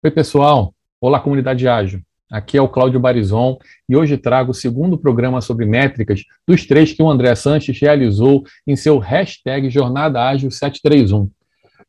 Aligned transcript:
Oi, 0.00 0.12
pessoal. 0.12 0.72
Olá, 1.00 1.18
comunidade 1.18 1.66
ágil. 1.66 2.00
Aqui 2.30 2.56
é 2.56 2.62
o 2.62 2.68
Cláudio 2.68 3.00
Barizon 3.00 3.58
e 3.88 3.96
hoje 3.96 4.16
trago 4.16 4.52
o 4.52 4.54
segundo 4.54 4.96
programa 4.96 5.40
sobre 5.40 5.66
métricas 5.66 6.22
dos 6.46 6.64
três 6.64 6.92
que 6.92 7.02
o 7.02 7.10
André 7.10 7.34
Sanches 7.34 7.80
realizou 7.80 8.44
em 8.64 8.76
seu 8.76 8.98
hashtag 8.98 9.68
Jornada 9.68 10.22
Ágil 10.22 10.52
731. 10.52 11.28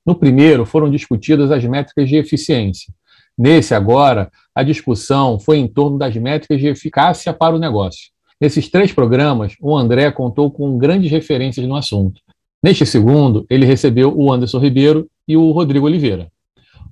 No 0.03 0.15
primeiro, 0.15 0.65
foram 0.65 0.89
discutidas 0.89 1.51
as 1.51 1.63
métricas 1.65 2.09
de 2.09 2.15
eficiência. 2.15 2.91
Nesse, 3.37 3.75
agora, 3.75 4.31
a 4.55 4.63
discussão 4.63 5.39
foi 5.39 5.59
em 5.59 5.67
torno 5.67 5.99
das 5.99 6.15
métricas 6.15 6.59
de 6.59 6.65
eficácia 6.65 7.31
para 7.31 7.55
o 7.55 7.59
negócio. 7.59 8.09
Nesses 8.41 8.71
três 8.71 8.91
programas, 8.91 9.53
o 9.61 9.77
André 9.77 10.11
contou 10.11 10.49
com 10.49 10.79
grandes 10.79 11.11
referências 11.11 11.67
no 11.67 11.75
assunto. 11.75 12.19
Neste 12.63 12.87
segundo, 12.87 13.45
ele 13.51 13.67
recebeu 13.67 14.11
o 14.17 14.33
Anderson 14.33 14.57
Ribeiro 14.57 15.07
e 15.27 15.37
o 15.37 15.51
Rodrigo 15.51 15.85
Oliveira. 15.85 16.31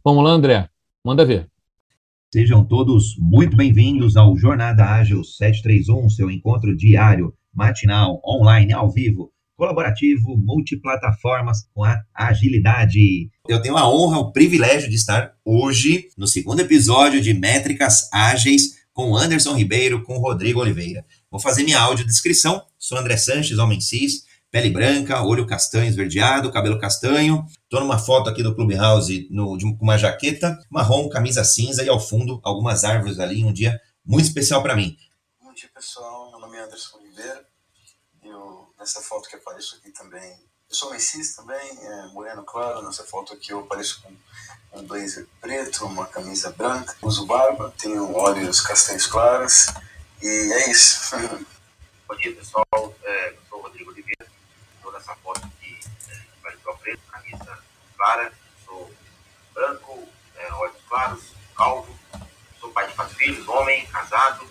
Vamos 0.05 0.23
lá, 0.23 0.29
André. 0.29 0.69
Manda 1.07 1.23
ver. 1.23 1.47
Sejam 2.33 2.65
todos 2.65 3.15
muito 3.17 3.55
bem-vindos 3.55 4.17
ao 4.17 4.35
Jornada 4.35 4.83
Ágil 4.83 5.23
731, 5.23 6.09
seu 6.09 6.29
encontro 6.29 6.75
diário, 6.75 7.33
matinal, 7.55 8.21
online, 8.27 8.73
ao 8.73 8.91
vivo, 8.91 9.31
colaborativo, 9.55 10.35
multiplataformas 10.35 11.59
com 11.73 11.85
a 11.85 12.03
agilidade. 12.13 13.29
Eu 13.47 13.61
tenho 13.61 13.77
a 13.77 13.89
honra, 13.89 14.19
o 14.19 14.33
privilégio 14.33 14.89
de 14.89 14.97
estar 14.97 15.31
hoje 15.45 16.09
no 16.17 16.27
segundo 16.27 16.59
episódio 16.59 17.21
de 17.21 17.33
Métricas 17.33 18.11
Ágeis 18.11 18.75
com 18.91 19.15
Anderson 19.15 19.53
Ribeiro, 19.53 20.03
com 20.03 20.17
Rodrigo 20.17 20.59
Oliveira. 20.59 21.05
Vou 21.31 21.39
fazer 21.39 21.63
minha 21.63 21.79
audiodescrição. 21.79 22.61
Sou 22.77 22.97
André 22.97 23.15
Sanches, 23.15 23.59
homem 23.59 23.79
cis, 23.79 24.23
pele 24.51 24.69
branca, 24.69 25.21
olho 25.23 25.45
castanho 25.45 25.89
esverdeado, 25.89 26.51
cabelo 26.51 26.79
castanho. 26.79 27.45
Estou 27.63 27.79
numa 27.79 27.99
foto 27.99 28.29
aqui 28.29 28.41
do 28.41 28.55
Clubhouse 28.55 29.27
no, 29.29 29.57
de, 29.57 29.65
com 29.77 29.83
uma 29.83 29.97
jaqueta 29.97 30.57
marrom, 30.69 31.09
camisa 31.09 31.43
cinza 31.43 31.83
e 31.83 31.89
ao 31.89 31.99
fundo 31.99 32.39
algumas 32.43 32.83
árvores 32.83 33.19
ali. 33.19 33.43
Um 33.43 33.53
dia 33.53 33.79
muito 34.05 34.25
especial 34.25 34.63
para 34.63 34.75
mim. 34.75 34.95
Bom 35.41 35.53
dia, 35.53 35.69
pessoal. 35.73 36.31
Meu 36.31 36.39
nome 36.39 36.57
é 36.57 36.61
Anderson 36.61 36.97
Oliveira. 36.97 37.45
Eu, 38.23 38.67
nessa 38.79 39.01
foto 39.01 39.29
que 39.29 39.35
apareço 39.35 39.75
aqui 39.75 39.91
também, 39.91 40.47
eu 40.69 40.75
sou 40.75 40.91
Messis 40.91 41.35
também, 41.35 41.57
é, 41.81 42.07
moreno 42.07 42.43
claro. 42.43 42.81
Nessa 42.83 43.03
foto 43.03 43.33
aqui 43.33 43.51
eu 43.51 43.59
apareço 43.59 44.01
com 44.01 44.79
um 44.79 44.83
blazer 44.85 45.27
preto, 45.41 45.85
uma 45.85 46.05
camisa 46.05 46.51
branca, 46.51 46.95
uso 47.01 47.25
barba, 47.25 47.73
tenho 47.77 48.13
olhos 48.15 48.61
castanhos 48.61 49.07
claros 49.07 49.67
e 50.21 50.27
é 50.27 50.69
isso. 50.69 51.15
Bom 52.07 52.15
dia, 52.15 52.33
pessoal. 52.35 52.65
Clara, 57.97 58.31
sou 58.65 58.89
branco, 59.53 60.07
é, 60.35 60.53
olhos 60.53 60.77
claros, 60.87 61.23
calvo, 61.55 61.97
sou 62.59 62.71
pai 62.71 62.87
de 62.87 62.93
quatro 62.93 63.15
filhos, 63.15 63.47
homem, 63.47 63.85
casado. 63.87 64.47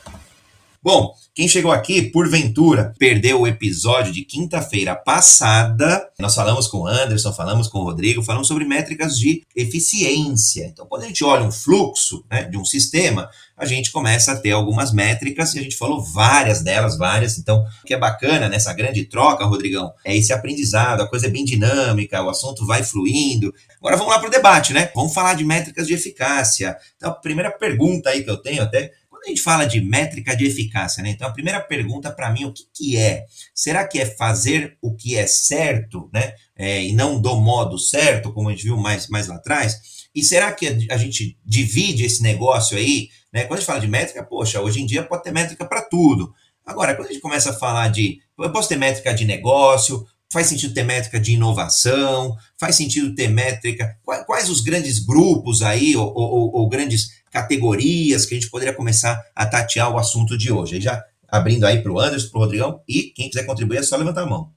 Bom, 0.83 1.16
quem 1.37 1.47
chegou 1.47 1.70
aqui, 1.70 2.01
porventura, 2.01 2.95
perdeu 2.98 3.42
o 3.42 3.47
episódio 3.47 4.11
de 4.11 4.25
quinta-feira 4.25 4.97
passada. 4.97 6.09
Nós 6.19 6.34
falamos 6.34 6.67
com 6.67 6.79
o 6.79 6.87
Anderson, 6.87 7.31
falamos 7.31 7.69
com 7.69 7.81
o 7.81 7.83
Rodrigo, 7.83 8.23
falamos 8.23 8.48
sobre 8.48 8.65
métricas 8.65 9.19
de 9.19 9.42
eficiência. 9.55 10.64
Então, 10.64 10.87
quando 10.87 11.03
a 11.03 11.07
gente 11.07 11.23
olha 11.23 11.42
um 11.42 11.53
fluxo 11.53 12.25
né, 12.31 12.45
de 12.45 12.57
um 12.57 12.64
sistema, 12.64 13.29
a 13.55 13.67
gente 13.67 13.92
começa 13.92 14.33
a 14.33 14.37
ter 14.37 14.53
algumas 14.53 14.95
métricas 14.95 15.55
e 15.55 15.59
a 15.59 15.62
gente 15.62 15.77
falou 15.77 16.03
várias 16.03 16.62
delas, 16.62 16.97
várias. 16.97 17.37
Então, 17.37 17.62
o 17.83 17.87
que 17.87 17.92
é 17.92 17.98
bacana 17.98 18.48
nessa 18.48 18.73
grande 18.73 19.05
troca, 19.05 19.45
Rodrigão, 19.45 19.92
é 20.07 20.17
esse 20.17 20.33
aprendizado, 20.33 21.03
a 21.03 21.07
coisa 21.07 21.27
é 21.27 21.31
bem 21.31 21.45
dinâmica, 21.45 22.23
o 22.23 22.31
assunto 22.31 22.64
vai 22.64 22.83
fluindo. 22.83 23.53
Agora 23.79 23.98
vamos 23.98 24.11
lá 24.11 24.18
para 24.18 24.29
o 24.29 24.33
debate, 24.33 24.73
né? 24.73 24.91
Vamos 24.95 25.13
falar 25.13 25.35
de 25.35 25.45
métricas 25.45 25.86
de 25.86 25.92
eficácia. 25.92 26.79
Então, 26.97 27.11
a 27.11 27.14
primeira 27.14 27.51
pergunta 27.51 28.08
aí 28.08 28.24
que 28.24 28.30
eu 28.30 28.39
tenho 28.39 28.63
até 28.63 28.91
a 29.25 29.29
gente 29.29 29.43
fala 29.43 29.65
de 29.65 29.81
métrica 29.81 30.37
de 30.37 30.47
eficácia, 30.47 31.03
né? 31.03 31.11
Então 31.11 31.29
a 31.29 31.33
primeira 31.33 31.61
pergunta 31.61 32.11
para 32.11 32.31
mim, 32.31 32.45
o 32.45 32.53
que, 32.53 32.65
que 32.73 32.97
é? 32.97 33.25
Será 33.55 33.87
que 33.87 33.99
é 33.99 34.07
fazer 34.07 34.77
o 34.81 34.95
que 34.95 35.17
é 35.17 35.27
certo, 35.27 36.09
né? 36.13 36.35
É, 36.57 36.83
e 36.83 36.93
não 36.93 37.21
do 37.21 37.37
modo 37.37 37.79
certo, 37.79 38.33
como 38.33 38.49
a 38.49 38.53
gente 38.53 38.65
viu 38.65 38.77
mais, 38.77 39.09
mais 39.09 39.27
lá 39.27 39.37
atrás? 39.37 39.81
E 40.15 40.23
será 40.23 40.51
que 40.53 40.67
a 40.91 40.97
gente 40.97 41.39
divide 41.45 42.05
esse 42.05 42.23
negócio 42.23 42.77
aí? 42.77 43.11
Né? 43.33 43.45
Quando 43.45 43.59
a 43.59 43.61
gente 43.61 43.67
fala 43.67 43.81
de 43.81 43.89
métrica, 43.89 44.25
poxa, 44.25 44.63
hoje 44.63 44.81
em 44.81 44.87
dia 44.87 45.03
pode 45.03 45.23
ter 45.23 45.33
métrica 45.33 45.67
para 45.67 45.83
tudo. 45.83 46.33
Agora, 46.65 46.95
quando 46.95 47.09
a 47.09 47.13
gente 47.13 47.21
começa 47.21 47.51
a 47.51 47.55
falar 47.55 47.89
de. 47.89 48.19
Eu 48.39 48.51
posso 48.51 48.69
ter 48.69 48.77
métrica 48.77 49.15
de 49.15 49.25
negócio, 49.25 50.07
faz 50.33 50.47
sentido 50.48 50.75
ter 50.75 50.83
métrica 50.83 51.20
de 51.20 51.33
inovação, 51.33 52.37
faz 52.59 52.77
sentido 52.77 53.14
ter 53.14 53.29
métrica. 53.29 53.98
Quais, 54.05 54.48
os 54.48 54.61
grandes 54.61 54.98
grupos 54.98 55.63
aí, 55.63 55.97
ou, 55.97 56.13
ou, 56.14 56.55
ou 56.55 56.69
grandes 56.69 57.23
categorias 57.31 58.25
que 58.25 58.35
a 58.35 58.39
gente 58.39 58.51
poderia 58.51 58.75
começar 58.75 59.23
a 59.35 59.47
tatear 59.47 59.91
o 59.91 59.98
assunto 59.98 60.39
de 60.39 60.51
hoje. 60.51 60.77
Aí 60.77 60.81
já 60.81 61.05
abrindo 61.29 61.67
aí 61.67 61.83
para 61.83 61.92
o 61.92 62.01
Anderson, 62.01 62.31
para 62.31 62.39
o 62.39 62.41
Rodrigão, 62.42 62.83
e 62.89 63.11
quem 63.11 63.29
quiser 63.29 63.45
contribuir 63.45 63.79
é 63.79 63.83
só 63.83 63.97
levantar 63.97 64.23
a 64.23 64.27
mão. 64.27 64.53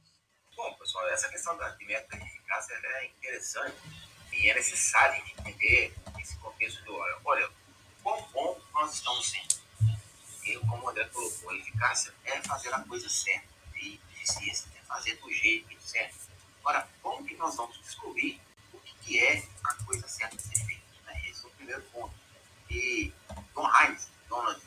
Bom, 0.55 0.73
pessoal, 0.79 1.07
essa 1.09 1.27
questão 1.29 1.57
da 1.57 1.75
métrica 1.85 2.17
de 2.17 2.23
eficácia 2.23 2.73
é 2.73 3.07
interessante 3.07 3.75
e 4.33 4.49
é 4.49 4.55
necessário 4.55 5.21
entender 5.37 5.93
esse 6.21 6.37
contexto 6.37 6.83
do, 6.85 6.93
olha, 6.93 7.15
olha, 7.25 7.49
quão 8.03 8.25
bom 8.33 8.57
nós 8.73 8.93
estamos 8.93 9.29
sendo. 9.29 9.59
E 10.45 10.57
como 10.59 10.85
o 10.85 10.89
André 10.89 11.03
colocou, 11.05 11.49
a 11.49 11.55
eficácia 11.57 12.13
é 12.25 12.41
fazer 12.41 12.73
a 12.73 12.79
coisa 12.79 13.09
certa, 13.09 13.47
e 13.81 13.99
eficiência 14.15 14.67
é 14.75 14.78
fazer 14.89 15.15
do 15.17 15.31
jeito 15.31 15.69
certo. 15.79 16.17
Agora, 16.59 16.89
como 17.01 17.25
que 17.25 17.35
nós 17.35 17.55
vamos 17.55 17.79
descobrir 17.79 18.41
o 18.73 18.79
que, 18.79 18.93
que 19.01 19.19
é 19.19 19.43
a 19.63 19.73
coisa 19.85 20.07
certa 20.07 20.35
a 20.35 20.39
ser 20.39 20.65
feita? 20.65 20.83
Né? 21.05 21.29
Esse 21.29 21.45
é 21.45 21.47
o 21.47 21.51
primeiro 21.51 21.81
ponto. 21.93 22.13
E 22.69 23.13
Don 23.53 23.67
Hines, 23.67 24.09
Donald 24.27 24.59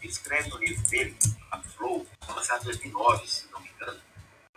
ele 0.00 0.10
escreve 0.10 0.48
no 0.48 0.56
livro 0.56 0.82
dele, 0.88 1.16
a 1.50 1.58
Flow, 1.60 2.06
lançado 2.28 2.62
em 2.62 2.64
2009, 2.64 3.28
se 3.28 3.46
não 3.50 3.60
me 3.60 3.68
engano, 3.68 4.00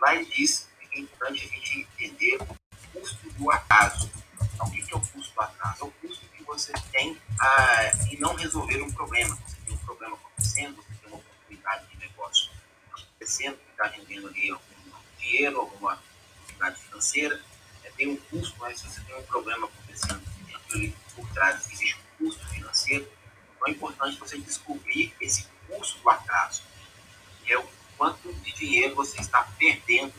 lá 0.00 0.14
ele 0.14 0.24
diz 0.26 0.68
que 0.90 0.98
é 0.98 1.00
importante 1.00 1.44
a 1.44 1.48
gente 1.48 1.80
entender 1.80 2.38
o 2.42 2.98
custo 2.98 3.30
do 3.30 3.50
acaso. 3.50 4.10
Então, 4.54 4.66
o 4.66 4.70
que 4.70 4.92
é 4.92 4.96
o 4.96 5.00
custo 5.00 5.34
do 5.34 5.40
acaso? 5.40 5.82
É 5.82 5.84
o 5.84 5.90
custo 5.90 6.26
que 6.28 6.42
você 6.44 6.72
tem 6.92 7.20
ah, 7.38 7.92
em 8.10 8.18
não 8.18 8.34
resolver 8.34 8.80
um 8.82 8.90
problema. 8.92 9.36
Você 9.46 9.56
tem 9.66 9.74
um 9.74 9.78
problema 9.78 10.16
acontecendo, 10.16 10.76
você 10.76 10.94
tem 11.00 11.08
uma 11.08 11.18
oportunidade 11.18 11.86
de 11.88 11.96
negócio 11.98 12.50
acontecendo, 12.92 13.56
que 13.56 13.70
está 13.70 13.86
rendendo 13.86 14.28
ali 14.28 14.50
algum 14.50 14.73
dinheiro, 15.24 15.60
alguma 15.60 15.98
oportunidade 16.36 16.80
financeira. 16.82 17.40
É, 17.82 17.90
tem 17.90 18.08
um 18.08 18.16
custo, 18.16 18.54
mas 18.58 18.80
se 18.80 18.88
você 18.88 19.00
tem 19.00 19.16
um 19.16 19.22
problema 19.22 19.66
acontecendo, 19.66 20.22
dentro 20.68 20.94
por 21.14 21.28
trás 21.30 21.66
existe 21.70 21.96
custo 22.18 22.46
financeiro, 22.48 23.08
então 23.56 23.68
é 23.68 23.70
importante 23.70 24.18
você 24.18 24.38
descobrir 24.38 25.14
esse 25.20 25.46
custo 25.68 25.98
do 26.00 26.10
atraso, 26.10 26.62
que 27.42 27.52
é 27.52 27.58
o 27.58 27.66
quanto 27.96 28.32
de 28.32 28.52
dinheiro 28.52 28.94
você 28.94 29.20
está 29.20 29.42
perdendo 29.58 30.12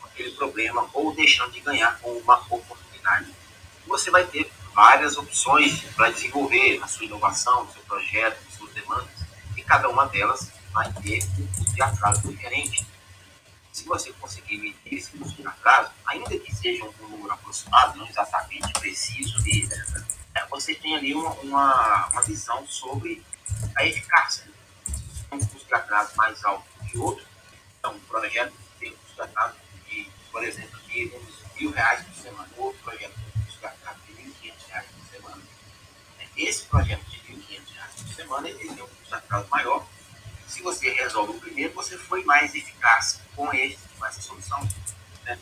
com 0.00 0.06
aquele 0.06 0.30
problema 0.32 0.88
ou 0.92 1.14
deixando 1.14 1.52
de 1.52 1.60
ganhar 1.60 1.98
com 2.00 2.12
uma 2.18 2.38
oportunidade. 2.50 3.34
Você 3.86 4.10
vai 4.10 4.26
ter 4.26 4.50
várias 4.74 5.16
opções 5.16 5.82
para 5.94 6.10
desenvolver 6.10 6.80
a 6.82 6.88
sua 6.88 7.06
inovação, 7.06 7.64
o 7.64 7.72
seu 7.72 7.82
projeto, 7.82 8.38
as 8.48 8.54
suas 8.54 8.72
demandas, 8.72 9.14
e 9.56 9.62
cada 9.62 9.88
uma 9.88 10.06
delas 10.06 10.50
vai 10.72 10.92
ter 10.94 11.22
um 11.38 11.46
custo 11.46 11.72
de 11.74 11.82
atraso 11.82 12.28
diferente. 12.28 12.86
Se 13.74 13.84
você 13.86 14.12
conseguir 14.12 14.58
medir 14.58 14.98
esse 14.98 15.10
custo 15.18 15.42
de 15.42 15.48
atraso, 15.48 15.90
ainda 16.06 16.38
que 16.38 16.54
seja 16.54 16.84
um 16.84 17.08
número 17.08 17.32
aproximado, 17.32 17.98
não 17.98 18.06
exatamente 18.06 18.72
preciso, 18.74 19.36
né, 20.32 20.46
você 20.48 20.76
tem 20.76 20.94
ali 20.94 21.12
uma, 21.12 21.30
uma, 21.40 22.06
uma, 22.06 22.22
visão 22.22 22.64
sobre 22.68 23.20
a 23.74 23.84
eficácia. 23.84 24.48
Um 25.32 25.40
custo 25.40 25.66
de 25.66 25.74
atraso 25.74 26.12
mais 26.16 26.44
alto 26.44 26.64
que 26.88 26.96
outro, 26.96 27.26
então 27.76 27.96
um 27.96 28.00
projeto 28.02 28.54
tem 28.78 28.92
um 28.92 28.96
custo 28.96 29.16
de 29.16 29.22
atraso 29.22 29.56
de, 29.88 30.08
por 30.30 30.44
exemplo, 30.44 30.80
de 30.82 31.12
uns 31.16 31.56
mil 31.56 31.72
reais 31.72 32.06
por 32.06 32.14
semana, 32.14 32.48
outro 32.56 32.80
projeto 32.80 33.12
tem 33.12 33.24
um 33.26 33.44
custo 33.44 33.58
de 33.58 33.66
atraso 33.66 33.98
de 34.06 34.22
mil 34.22 34.34
quinhentos 34.34 34.66
reais 34.66 34.86
por 34.86 35.16
semana. 35.16 35.42
Esse 36.36 36.64
projeto 36.66 37.04
de 37.06 37.28
mil 37.28 37.42
quinhentos 37.42 37.72
reais 37.74 37.92
por 37.96 38.14
semana, 38.14 38.48
ele 38.48 38.72
tem 38.72 38.84
um 38.84 38.86
custo 38.86 39.08
de 39.08 39.14
atraso 39.14 39.48
maior. 39.48 39.84
Se 40.46 40.62
você 40.62 40.92
resolve 40.92 41.36
o 41.36 41.40
primeiro, 41.40 41.74
você 41.74 41.98
foi 41.98 42.22
mais 42.22 42.54
eficaz 42.54 43.23
com, 43.34 43.52
esse, 43.52 43.78
com 43.98 44.06
essa 44.06 44.20
solução. 44.20 44.60
Né? 45.24 45.38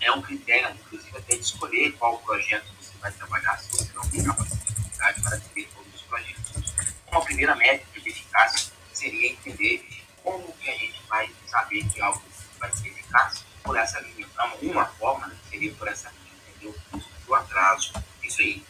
É 0.00 0.12
um 0.12 0.22
critério, 0.22 0.74
inclusive, 0.74 1.16
até 1.16 1.36
de 1.36 1.42
escolher 1.42 1.92
qual 1.92 2.18
projeto 2.18 2.74
vai 3.00 3.12
trabalhar 3.12 3.58
se 3.58 3.70
você 3.70 3.92
não 3.94 4.08
tem 4.08 4.24
capacidade 4.24 5.20
para 5.20 5.36
atender 5.36 5.68
todos 5.74 5.94
os 5.94 6.02
projetos. 6.02 6.74
Uma 7.10 7.22
primeira 7.22 7.54
métrica 7.54 8.00
de 8.00 8.08
eficácia 8.08 8.72
seria 8.92 9.30
entender 9.30 9.86
como 10.22 10.52
que 10.54 10.70
a 10.70 10.72
gente 10.72 11.02
vai 11.06 11.30
saber 11.46 11.84
que 11.84 12.00
algo 12.00 12.22
vai 12.58 12.74
ser 12.74 12.88
eficaz 12.88 13.44
por 13.62 13.76
essa 13.76 14.00
linha. 14.00 14.26
Então, 14.32 14.58
uma 14.62 14.86
forma 14.86 15.26
né, 15.26 15.36
seria 15.50 15.72
por 15.74 15.86
essa 15.86 16.10
linha, 16.10 16.74
custo 16.90 17.10
do 17.26 17.34
atraso. 17.34 17.92
Isso 18.22 18.40
aí. 18.40 18.64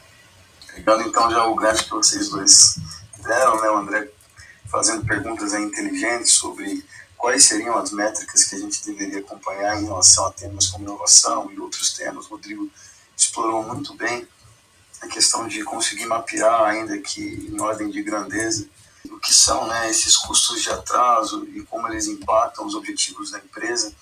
Pegando 0.74 1.08
então 1.08 1.30
já 1.30 1.44
o 1.44 1.54
gráfico 1.54 2.00
que 2.00 2.06
vocês 2.06 2.28
dois 2.30 2.78
deram, 3.22 3.60
né, 3.62 3.68
o 3.70 3.76
André 3.76 4.10
fazendo 4.68 5.06
perguntas 5.06 5.54
inteligentes 5.54 6.32
sobre 6.32 6.84
quais 7.16 7.44
seriam 7.44 7.76
as 7.76 7.90
métricas 7.90 8.44
que 8.44 8.54
a 8.54 8.58
gente 8.58 8.84
deveria 8.84 9.20
acompanhar 9.20 9.80
em 9.80 9.84
relação 9.84 10.26
a 10.26 10.32
temas 10.32 10.68
como 10.68 10.84
inovação 10.84 11.50
e 11.52 11.58
outros 11.58 11.92
temas. 11.92 12.26
Rodrigo 12.26 12.70
explorou 13.16 13.62
muito 13.62 13.94
bem 13.94 14.26
a 15.00 15.08
questão 15.08 15.46
de 15.46 15.62
conseguir 15.64 16.06
mapear, 16.06 16.62
ainda 16.62 16.98
que 16.98 17.22
em 17.22 17.60
ordem 17.60 17.90
de 17.90 18.02
grandeza, 18.02 18.68
o 19.10 19.18
que 19.18 19.34
são 19.34 19.66
né, 19.66 19.90
esses 19.90 20.16
custos 20.16 20.62
de 20.62 20.70
atraso 20.70 21.46
e 21.54 21.62
como 21.62 21.88
eles 21.88 22.06
impactam 22.06 22.66
os 22.66 22.74
objetivos 22.74 23.30
da 23.30 23.38
empresa. 23.38 23.94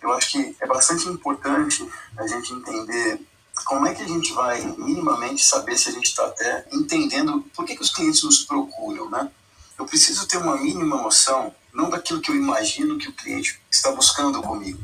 Eu 0.00 0.12
acho 0.12 0.30
que 0.30 0.56
é 0.60 0.66
bastante 0.66 1.08
importante 1.08 1.88
a 2.16 2.26
gente 2.26 2.52
entender 2.52 3.20
como 3.64 3.86
é 3.86 3.94
que 3.94 4.02
a 4.02 4.06
gente 4.06 4.32
vai 4.32 4.60
minimamente 4.78 5.44
saber 5.44 5.76
se 5.76 5.88
a 5.88 5.92
gente 5.92 6.06
está 6.06 6.26
até 6.26 6.66
entendendo 6.72 7.42
por 7.54 7.64
que, 7.64 7.74
que 7.74 7.82
os 7.82 7.90
clientes 7.90 8.22
nos 8.22 8.44
procuram, 8.44 9.10
né? 9.10 9.30
Eu 9.78 9.86
preciso 9.86 10.26
ter 10.26 10.38
uma 10.38 10.56
mínima 10.56 10.96
noção, 10.96 11.54
não 11.76 11.90
daquilo 11.90 12.20
que 12.20 12.30
eu 12.30 12.34
imagino 12.34 12.98
que 12.98 13.08
o 13.08 13.12
cliente 13.12 13.60
está 13.70 13.92
buscando 13.92 14.42
comigo. 14.42 14.82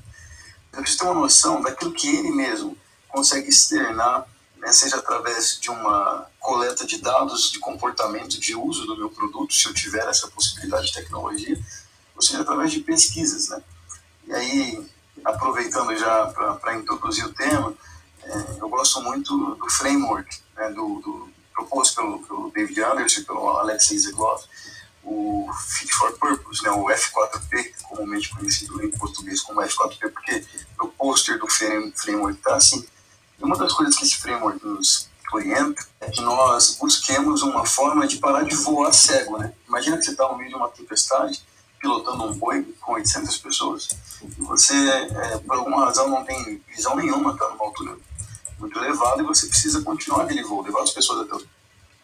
Eu 0.73 0.81
preciso 0.81 1.01
ter 1.01 1.07
uma 1.07 1.23
noção 1.23 1.63
daquilo 1.63 1.93
que 1.93 2.07
ele 2.07 2.31
mesmo 2.31 2.77
consegue 3.09 3.49
externar, 3.49 4.27
né, 4.59 4.71
seja 4.73 4.97
através 4.97 5.59
de 5.59 5.71
uma 5.71 6.27
coleta 6.39 6.87
de 6.87 6.99
dados 6.99 7.51
de 7.51 7.59
comportamento 7.59 8.39
de 8.39 8.55
uso 8.55 8.87
do 8.87 8.97
meu 8.97 9.11
produto, 9.11 9.55
se 9.55 9.67
eu 9.67 9.75
tiver 9.75 10.07
essa 10.07 10.29
possibilidade 10.29 10.87
de 10.87 10.93
tecnologia, 10.93 11.59
ou 12.15 12.23
seja 12.23 12.43
através 12.43 12.71
de 12.71 12.81
pesquisas, 12.81 13.49
né? 13.49 13.63
E 14.27 14.33
aí, 14.33 14.87
aproveitando 15.25 15.97
já 15.97 16.27
para 16.61 16.77
introduzir 16.77 17.25
o 17.25 17.33
tema, 17.33 17.75
é, 18.23 18.61
eu 18.61 18.69
gosto 18.69 19.01
muito 19.03 19.55
do 19.55 19.71
framework 19.71 20.39
né, 20.57 20.71
do, 20.71 21.01
do, 21.01 21.33
proposto 21.55 21.97
pelo, 21.97 22.19
pelo 22.21 22.51
David 22.51 22.81
Anderson 22.83 23.21
e 23.21 23.25
pelo 23.25 23.49
Alexei 23.59 23.99
Zegloff, 23.99 24.47
o 25.13 25.53
Fit 25.53 25.93
for 25.93 26.13
Purpose, 26.19 26.63
né, 26.63 26.71
o 26.71 26.87
F4P, 26.87 27.73
comumente 27.83 28.31
conhecido 28.31 28.83
em 28.83 28.91
português 28.91 29.41
como 29.41 29.61
F4P, 29.61 30.11
porque 30.13 30.45
no 30.79 30.89
pôster 30.89 31.39
do 31.39 31.47
framework 31.49 32.39
está 32.39 32.57
assim. 32.57 32.85
E 33.39 33.45
uma 33.45 33.57
das 33.57 33.73
coisas 33.73 33.97
que 33.97 34.05
esse 34.05 34.17
framework 34.17 34.65
nos 34.65 35.09
orienta 35.33 35.85
é 36.01 36.11
que 36.11 36.21
nós 36.21 36.77
busquemos 36.81 37.43
uma 37.43 37.65
forma 37.65 38.07
de 38.07 38.19
parar 38.19 38.45
de 38.45 38.55
voar 38.57 38.93
cego. 38.93 39.39
Né? 39.39 39.53
Imagina 39.69 39.97
que 39.99 40.05
você 40.05 40.13
está 40.13 40.29
no 40.29 40.37
meio 40.37 40.51
de 40.51 40.57
uma 40.57 40.69
tempestade, 40.69 41.43
pilotando 41.79 42.25
um 42.25 42.35
boi 42.35 42.63
com 42.81 42.93
800 42.93 43.39
pessoas, 43.39 43.89
e 44.23 44.43
você, 44.43 44.75
é, 44.75 45.39
por 45.39 45.57
alguma 45.57 45.87
razão, 45.87 46.09
não 46.09 46.25
tem 46.25 46.63
visão 46.69 46.95
nenhuma, 46.95 47.33
está 47.33 47.49
numa 47.49 47.65
altura 47.65 47.97
muito 48.59 48.79
elevada, 48.79 49.23
e 49.23 49.27
você 49.27 49.47
precisa 49.49 49.83
continuar 49.83 50.23
aquele 50.23 50.45
voo, 50.45 50.63
levar 50.63 50.83
as 50.83 50.93
pessoas 50.93 51.23
até 51.23 51.35
o 51.35 51.47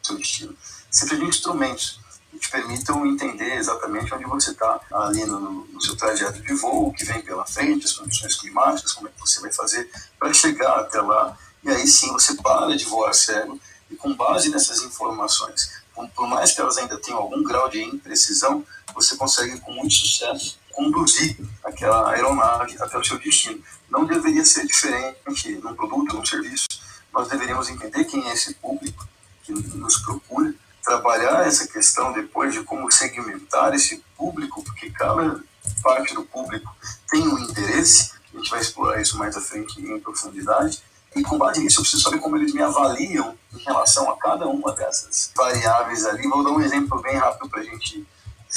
seu 0.03 0.17
destino. 0.17 0.57
Você 0.91 1.07
precisa 1.07 1.21
de 1.21 1.29
instrumentos 1.29 2.01
que 2.31 2.39
te 2.39 2.51
permitam 2.51 3.07
entender 3.07 3.57
exatamente 3.57 4.13
onde 4.15 4.25
você 4.25 4.51
está 4.51 4.81
ali 4.93 5.25
no, 5.25 5.67
no, 5.67 5.83
seu 5.83 5.97
trajeto 5.97 6.41
de 6.43 6.55
voo, 6.55 6.89
o 6.89 6.93
que 6.93 7.05
vem 7.05 7.21
pela 7.23 7.47
frente, 7.47 7.87
as 7.87 7.93
condições 7.93 8.37
climáticas, 8.37 8.93
como 8.93 9.09
é 9.09 9.11
que 9.11 9.21
você 9.21 9.41
vai 9.41 9.53
fazer 9.53 9.91
para 10.19 10.33
chegar 10.33 10.81
até 10.81 11.01
lá. 11.01 11.37
E 11.63 11.71
aí 11.71 11.87
sim 11.87 12.13
você 12.13 12.35
para 12.35 12.77
de 12.77 12.85
voar 12.85 13.15
cego 13.15 13.59
e 13.91 13.97
com 13.97 14.15
base 14.15 14.51
nessas 14.51 14.83
informações, 14.83 15.71
por 16.15 16.29
mais 16.29 16.53
que 16.53 16.61
elas 16.61 16.77
ainda 16.77 16.99
tenham 16.99 17.19
algum 17.19 17.43
grau 17.43 17.69
de 17.69 17.83
imprecisão, 17.83 18.65
você 18.95 19.17
consegue 19.17 19.59
com 19.61 19.73
muito 19.73 19.95
sucesso 19.95 20.59
conduzir 20.79 21.37
aquela 21.65 22.11
aeronave 22.13 22.77
até 22.81 22.97
o 22.97 23.03
seu 23.03 23.19
destino. 23.19 23.61
Não 23.91 24.05
deveria 24.05 24.45
ser 24.45 24.65
diferente 24.65 25.19
num 25.61 25.75
produto, 25.75 26.15
num 26.15 26.25
serviço. 26.25 26.67
Nós 27.13 27.29
deveríamos 27.29 27.69
entender 27.69 28.05
quem 28.05 28.29
é 28.29 28.33
esse 28.33 28.55
público 28.55 29.09
que 29.43 29.53
nos 29.53 29.99
procura 29.99 30.55
trabalhar 30.89 31.47
essa 31.47 31.69
questão 31.69 32.13
depois 32.15 32.55
de 32.55 32.63
como 32.65 32.91
segmentar 32.91 33.75
esse 33.75 34.03
público, 34.17 34.65
porque 34.65 34.91
cada 34.91 35.39
parte 35.83 36.15
do 36.15 36.23
público 36.23 36.75
tem 37.11 37.29
um 37.29 37.39
interesse, 37.39 38.13
a 38.33 38.39
gente 38.39 38.51
vai 38.51 38.61
explorar 38.61 38.99
isso 38.99 39.19
mais 39.19 39.37
à 39.37 39.41
frente 39.41 39.79
em 39.79 40.01
profundidade, 40.01 40.83
e 41.15 41.23
com 41.23 41.37
base 41.37 41.61
nisso 41.61 41.81
eu 41.81 41.83
preciso 41.83 42.03
saber 42.03 42.19
como 42.21 42.37
eles 42.37 42.55
me 42.55 42.63
avaliam 42.63 43.37
em 43.53 43.59
relação 43.65 44.11
a 44.11 44.17
cada 44.17 44.47
uma 44.47 44.73
dessas 44.73 45.31
variáveis 45.37 46.07
ali. 46.07 46.27
Vou 46.27 46.43
dar 46.43 46.51
um 46.51 46.61
exemplo 46.61 47.03
bem 47.03 47.17
rápido 47.17 47.51
para 47.51 47.61
a 47.61 47.65
gente 47.65 48.07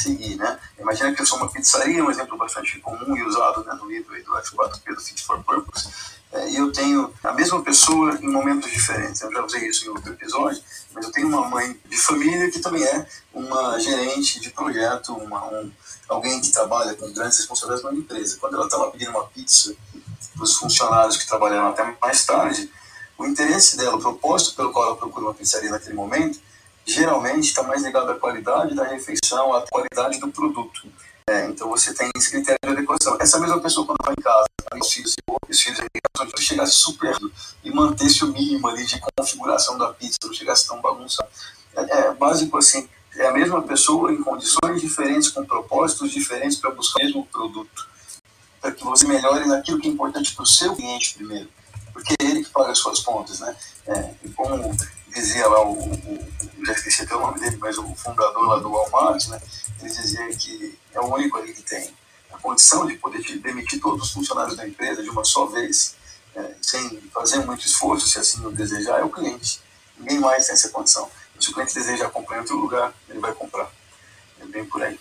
seguir, 0.01 0.36
né? 0.36 0.59
Imagina 0.80 1.13
que 1.13 1.21
eu 1.21 1.25
sou 1.25 1.38
uma 1.38 1.50
pizzaria, 1.50 2.03
um 2.03 2.12
exemplo 2.12 2.38
bastante 2.38 2.80
comum 2.80 3.15
e 3.15 3.24
usado 3.24 3.63
né, 3.63 3.74
no 3.74 3.89
livro 3.89 4.13
do 4.24 4.31
F4P 4.31 4.95
do 4.95 5.01
Fit 5.01 5.24
for 5.24 5.44
Purpose, 5.44 5.89
é, 6.33 6.50
e 6.50 6.56
eu 6.56 6.71
tenho 6.71 7.13
a 7.24 7.33
mesma 7.33 7.62
pessoa 7.62 8.18
em 8.21 8.30
momentos 8.30 8.71
diferentes. 8.71 9.21
Eu 9.21 9.31
já 9.31 9.44
usei 9.44 9.68
isso 9.68 9.86
em 9.86 9.89
outro 9.89 10.13
episódio, 10.13 10.62
mas 10.94 11.06
eu 11.06 11.12
tenho 11.12 11.27
uma 11.27 11.50
mãe 11.50 11.77
de 11.89 11.98
família 11.98 12.50
que 12.50 12.59
também 12.59 12.83
é 12.83 13.06
uma 13.33 13.77
gerente 13.80 14.39
de 14.39 14.50
projeto, 14.50 15.13
uma, 15.13 15.45
um, 15.48 15.69
alguém 16.07 16.39
que 16.39 16.51
trabalha 16.51 16.94
com 16.94 17.12
grandes 17.12 17.39
responsabilidades 17.39 17.83
numa 17.83 17.98
empresa. 17.98 18.38
Quando 18.39 18.56
ela 18.56 18.65
estava 18.65 18.89
pedindo 18.92 19.12
uma 19.12 19.25
pizza 19.27 19.75
para 20.33 20.44
os 20.44 20.56
funcionários 20.56 21.18
que 21.18 21.27
trabalharam 21.27 21.69
até 21.69 21.95
mais 22.01 22.25
tarde, 22.25 22.71
o 23.18 23.25
interesse 23.25 23.75
dela, 23.75 23.98
o 23.98 24.01
propósito 24.01 24.56
pelo 24.56 24.71
qual 24.71 24.86
ela 24.86 24.95
procura 24.95 25.25
uma 25.25 25.33
pizzaria 25.33 25.69
naquele 25.69 25.95
momento, 25.95 26.39
geralmente 26.85 27.45
está 27.45 27.63
mais 27.63 27.83
ligado 27.83 28.11
à 28.11 28.15
qualidade 28.15 28.75
da 28.75 28.83
refeição, 28.83 29.53
à 29.53 29.65
qualidade 29.67 30.19
do 30.19 30.29
produto. 30.29 30.87
É, 31.29 31.45
então 31.45 31.69
você 31.69 31.93
tem 31.93 32.09
esse 32.15 32.31
critério 32.31 32.59
de 32.63 32.69
adequação. 32.69 33.17
Essa 33.19 33.39
mesma 33.39 33.59
pessoa, 33.61 33.85
quando 33.85 34.03
vai 34.03 34.13
em 34.17 34.21
casa, 34.21 34.45
os 34.81 34.91
filhos, 34.91 35.15
os 35.49 35.61
filhos 35.61 35.79
se 36.35 36.43
chegasse 36.43 36.73
super 36.73 37.15
e 37.63 37.71
mantesse 37.71 38.23
o 38.23 38.27
mínimo 38.27 38.67
ali 38.67 38.85
de 38.85 38.99
configuração 39.17 39.77
da 39.77 39.93
pizza, 39.93 40.17
não 40.23 40.33
chegasse 40.33 40.67
tão 40.67 40.81
bagunçado. 40.81 41.29
É, 41.75 41.99
é 41.99 42.13
básico 42.13 42.57
assim, 42.57 42.89
é 43.15 43.27
a 43.27 43.31
mesma 43.31 43.61
pessoa 43.61 44.11
em 44.11 44.21
condições 44.21 44.81
diferentes, 44.81 45.29
com 45.29 45.45
propósitos 45.45 46.11
diferentes 46.11 46.57
para 46.57 46.71
buscar 46.71 47.01
o 47.01 47.05
mesmo 47.05 47.25
produto. 47.27 47.89
Para 48.59 48.71
que 48.71 48.83
você 48.83 49.07
melhore 49.07 49.47
naquilo 49.47 49.79
que 49.79 49.87
é 49.87 49.91
importante 49.91 50.33
para 50.33 50.43
o 50.43 50.47
seu 50.47 50.75
cliente 50.75 51.15
primeiro. 51.15 51.49
Porque 51.93 52.13
é 52.19 52.25
ele 52.25 52.43
que 52.43 52.49
paga 52.51 52.71
as 52.71 52.77
suas 52.77 52.99
contas, 52.99 53.39
né? 53.39 53.55
É, 53.87 54.13
como 54.35 54.75
dizia 55.11 55.47
lá 55.47 55.61
o, 55.65 55.73
o, 55.73 56.65
já 56.65 56.73
esqueci 56.73 57.03
até 57.03 57.15
o 57.15 57.19
nome 57.19 57.39
dele, 57.39 57.57
mas 57.57 57.77
o 57.77 57.95
fundador 57.95 58.47
lá 58.47 58.59
do 58.59 58.69
Walmart, 58.69 59.27
né? 59.27 59.41
Ele 59.79 59.89
dizia 59.89 60.27
que 60.35 60.77
é 60.93 60.99
o 60.99 61.13
único 61.13 61.37
ali 61.37 61.53
que 61.53 61.63
tem 61.63 61.93
a 62.31 62.37
condição 62.37 62.85
de 62.85 62.95
poder 62.95 63.21
demitir 63.39 63.79
todos 63.79 64.07
os 64.07 64.11
funcionários 64.13 64.55
da 64.55 64.67
empresa 64.67 65.03
de 65.03 65.09
uma 65.09 65.23
só 65.23 65.45
vez, 65.45 65.95
é, 66.35 66.55
sem 66.61 67.01
fazer 67.13 67.45
muito 67.45 67.65
esforço, 67.65 68.07
se 68.07 68.19
assim 68.19 68.45
o 68.45 68.51
desejar, 68.51 68.99
é 68.99 69.03
o 69.03 69.09
cliente. 69.09 69.61
Ninguém 69.97 70.19
mais 70.19 70.45
tem 70.45 70.53
essa 70.53 70.69
condição. 70.69 71.09
Se 71.39 71.49
o 71.49 71.53
cliente 71.53 71.73
deseja 71.73 72.09
comprar 72.09 72.37
em 72.37 72.39
outro 72.41 72.57
lugar, 72.57 72.93
ele 73.09 73.19
vai 73.19 73.33
comprar. 73.33 73.69
É 74.39 74.45
bem 74.45 74.65
por 74.65 74.81
aí. 74.81 74.99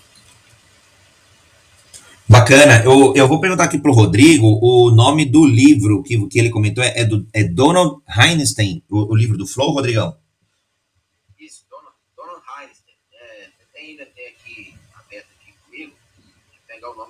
Bacana. 2.31 2.85
Eu, 2.85 3.13
eu 3.17 3.27
vou 3.27 3.41
perguntar 3.41 3.65
aqui 3.65 3.77
para 3.77 3.91
o 3.91 3.95
Rodrigo 3.95 4.59
o 4.63 4.91
nome 4.91 5.25
do 5.25 5.45
livro 5.45 6.01
que, 6.03 6.29
que 6.29 6.39
ele 6.39 6.49
comentou. 6.49 6.85
É, 6.85 7.01
é, 7.01 7.05
do, 7.05 7.27
é 7.33 7.43
Donald 7.43 8.01
Heinstein, 8.09 8.85
o, 8.89 9.13
o 9.13 9.17
livro 9.17 9.37
do 9.37 9.47
Flow, 9.47 9.73
Rodrigão? 9.73 10.17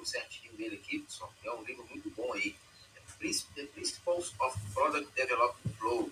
nome 0.00 0.06
certinho 0.06 0.52
dele 0.54 0.76
aqui, 0.76 1.00
pessoal. 1.00 1.30
É 1.44 1.50
um 1.52 1.62
livro 1.64 1.86
muito 1.90 2.10
bom 2.10 2.32
aí. 2.32 2.54
The 3.20 3.66
Principles 3.74 4.32
of 4.40 4.58
Product 4.72 5.12
Development 5.14 5.74
Flow. 5.78 6.10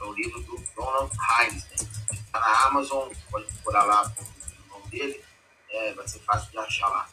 É 0.00 0.04
um 0.04 0.12
livro 0.12 0.40
do 0.40 0.56
Donald 0.74 1.12
Hines. 1.14 1.64
Está 2.10 2.40
na 2.40 2.66
Amazon, 2.66 3.12
pode 3.30 3.46
procurar 3.46 3.84
lá 3.84 4.02
o 4.02 4.78
nome 4.78 4.90
dele. 4.90 5.22
É, 5.70 5.94
vai 5.94 6.08
ser 6.08 6.18
fácil 6.20 6.50
de 6.50 6.58
achar 6.58 6.88
lá. 6.88 7.08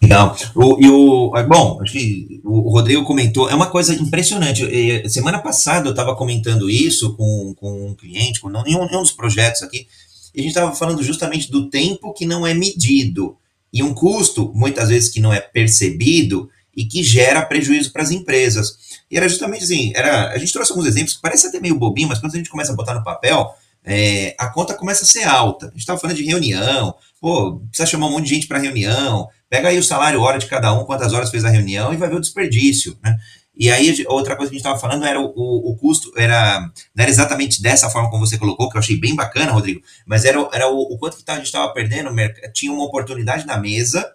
Legal. 0.00 0.36
O, 0.54 0.78
e 0.80 0.88
o, 0.88 1.36
é, 1.36 1.42
bom, 1.42 1.78
acho 1.82 1.92
que 1.92 2.40
o 2.44 2.70
Rodrigo 2.70 3.04
comentou, 3.04 3.50
é 3.50 3.54
uma 3.54 3.66
coisa 3.66 3.94
impressionante. 3.94 4.62
Semana 5.08 5.38
passada 5.40 5.88
eu 5.88 5.90
estava 5.90 6.14
comentando 6.14 6.70
isso 6.70 7.14
com, 7.16 7.54
com 7.56 7.88
um 7.88 7.94
cliente, 7.94 8.40
com 8.40 8.48
nenhum, 8.48 8.86
nenhum 8.86 9.02
dos 9.02 9.12
projetos 9.12 9.62
aqui, 9.62 9.88
e 10.34 10.40
a 10.40 10.42
gente 10.42 10.52
estava 10.52 10.74
falando 10.74 11.02
justamente 11.02 11.50
do 11.50 11.68
tempo 11.68 12.12
que 12.12 12.24
não 12.24 12.46
é 12.46 12.54
medido 12.54 13.36
e 13.72 13.82
um 13.82 13.92
custo, 13.92 14.52
muitas 14.54 14.88
vezes, 14.88 15.08
que 15.08 15.20
não 15.20 15.32
é 15.32 15.40
percebido 15.40 16.48
e 16.76 16.84
que 16.84 17.02
gera 17.02 17.42
prejuízo 17.42 17.92
para 17.92 18.02
as 18.02 18.10
empresas. 18.10 18.78
E 19.10 19.16
era 19.16 19.28
justamente 19.28 19.64
assim, 19.64 19.92
era, 19.94 20.30
a 20.30 20.38
gente 20.38 20.52
trouxe 20.52 20.70
alguns 20.70 20.86
exemplos 20.86 21.14
que 21.14 21.20
parece 21.20 21.48
até 21.48 21.58
meio 21.58 21.74
bobinho, 21.74 22.08
mas 22.08 22.20
quando 22.20 22.34
a 22.34 22.36
gente 22.36 22.50
começa 22.50 22.72
a 22.72 22.76
botar 22.76 22.94
no 22.94 23.02
papel, 23.02 23.52
é, 23.84 24.34
a 24.38 24.48
conta 24.48 24.74
começa 24.74 25.04
a 25.04 25.06
ser 25.06 25.24
alta. 25.24 25.66
A 25.66 25.70
gente 25.70 25.80
estava 25.80 25.98
falando 25.98 26.16
de 26.16 26.24
reunião, 26.24 26.94
pô, 27.20 27.56
precisa 27.68 27.86
chamar 27.88 28.06
um 28.06 28.12
monte 28.12 28.24
de 28.24 28.34
gente 28.34 28.46
para 28.46 28.58
reunião, 28.58 29.28
pega 29.48 29.68
aí 29.68 29.78
o 29.78 29.82
salário 29.82 30.20
hora 30.20 30.38
de 30.38 30.46
cada 30.46 30.72
um, 30.72 30.84
quantas 30.84 31.12
horas 31.12 31.30
fez 31.30 31.44
a 31.44 31.50
reunião 31.50 31.92
e 31.92 31.96
vai 31.96 32.08
ver 32.08 32.16
o 32.16 32.20
desperdício, 32.20 32.98
né? 33.02 33.16
E 33.60 33.72
aí, 33.72 34.04
outra 34.06 34.36
coisa 34.36 34.50
que 34.50 34.54
a 34.54 34.58
gente 34.58 34.64
estava 34.64 34.78
falando 34.78 35.04
era 35.04 35.20
o, 35.20 35.32
o, 35.34 35.72
o, 35.72 35.76
custo, 35.76 36.12
era, 36.16 36.60
não 36.94 37.02
era 37.02 37.10
exatamente 37.10 37.60
dessa 37.60 37.90
forma 37.90 38.08
como 38.08 38.24
você 38.24 38.38
colocou, 38.38 38.70
que 38.70 38.76
eu 38.76 38.78
achei 38.78 38.96
bem 38.96 39.16
bacana, 39.16 39.50
Rodrigo, 39.50 39.82
mas 40.06 40.24
era, 40.24 40.38
era 40.52 40.68
o, 40.68 40.78
o 40.78 40.96
quanto 40.96 41.16
que 41.16 41.28
a 41.28 41.34
gente 41.34 41.46
estava 41.46 41.72
perdendo, 41.72 42.10
tinha 42.54 42.72
uma 42.72 42.84
oportunidade 42.84 43.44
na 43.44 43.58
mesa, 43.58 44.08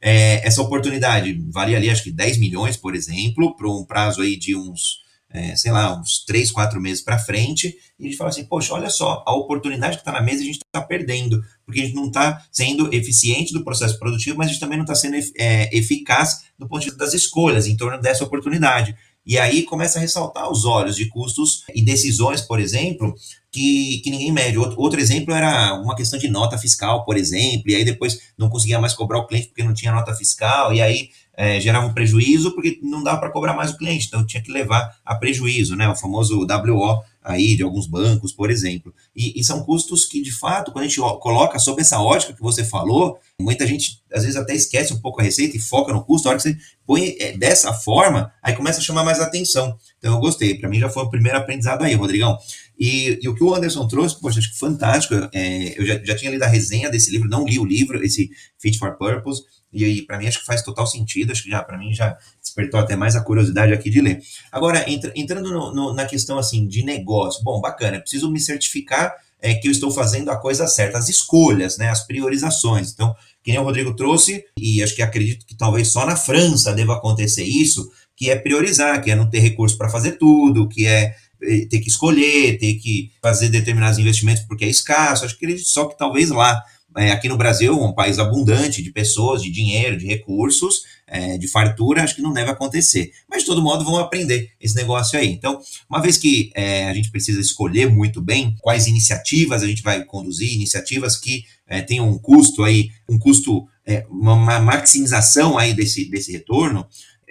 é, 0.00 0.46
essa 0.46 0.62
oportunidade 0.62 1.42
valia 1.50 1.76
ali, 1.76 1.90
acho 1.90 2.04
que 2.04 2.12
10 2.12 2.38
milhões, 2.38 2.76
por 2.76 2.94
exemplo, 2.94 3.56
para 3.56 3.68
um 3.68 3.84
prazo 3.84 4.20
aí 4.20 4.36
de 4.36 4.54
uns 4.54 5.03
é, 5.34 5.56
sei 5.56 5.72
lá, 5.72 6.00
uns 6.00 6.24
três, 6.24 6.52
quatro 6.52 6.80
meses 6.80 7.02
para 7.02 7.18
frente, 7.18 7.76
e 7.98 8.04
a 8.04 8.06
gente 8.06 8.16
fala 8.16 8.30
assim, 8.30 8.44
poxa, 8.44 8.72
olha 8.72 8.88
só, 8.88 9.24
a 9.26 9.34
oportunidade 9.34 9.96
que 9.96 10.02
está 10.02 10.12
na 10.12 10.22
mesa 10.22 10.42
a 10.42 10.46
gente 10.46 10.60
está 10.64 10.80
perdendo, 10.80 11.42
porque 11.66 11.80
a 11.80 11.84
gente 11.84 11.96
não 11.96 12.06
está 12.06 12.40
sendo 12.52 12.94
eficiente 12.94 13.52
do 13.52 13.64
processo 13.64 13.98
produtivo, 13.98 14.38
mas 14.38 14.46
a 14.46 14.50
gente 14.50 14.60
também 14.60 14.78
não 14.78 14.84
está 14.84 14.94
sendo 14.94 15.16
é, 15.36 15.76
eficaz 15.76 16.44
do 16.56 16.68
ponto 16.68 16.82
de 16.82 16.86
vista 16.86 17.04
das 17.04 17.14
escolhas 17.14 17.66
em 17.66 17.76
torno 17.76 18.00
dessa 18.00 18.22
oportunidade. 18.22 18.96
E 19.26 19.38
aí 19.38 19.62
começa 19.62 19.98
a 19.98 20.02
ressaltar 20.02 20.50
os 20.50 20.64
olhos 20.64 20.96
de 20.96 21.08
custos 21.08 21.64
e 21.74 21.82
decisões, 21.82 22.42
por 22.42 22.60
exemplo, 22.60 23.14
que, 23.50 24.00
que 24.04 24.10
ninguém 24.10 24.30
mede. 24.30 24.58
Outro, 24.58 24.78
outro 24.78 25.00
exemplo 25.00 25.34
era 25.34 25.74
uma 25.80 25.96
questão 25.96 26.18
de 26.18 26.28
nota 26.28 26.58
fiscal, 26.58 27.04
por 27.04 27.16
exemplo, 27.16 27.70
e 27.70 27.74
aí 27.74 27.84
depois 27.84 28.20
não 28.36 28.50
conseguia 28.50 28.78
mais 28.78 28.92
cobrar 28.92 29.18
o 29.18 29.26
cliente 29.26 29.48
porque 29.48 29.64
não 29.64 29.72
tinha 29.72 29.92
nota 29.92 30.14
fiscal, 30.14 30.74
e 30.74 30.82
aí 30.82 31.08
é, 31.36 31.60
gerava 31.60 31.86
um 31.86 31.92
prejuízo 31.92 32.52
porque 32.52 32.78
não 32.82 33.02
dava 33.02 33.18
para 33.18 33.30
cobrar 33.30 33.54
mais 33.54 33.72
o 33.72 33.76
cliente, 33.76 34.06
então 34.06 34.24
tinha 34.24 34.42
que 34.42 34.52
levar 34.52 34.96
a 35.04 35.14
prejuízo, 35.14 35.74
né? 35.76 35.88
O 35.88 35.96
famoso 35.96 36.46
WO 36.46 37.02
aí 37.24 37.56
de 37.56 37.62
alguns 37.62 37.86
bancos, 37.86 38.32
por 38.32 38.50
exemplo. 38.50 38.94
E, 39.16 39.40
e, 39.40 39.42
são 39.42 39.64
custos 39.64 40.04
que, 40.04 40.20
de 40.20 40.30
fato, 40.30 40.70
quando 40.70 40.84
a 40.84 40.88
gente 40.88 41.00
coloca 41.00 41.58
sob 41.58 41.80
essa 41.80 41.98
ótica 41.98 42.34
que 42.34 42.42
você 42.42 42.62
falou, 42.62 43.18
muita 43.40 43.66
gente 43.66 44.02
às 44.12 44.22
vezes 44.22 44.36
até 44.36 44.54
esquece 44.54 44.92
um 44.92 45.00
pouco 45.00 45.20
a 45.20 45.24
receita 45.24 45.56
e 45.56 45.60
foca 45.60 45.92
no 45.92 46.04
custo. 46.04 46.28
A 46.28 46.32
hora 46.32 46.38
que 46.38 46.42
você 46.42 46.56
põe 46.86 47.16
é, 47.18 47.36
dessa 47.36 47.72
forma, 47.72 48.30
aí 48.42 48.54
começa 48.54 48.78
a 48.78 48.82
chamar 48.82 49.04
mais 49.04 49.20
atenção. 49.20 49.76
Então 49.98 50.14
eu 50.14 50.20
gostei. 50.20 50.58
Para 50.58 50.68
mim 50.68 50.78
já 50.78 50.90
foi 50.90 51.02
o 51.02 51.10
primeiro 51.10 51.38
aprendizado 51.38 51.82
aí, 51.82 51.94
Rodrigão. 51.94 52.38
E, 52.78 53.18
e, 53.22 53.28
o 53.28 53.34
que 53.34 53.42
o 53.42 53.54
Anderson 53.54 53.88
trouxe, 53.88 54.20
poxa, 54.20 54.40
acho 54.40 54.52
que 54.52 54.58
fantástico. 54.58 55.14
É, 55.32 55.80
eu 55.80 55.86
já, 55.86 55.98
já 56.04 56.14
tinha 56.14 56.30
lido 56.30 56.42
a 56.42 56.48
resenha 56.48 56.90
desse 56.90 57.10
livro, 57.10 57.28
não 57.28 57.46
li 57.46 57.58
o 57.58 57.64
livro, 57.64 58.04
esse 58.04 58.28
Fit 58.58 58.78
for 58.78 58.96
Purpose. 58.98 59.42
E 59.74 59.84
aí, 59.84 60.02
para 60.02 60.18
mim, 60.18 60.26
acho 60.26 60.40
que 60.40 60.46
faz 60.46 60.62
total 60.62 60.86
sentido. 60.86 61.32
Acho 61.32 61.42
que 61.42 61.50
já, 61.50 61.62
para 61.62 61.76
mim, 61.76 61.92
já 61.92 62.16
despertou 62.40 62.78
até 62.78 62.96
mais 62.96 63.16
a 63.16 63.20
curiosidade 63.20 63.72
aqui 63.72 63.90
de 63.90 64.00
ler. 64.00 64.22
Agora, 64.50 64.88
entra, 64.88 65.12
entrando 65.16 65.50
no, 65.50 65.74
no, 65.74 65.92
na 65.92 66.06
questão 66.06 66.38
assim 66.38 66.66
de 66.66 66.84
negócio, 66.84 67.42
bom, 67.42 67.60
bacana, 67.60 68.00
preciso 68.00 68.30
me 68.30 68.40
certificar 68.40 69.14
é, 69.44 69.52
que 69.52 69.68
eu 69.68 69.72
estou 69.72 69.90
fazendo 69.90 70.30
a 70.30 70.36
coisa 70.36 70.66
certa, 70.66 70.96
as 70.96 71.10
escolhas, 71.10 71.76
né, 71.76 71.90
as 71.90 72.06
priorizações. 72.06 72.92
Então, 72.92 73.14
que 73.42 73.50
nem 73.50 73.60
o 73.60 73.64
Rodrigo 73.64 73.94
trouxe, 73.94 74.42
e 74.58 74.82
acho 74.82 74.94
que 74.94 75.02
acredito 75.02 75.44
que 75.44 75.54
talvez 75.54 75.88
só 75.88 76.06
na 76.06 76.16
França 76.16 76.72
deva 76.72 76.94
acontecer 76.94 77.44
isso, 77.44 77.92
que 78.16 78.30
é 78.30 78.36
priorizar, 78.36 79.02
que 79.02 79.10
é 79.10 79.14
não 79.14 79.28
ter 79.28 79.40
recurso 79.40 79.76
para 79.76 79.90
fazer 79.90 80.12
tudo, 80.12 80.66
que 80.66 80.86
é, 80.86 81.14
é 81.42 81.66
ter 81.66 81.80
que 81.80 81.88
escolher, 81.88 82.56
ter 82.58 82.74
que 82.76 83.10
fazer 83.20 83.50
determinados 83.50 83.98
investimentos 83.98 84.44
porque 84.44 84.64
é 84.64 84.68
escasso. 84.68 85.26
Acho 85.26 85.38
que 85.38 85.58
só 85.58 85.84
que 85.86 85.98
talvez 85.98 86.30
lá 86.30 86.62
é, 86.96 87.10
aqui 87.10 87.28
no 87.28 87.36
Brasil, 87.36 87.78
um 87.80 87.92
país 87.92 88.18
abundante 88.18 88.82
de 88.82 88.90
pessoas, 88.90 89.42
de 89.42 89.50
dinheiro, 89.50 89.96
de 89.96 90.06
recursos, 90.06 90.82
é, 91.06 91.36
de 91.36 91.48
fartura, 91.48 92.02
acho 92.02 92.14
que 92.14 92.22
não 92.22 92.32
deve 92.32 92.50
acontecer. 92.50 93.12
Mas, 93.28 93.40
de 93.42 93.46
todo 93.46 93.62
modo, 93.62 93.84
vão 93.84 93.98
aprender 93.98 94.50
esse 94.60 94.74
negócio 94.74 95.18
aí. 95.18 95.28
Então, 95.28 95.60
uma 95.88 96.00
vez 96.00 96.16
que 96.16 96.50
é, 96.54 96.88
a 96.88 96.94
gente 96.94 97.10
precisa 97.10 97.40
escolher 97.40 97.90
muito 97.90 98.22
bem 98.22 98.56
quais 98.60 98.86
iniciativas 98.86 99.62
a 99.62 99.66
gente 99.66 99.82
vai 99.82 100.04
conduzir, 100.04 100.52
iniciativas 100.52 101.16
que 101.16 101.44
é, 101.66 101.82
tenham 101.82 102.08
um 102.08 102.18
custo 102.18 102.62
aí, 102.62 102.90
um 103.08 103.18
custo, 103.18 103.66
é, 103.86 104.06
uma 104.08 104.60
maximização 104.60 105.58
aí 105.58 105.74
desse, 105.74 106.08
desse 106.10 106.32
retorno, 106.32 106.86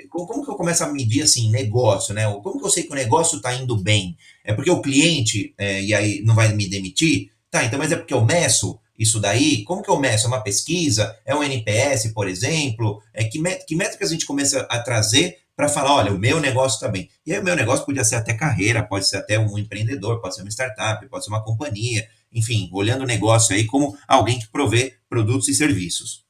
como 0.10 0.46
que 0.46 0.52
eu 0.52 0.56
começo 0.56 0.84
a 0.84 0.92
medir 0.92 1.24
assim 1.24 1.50
negócio, 1.50 2.14
né? 2.14 2.32
Como 2.44 2.60
que 2.60 2.66
eu 2.66 2.70
sei 2.70 2.84
que 2.84 2.92
o 2.92 2.96
negócio 2.96 3.38
está 3.38 3.54
indo 3.56 3.76
bem? 3.76 4.16
É 4.44 4.54
porque 4.54 4.70
o 4.70 4.82
cliente 4.82 5.54
é, 5.58 5.82
e 5.82 5.94
aí 5.94 6.22
não 6.24 6.36
vai 6.36 6.54
me 6.54 6.68
demitir? 6.68 7.32
Tá, 7.50 7.64
então 7.66 7.80
mas 7.80 7.92
é 7.92 7.96
porque 7.96 8.14
eu 8.14 8.24
meço? 8.24 8.80
Isso 9.04 9.20
daí? 9.20 9.64
Como 9.64 9.84
que 9.84 9.90
eu 9.90 10.00
meço? 10.00 10.26
É 10.26 10.28
uma 10.28 10.42
pesquisa? 10.42 11.18
É 11.24 11.36
um 11.36 11.44
NPS, 11.44 12.12
por 12.14 12.28
exemplo? 12.28 13.02
É, 13.14 13.24
que, 13.24 13.42
que 13.66 13.76
métricas 13.76 14.10
a 14.10 14.14
gente 14.14 14.26
começa 14.26 14.62
a 14.70 14.80
trazer 14.80 15.44
para 15.56 15.70
falar, 15.70 15.94
olha, 15.94 16.12
o 16.12 16.18
meu 16.18 16.40
negócio 16.40 16.76
está 16.76 16.88
bem. 16.88 17.10
E 17.26 17.34
aí 17.34 17.40
o 17.40 17.44
meu 17.44 17.56
negócio 17.56 17.86
podia 17.86 18.04
ser 18.04 18.16
até 18.16 18.34
carreira, 18.34 18.84
pode 18.84 19.08
ser 19.08 19.18
até 19.18 19.38
um 19.38 19.58
empreendedor, 19.58 20.20
pode 20.20 20.36
ser 20.36 20.42
uma 20.42 20.50
startup, 20.50 21.08
pode 21.08 21.24
ser 21.24 21.30
uma 21.30 21.44
companhia, 21.44 22.10
enfim, 22.32 22.70
olhando 22.74 23.04
o 23.04 23.08
negócio 23.08 23.56
aí 23.56 23.66
como 23.66 23.96
alguém 24.08 24.40
que 24.40 24.48
provê 24.48 24.98
produtos 25.08 25.48
e 25.48 25.54
serviços. 25.54 26.26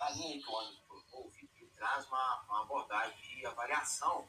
A 0.00 0.12
que 0.12 1.66
traz 1.76 2.06
uma 2.06 2.62
abordagem 2.62 3.16
de 3.38 3.46
avaliação 3.46 4.24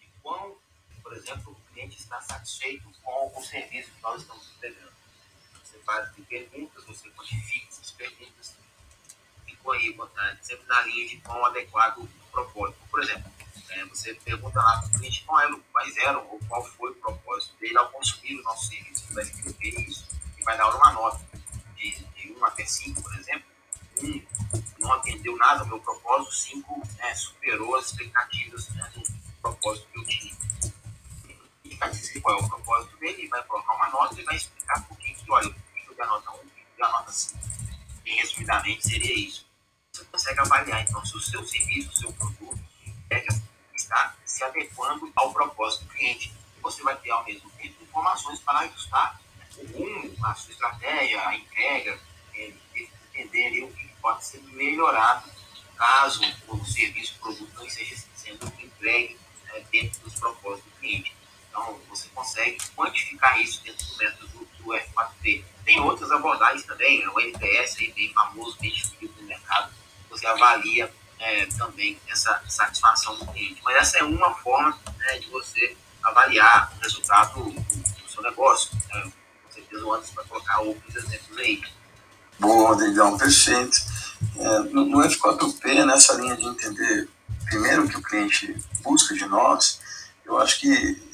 de 0.00 0.06
quão, 0.22 0.54
por 1.02 1.14
exemplo, 1.14 1.52
o 1.52 1.72
cliente 1.74 1.98
está 1.98 2.20
satisfeito 2.22 2.84
com 3.02 3.38
o 3.38 3.44
serviço 3.44 3.90
que 3.92 4.02
nós 4.02 4.22
estamos 4.22 4.42
entregando 4.56 4.95
faz 5.86 6.12
de 6.14 6.22
perguntas, 6.22 6.84
você 6.84 7.08
quantifica 7.10 7.68
essas 7.68 7.92
perguntas, 7.92 8.56
ficou 9.46 9.72
aí 9.72 9.92
botar 9.94 10.36
sempre 10.42 10.66
na 10.66 10.82
linha 10.82 11.08
de 11.08 11.16
quão 11.18 11.46
adequado 11.46 11.98
o 11.98 12.08
propósito. 12.32 12.78
Por 12.90 13.02
exemplo, 13.02 13.30
é, 13.70 13.84
você 13.86 14.14
pergunta 14.14 14.58
lá 14.60 14.80
para 14.80 14.88
o 14.88 14.92
cliente 14.98 15.24
qual 15.24 15.40
era, 15.40 15.56
quais 15.72 15.96
eram 15.98 16.26
ou 16.28 16.40
qual 16.48 16.64
foi 16.64 16.90
o 16.90 16.94
propósito 16.96 17.56
dele 17.58 17.78
ao 17.78 17.88
consumir 17.90 18.38
o 18.40 18.42
nosso 18.42 18.66
serviço. 18.66 19.14
Vai 19.14 19.22
escrever 19.22 19.80
isso 19.88 20.06
e 20.36 20.42
vai 20.42 20.58
dar 20.58 20.74
uma 20.74 20.92
nota 20.92 21.20
de, 21.76 21.90
de 21.90 22.32
1 22.32 22.44
até 22.44 22.66
5, 22.66 23.02
por 23.02 23.14
exemplo. 23.16 23.46
1 24.02 24.26
não 24.80 24.92
atendeu 24.92 25.36
nada 25.36 25.60
ao 25.60 25.66
meu 25.66 25.80
propósito, 25.80 26.34
5 26.34 26.82
né, 26.96 27.14
superou 27.14 27.76
as 27.76 27.86
expectativas 27.86 28.68
né, 28.70 28.92
do 28.94 29.02
propósito 29.40 29.88
que 29.92 29.98
eu 29.98 30.04
tinha. 30.04 30.36
E 31.64 31.74
vai 31.76 31.90
dizer 31.90 32.20
qual 32.20 32.38
é 32.38 32.42
o 32.42 32.48
propósito 32.48 32.96
dele, 32.98 33.28
vai 33.28 33.42
colocar 33.44 33.74
uma 33.74 33.88
nota 33.90 34.20
e 34.20 34.24
vai 34.24 34.36
explicar 34.36 34.86
por 34.86 34.96
que, 34.98 35.16
olha, 35.28 35.54
da 35.96 36.06
nota 36.06 36.30
1 36.32 36.36
e 36.46 36.78
da 36.78 36.88
nota 36.88 37.12
5. 37.12 37.38
E, 38.04 38.14
resumidamente, 38.16 38.86
seria 38.86 39.14
isso. 39.14 39.46
Você 39.92 40.04
consegue 40.04 40.40
avaliar, 40.40 40.82
então, 40.82 41.04
se 41.04 41.16
o 41.16 41.20
seu 41.20 41.46
serviço, 41.46 41.90
o 41.90 41.96
seu 41.96 42.12
produto, 42.12 42.58
está 43.74 44.14
se 44.24 44.42
adequando 44.44 45.10
ao 45.16 45.32
propósito 45.32 45.84
do 45.84 45.90
cliente. 45.90 46.32
E 46.56 46.60
você 46.60 46.82
vai 46.82 46.96
ter, 46.96 47.10
ao 47.10 47.24
mesmo 47.24 47.48
tempo, 47.50 47.82
informações 47.82 48.40
para 48.40 48.60
ajustar 48.60 49.20
o 49.58 49.66
rumo, 49.66 50.26
a 50.26 50.34
sua 50.34 50.52
estratégia, 50.52 51.26
a 51.26 51.36
entrega, 51.36 51.98
é, 52.34 52.52
entender 53.14 53.64
o 53.64 53.72
que 53.72 53.88
pode 54.00 54.24
ser 54.24 54.42
melhorado 54.52 55.30
caso 55.76 56.22
o 56.48 56.64
serviço, 56.64 57.14
o 57.16 57.20
produto 57.20 57.52
não 57.54 57.66
esteja 57.66 57.96
sendo 58.14 58.46
entregue 58.58 59.18
é, 59.52 59.60
dentro 59.70 60.00
dos 60.00 60.14
propósitos 60.14 60.64
do 60.72 60.78
cliente. 60.78 61.14
Então, 61.50 61.78
você 61.88 62.08
consegue 62.08 62.58
quantificar 62.74 63.40
isso 63.40 63.62
dentro 63.62 63.86
do 63.86 63.96
método 63.96 64.45
do 64.66 64.72
F4P. 64.72 65.44
Tem 65.64 65.80
outras 65.80 66.10
abordagens 66.10 66.64
também, 66.64 67.06
o 67.08 67.20
NPS, 67.20 67.76
aí, 67.78 67.92
bem 67.92 68.12
famoso, 68.12 68.56
bem 68.60 68.70
distribuído 68.70 69.14
no 69.20 69.28
mercado, 69.28 69.70
você 70.10 70.26
avalia 70.26 70.92
é, 71.18 71.46
também 71.46 71.98
essa 72.08 72.42
satisfação 72.48 73.16
do 73.16 73.26
cliente. 73.26 73.60
Mas 73.64 73.76
essa 73.76 73.98
é 73.98 74.02
uma 74.02 74.34
forma 74.34 74.78
né, 74.98 75.18
de 75.18 75.28
você 75.30 75.76
avaliar 76.02 76.72
o 76.76 76.82
resultado 76.82 77.42
do, 77.42 77.50
do 77.50 78.10
seu 78.10 78.22
negócio. 78.22 78.70
Né? 78.92 79.12
Com 79.44 79.52
certeza 79.52 79.84
o 79.84 79.92
Anderson 79.92 80.14
vai 80.14 80.24
colocar 80.26 80.60
outros 80.60 80.94
exemplos 80.94 81.38
aí. 81.38 81.62
Boa, 82.38 82.68
Rodrigão, 82.68 83.16
perfeito. 83.16 83.78
É, 84.36 84.58
no, 84.60 84.84
no 84.84 84.98
F4P, 84.98 85.84
nessa 85.84 86.14
linha 86.14 86.36
de 86.36 86.44
entender 86.44 87.08
primeiro 87.46 87.84
o 87.84 87.88
que 87.88 87.96
o 87.96 88.02
cliente 88.02 88.54
busca 88.82 89.14
de 89.14 89.24
nós, 89.26 89.80
eu 90.24 90.38
acho 90.38 90.60
que 90.60 91.05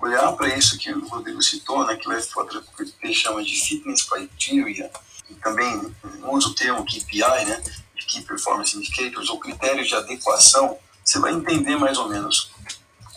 olhar 0.00 0.32
para 0.32 0.56
isso 0.56 0.78
que 0.78 0.92
o 0.92 1.06
Rodrigo 1.06 1.42
citou, 1.42 1.86
né, 1.86 1.96
que 1.96 2.08
o 2.08 2.22
FOP 2.22 2.62
chama 3.12 3.42
de 3.42 3.54
Fitness 3.54 4.02
Criteria, 4.02 4.90
e 5.30 5.34
também 5.36 5.94
usa 6.24 6.48
o 6.48 6.54
termo 6.54 6.84
KPI, 6.84 7.44
né, 7.46 7.62
Key 8.06 8.22
Performance 8.22 8.76
Indicators, 8.76 9.30
ou 9.30 9.38
critérios 9.38 9.88
de 9.88 9.94
adequação, 9.94 10.78
você 11.02 11.18
vai 11.18 11.32
entender 11.32 11.76
mais 11.76 11.98
ou 11.98 12.08
menos 12.08 12.50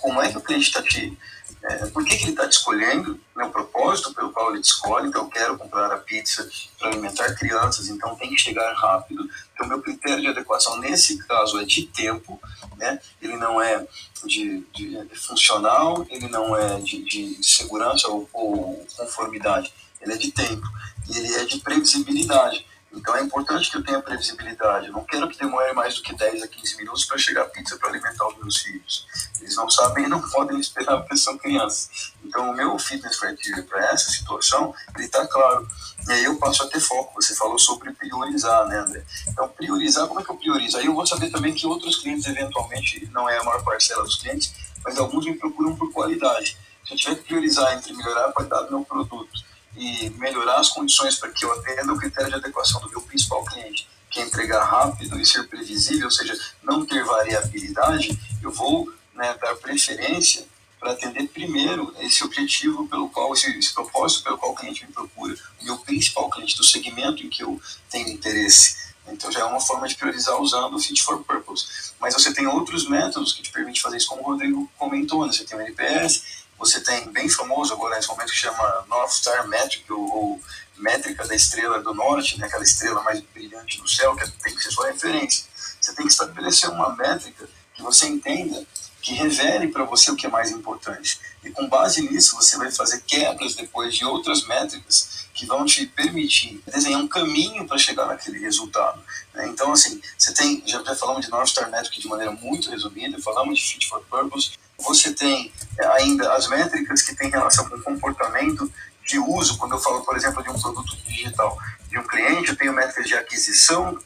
como 0.02 0.22
é 0.22 0.32
que 0.32 0.38
o 0.38 0.42
cliente 0.42 0.68
está 0.68 0.82
te 0.82 1.18
é, 1.64 1.88
por 1.88 2.06
que, 2.06 2.16
que 2.16 2.24
ele 2.24 2.32
está 2.32 2.48
te 2.48 2.54
escolhendo, 2.54 3.20
né, 3.36 3.44
o 3.44 3.50
propósito 3.50 4.14
pelo 4.14 4.32
qual 4.32 4.52
ele 4.52 4.62
te 4.62 4.70
escolhe, 4.70 5.08
então 5.08 5.24
eu 5.24 5.30
quero 5.30 5.58
comprar 5.58 5.92
a 5.92 5.98
pizza 5.98 6.48
para 6.78 6.90
alimentar 6.90 7.34
crianças, 7.36 7.90
então 7.90 8.16
tem 8.16 8.30
que 8.30 8.38
chegar 8.38 8.74
rápido. 8.74 9.28
Então, 9.54 9.68
meu 9.68 9.82
critério 9.82 10.22
de 10.22 10.28
adequação 10.28 10.80
nesse 10.80 11.18
caso 11.26 11.60
é 11.60 11.66
de 11.66 11.88
tempo, 11.88 12.40
né? 12.78 13.00
ele 13.22 13.36
não 13.38 13.62
é 13.62 13.86
de, 14.26 14.64
de, 14.74 15.06
de 15.06 15.16
funcional, 15.16 16.06
ele 16.10 16.28
não 16.30 16.56
é 16.56 16.80
de, 16.80 17.04
de 17.04 17.46
segurança 17.46 18.08
ou, 18.08 18.28
ou 18.34 18.86
conformidade, 18.96 19.74
ele 20.02 20.14
é 20.14 20.18
de 20.18 20.32
tempo, 20.32 20.68
e 21.10 21.18
ele 21.18 21.34
é 21.36 21.46
de 21.46 21.60
previsibilidade. 21.60 22.66
Então 22.94 23.16
é 23.16 23.22
importante 23.22 23.70
que 23.70 23.78
eu 23.78 23.84
tenha 23.84 24.02
previsibilidade. 24.02 24.88
Eu 24.88 24.94
não 24.94 25.04
quero 25.04 25.28
que 25.28 25.38
demore 25.38 25.74
mais 25.74 25.96
do 25.96 26.02
que 26.02 26.16
10 26.16 26.44
a 26.44 26.48
15 26.48 26.78
minutos 26.78 27.06
para 27.06 27.18
chegar 27.18 27.44
a 27.44 27.46
pizza 27.46 27.78
para 27.78 27.90
alimentar 27.90 28.28
os 28.28 28.38
meus 28.38 28.58
filhos. 28.58 29.08
Eles 29.42 29.56
não 29.56 29.70
sabem 29.70 30.06
e 30.06 30.08
não 30.08 30.22
podem 30.22 30.60
esperar 30.60 30.98
porque 31.02 31.18
são 31.18 31.38
crianças. 31.38 32.14
Então 32.24 32.50
o 32.50 32.56
meu 32.56 32.78
fitness 32.80 33.20
criteria 33.20 33.64
para 33.64 33.92
essa 33.92 34.10
situação, 34.10 34.74
ele 34.96 35.06
está 35.06 35.26
claro. 35.28 35.68
E 36.08 36.12
aí 36.12 36.24
eu 36.24 36.38
passo 36.38 36.64
a 36.64 36.68
ter 36.68 36.80
foco. 36.80 37.22
Você 37.22 37.36
falou 37.36 37.60
sobre 37.60 37.92
priorizar, 37.94 38.66
né, 38.68 38.80
André? 38.80 39.04
Então 39.28 39.48
priorizar, 39.50 40.08
como 40.08 40.20
é 40.20 40.24
que 40.24 40.32
eu 40.32 40.38
priorizo? 40.38 40.78
Aí 40.78 40.86
eu 40.86 40.96
vou 40.96 41.06
saber 41.06 41.30
também 41.30 41.54
que 41.54 41.68
outros 41.68 41.98
clientes, 41.98 42.26
eventualmente, 42.26 43.08
não 43.12 43.30
é 43.30 43.38
a 43.38 43.44
maior 43.44 43.64
parcela 43.64 44.04
dos 44.04 44.16
clientes, 44.16 44.54
mas 44.84 44.98
alguns 44.98 45.26
me 45.26 45.36
procuram 45.36 45.76
por 45.76 45.92
qualidade. 45.92 46.58
Se 46.86 46.94
eu 46.94 46.98
tiver 46.98 47.16
que 47.16 47.24
priorizar 47.24 47.74
entre 47.74 47.94
melhorar 47.94 48.28
a 48.28 48.32
qualidade 48.32 48.66
do 48.68 48.78
meu 48.78 48.86
produto 48.86 49.47
e 49.78 50.10
melhorar 50.12 50.60
as 50.60 50.70
condições 50.70 51.16
para 51.16 51.30
que 51.30 51.46
eu 51.46 51.54
atenda 51.54 51.94
o 51.94 51.98
critério 51.98 52.30
de 52.30 52.36
adequação 52.36 52.82
do 52.82 52.90
meu 52.90 53.02
principal 53.02 53.46
cliente, 53.46 53.88
que 54.10 54.20
é 54.20 54.24
entregar 54.24 54.64
rápido 54.64 55.20
e 55.20 55.26
ser 55.26 55.48
previsível, 55.48 56.06
ou 56.06 56.12
seja, 56.12 56.38
não 56.64 56.86
ter 56.86 57.04
variabilidade, 57.06 58.20
eu 58.42 58.52
vou 58.52 58.92
né, 59.14 59.36
dar 59.40 59.56
preferência 59.56 60.46
para 60.80 60.92
atender 60.92 61.28
primeiro 61.30 61.94
esse 62.00 62.24
objetivo 62.24 62.88
pelo 62.88 63.10
qual, 63.10 63.34
esse, 63.34 63.50
esse, 63.58 63.74
propósito 63.74 64.24
pelo 64.24 64.38
qual 64.38 64.52
o 64.52 64.56
cliente 64.56 64.86
me 64.86 64.92
procura, 64.92 65.36
o 65.62 65.66
meu 65.66 65.78
principal 65.80 66.30
cliente 66.30 66.56
do 66.58 66.64
segmento 66.64 67.24
em 67.24 67.30
que 67.30 67.44
eu 67.44 67.60
tenho 67.90 68.10
interesse. 68.10 68.88
Então 69.08 69.32
já 69.32 69.40
é 69.40 69.44
uma 69.44 69.60
forma 69.60 69.88
de 69.88 69.96
priorizar 69.96 70.40
usando 70.40 70.76
o 70.76 70.80
Fit 70.80 71.02
for 71.02 71.24
Purpose. 71.24 71.94
mas 72.00 72.14
você 72.14 72.34
tem 72.34 72.46
outros 72.46 72.88
métodos 72.88 73.34
que 73.34 73.42
te 73.42 73.52
permitem 73.52 73.82
fazer 73.82 73.98
isso, 73.98 74.08
como 74.08 74.22
o 74.22 74.26
Rodrigo 74.26 74.70
comentou, 74.78 75.26
né? 75.26 75.32
você 75.32 75.46
tem 75.46 75.58
o 75.58 75.62
NPS, 75.62 76.46
você 76.58 76.82
tem 76.82 77.10
bem 77.12 77.30
famoso 77.30 77.74
agora 77.74 77.96
nesse 77.96 78.08
momento 78.08 78.32
que 78.32 78.38
chama 78.38 78.86
North 78.88 79.12
Star 79.12 79.48
Metric, 79.48 79.92
ou, 79.92 80.42
métrica 80.78 81.26
da 81.28 81.36
estrela 81.36 81.82
do 81.82 81.94
norte, 81.94 82.40
né? 82.40 82.46
aquela 82.46 82.64
estrela 82.64 83.02
mais 83.04 83.20
brilhante 83.22 83.82
do 83.82 83.88
céu, 83.88 84.16
que 84.16 84.30
tem 84.44 84.56
que 84.56 84.64
ser 84.64 84.72
sua 84.72 84.88
referência. 84.88 85.46
Você 85.80 85.94
tem 85.96 86.06
que 86.06 86.12
estabelecer 86.12 86.70
uma 86.70 86.96
métrica 86.96 87.50
que 87.74 87.82
você 87.82 88.08
entenda 88.08 88.66
que 89.02 89.14
revele 89.14 89.70
para 89.70 89.86
você 89.86 90.12
o 90.12 90.16
que 90.16 90.26
é 90.26 90.30
mais 90.30 90.52
importante. 90.52 91.20
E 91.44 91.50
com 91.50 91.68
base 91.70 92.02
nisso, 92.02 92.36
você 92.36 92.58
vai 92.58 92.72
fazer 92.72 93.02
quebras 93.02 93.56
depois 93.56 93.96
de 93.96 94.04
outras 94.04 94.46
métricas 94.46 95.28
que 95.34 95.46
vão 95.46 95.66
te 95.66 95.86
permitir 95.86 96.62
desenhar 96.66 97.00
um 97.00 97.08
caminho 97.08 97.66
para 97.68 97.78
chegar 97.78 98.08
naquele 98.08 98.40
resultado. 98.40 99.02
Né? 99.34 99.48
Então, 99.48 99.72
assim, 99.72 100.02
você 100.18 100.34
tem, 100.34 100.64
já, 100.66 100.84
já 100.84 100.96
falamos 100.96 101.26
de 101.26 101.32
North 101.32 101.48
Star 101.48 101.70
Metric 101.70 102.02
de 102.02 102.08
maneira 102.08 102.32
muito 102.32 102.70
resumida, 102.70 103.22
falamos 103.22 103.60
de 103.60 103.66
Fit 103.66 103.88
for 103.88 104.04
Purpose, 104.10 104.52
você 104.78 105.14
tem 105.14 105.52
é, 105.80 105.86
ainda 105.88 106.34
as 106.34 106.48
métricas 106.48 107.02
que 107.02 107.16
têm 107.16 107.30
relação 107.30 107.68
com 107.70 107.76
o 107.76 107.82
comportamento 107.82 108.72
de 109.06 109.20
uso, 109.20 109.58
quando 109.58 109.74
eu 109.74 109.80
falo, 109.80 110.04
por 110.04 110.16
exemplo, 110.16 110.44
de 110.44 110.50
um 110.50 110.60
produto 110.60 110.96
digital 111.08 111.58
de 111.90 111.98
um 111.98 112.04
cliente, 112.04 112.50
eu 112.50 112.56
tenho 112.56 112.74
métricas 112.74 113.08
de 113.08 113.16
aquisição, 113.16 113.98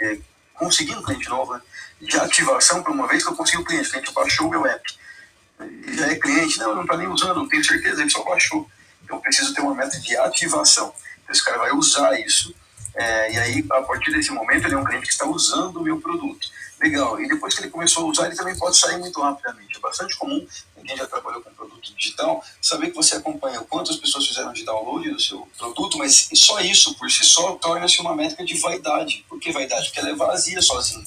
é, 0.00 0.18
conseguir 0.54 0.96
um 0.96 1.02
cliente 1.02 1.28
novo, 1.28 1.54
né? 1.54 1.62
de 2.00 2.16
ativação 2.18 2.82
para 2.82 2.92
uma 2.92 3.06
vez 3.06 3.22
que 3.22 3.30
eu 3.30 3.36
consegui 3.36 3.62
o 3.62 3.64
cliente, 3.64 3.88
o 3.88 3.90
cliente 3.92 4.12
baixou 4.12 4.48
o 4.48 4.50
meu 4.50 4.66
app. 4.66 4.94
Ele 5.60 5.96
já 5.96 6.08
é 6.08 6.16
cliente, 6.16 6.58
não, 6.58 6.74
não 6.74 6.82
está 6.82 6.96
nem 6.96 7.06
usando, 7.06 7.36
não 7.36 7.48
tenho 7.48 7.64
certeza, 7.64 8.00
ele 8.00 8.10
só 8.10 8.24
baixou. 8.24 8.68
Então, 9.04 9.18
eu 9.18 9.20
preciso 9.20 9.54
ter 9.54 9.60
uma 9.60 9.74
meta 9.74 9.98
de 10.00 10.16
ativação. 10.16 10.92
Então, 11.22 11.32
esse 11.32 11.44
cara 11.44 11.58
vai 11.58 11.70
usar 11.70 12.18
isso, 12.18 12.52
é, 12.94 13.32
e 13.32 13.38
aí, 13.38 13.66
a 13.70 13.82
partir 13.82 14.10
desse 14.10 14.30
momento, 14.30 14.66
ele 14.66 14.74
é 14.74 14.78
um 14.78 14.84
cliente 14.84 15.06
que 15.06 15.12
está 15.12 15.26
usando 15.26 15.76
o 15.76 15.82
meu 15.82 16.00
produto. 16.00 16.48
Legal. 16.82 17.20
E 17.20 17.28
depois 17.28 17.54
que 17.54 17.62
ele 17.62 17.70
começou 17.70 18.04
a 18.04 18.10
usar, 18.10 18.26
ele 18.26 18.34
também 18.34 18.58
pode 18.58 18.76
sair 18.76 18.98
muito 18.98 19.20
rapidamente. 19.20 19.76
É 19.76 19.80
bastante 19.80 20.16
comum, 20.16 20.44
quem 20.84 20.96
já 20.96 21.06
trabalhou 21.06 21.40
com 21.40 21.54
produto 21.54 21.94
digital, 21.96 22.44
saber 22.60 22.90
que 22.90 22.96
você 22.96 23.16
acompanha 23.16 23.60
quantas 23.60 23.96
pessoas 23.96 24.26
fizeram 24.26 24.52
de 24.52 24.64
download 24.64 25.08
do 25.08 25.20
seu 25.20 25.48
produto, 25.56 25.96
mas 25.96 26.28
só 26.34 26.60
isso 26.60 26.94
por 26.98 27.08
si 27.08 27.24
só 27.24 27.52
torna-se 27.52 28.00
uma 28.00 28.16
métrica 28.16 28.44
de 28.44 28.58
vaidade. 28.58 29.24
Por 29.28 29.38
que 29.38 29.52
vaidade? 29.52 29.86
Porque 29.86 30.00
ela 30.00 30.10
é 30.10 30.14
vazia 30.14 30.60
sozinha. 30.60 31.06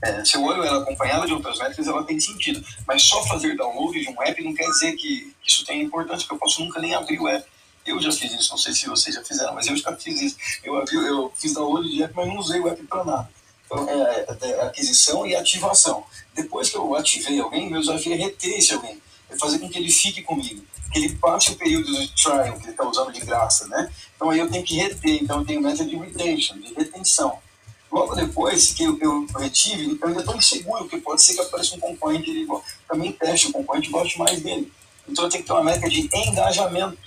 É, 0.00 0.24
se 0.24 0.36
eu 0.36 0.44
olho 0.44 0.62
ela 0.62 0.82
acompanhada 0.82 1.26
de 1.26 1.32
outras 1.32 1.58
métricas, 1.58 1.88
ela 1.88 2.04
tem 2.04 2.20
sentido. 2.20 2.64
Mas 2.86 3.02
só 3.02 3.20
fazer 3.26 3.56
download 3.56 4.00
de 4.00 4.08
um 4.08 4.22
app 4.22 4.44
não 4.44 4.54
quer 4.54 4.68
dizer 4.68 4.92
que 4.92 5.34
isso 5.44 5.64
tenha 5.64 5.82
importância, 5.82 6.20
porque 6.20 6.34
eu 6.34 6.38
posso 6.38 6.62
nunca 6.62 6.80
nem 6.80 6.94
abrir 6.94 7.18
o 7.18 7.26
app. 7.26 7.44
Eu 7.84 8.00
já 8.00 8.12
fiz 8.12 8.32
isso, 8.34 8.50
não 8.50 8.58
sei 8.58 8.72
se 8.72 8.86
vocês 8.86 9.16
já 9.16 9.24
fizeram, 9.24 9.54
mas 9.54 9.66
eu 9.66 9.76
já 9.76 9.96
fiz 9.96 10.20
isso. 10.20 10.36
Eu, 10.62 10.76
abri, 10.76 10.94
eu 10.94 11.32
fiz 11.34 11.54
download 11.54 11.90
de 11.90 12.02
app, 12.04 12.14
mas 12.14 12.28
não 12.28 12.36
usei 12.36 12.60
o 12.60 12.68
app 12.68 12.80
para 12.84 13.04
nada. 13.04 13.37
Então, 13.70 13.86
é, 13.88 14.62
aquisição 14.62 15.26
e 15.26 15.36
ativação. 15.36 16.02
Depois 16.34 16.70
que 16.70 16.76
eu 16.76 16.94
ativei 16.94 17.38
alguém, 17.38 17.70
meu 17.70 17.80
desafio 17.80 18.14
é 18.14 18.16
reter 18.16 18.58
esse 18.58 18.72
alguém. 18.72 18.98
É 19.28 19.36
fazer 19.36 19.58
com 19.58 19.68
que 19.68 19.78
ele 19.78 19.90
fique 19.90 20.22
comigo. 20.22 20.64
Que 20.90 21.00
ele 21.00 21.14
passe 21.16 21.50
o 21.50 21.56
período 21.56 21.92
de 21.92 22.08
trial 22.14 22.56
que 22.56 22.64
ele 22.64 22.70
está 22.70 22.88
usando 22.88 23.12
de 23.12 23.20
graça, 23.20 23.66
né? 23.68 23.90
Então 24.16 24.30
aí 24.30 24.38
eu 24.38 24.50
tenho 24.50 24.64
que 24.64 24.76
reter. 24.76 25.22
Então 25.22 25.40
eu 25.40 25.44
tenho 25.44 25.60
método 25.60 25.90
de 25.90 25.96
retention, 25.96 26.58
de 26.58 26.72
retenção. 26.72 27.38
Logo 27.92 28.14
depois 28.14 28.72
que 28.72 28.84
eu, 28.84 28.98
eu 29.00 29.26
retive, 29.38 29.98
eu 30.00 30.08
ainda 30.08 30.20
estou 30.20 30.36
inseguro, 30.36 30.84
porque 30.84 30.98
pode 30.98 31.22
ser 31.22 31.34
que 31.34 31.40
apareça 31.40 31.74
um 31.74 31.80
concorrente 31.80 32.30
ele 32.30 32.46
também 32.88 33.12
teste 33.12 33.48
o 33.48 33.52
concorrente 33.52 33.88
e 33.88 33.92
goste 33.92 34.18
mais 34.18 34.40
dele. 34.40 34.72
Então 35.06 35.24
eu 35.24 35.30
tenho 35.30 35.42
que 35.42 35.48
ter 35.48 35.54
uma 35.54 35.64
métrica 35.64 35.88
de 35.88 36.08
engajamento, 36.12 36.98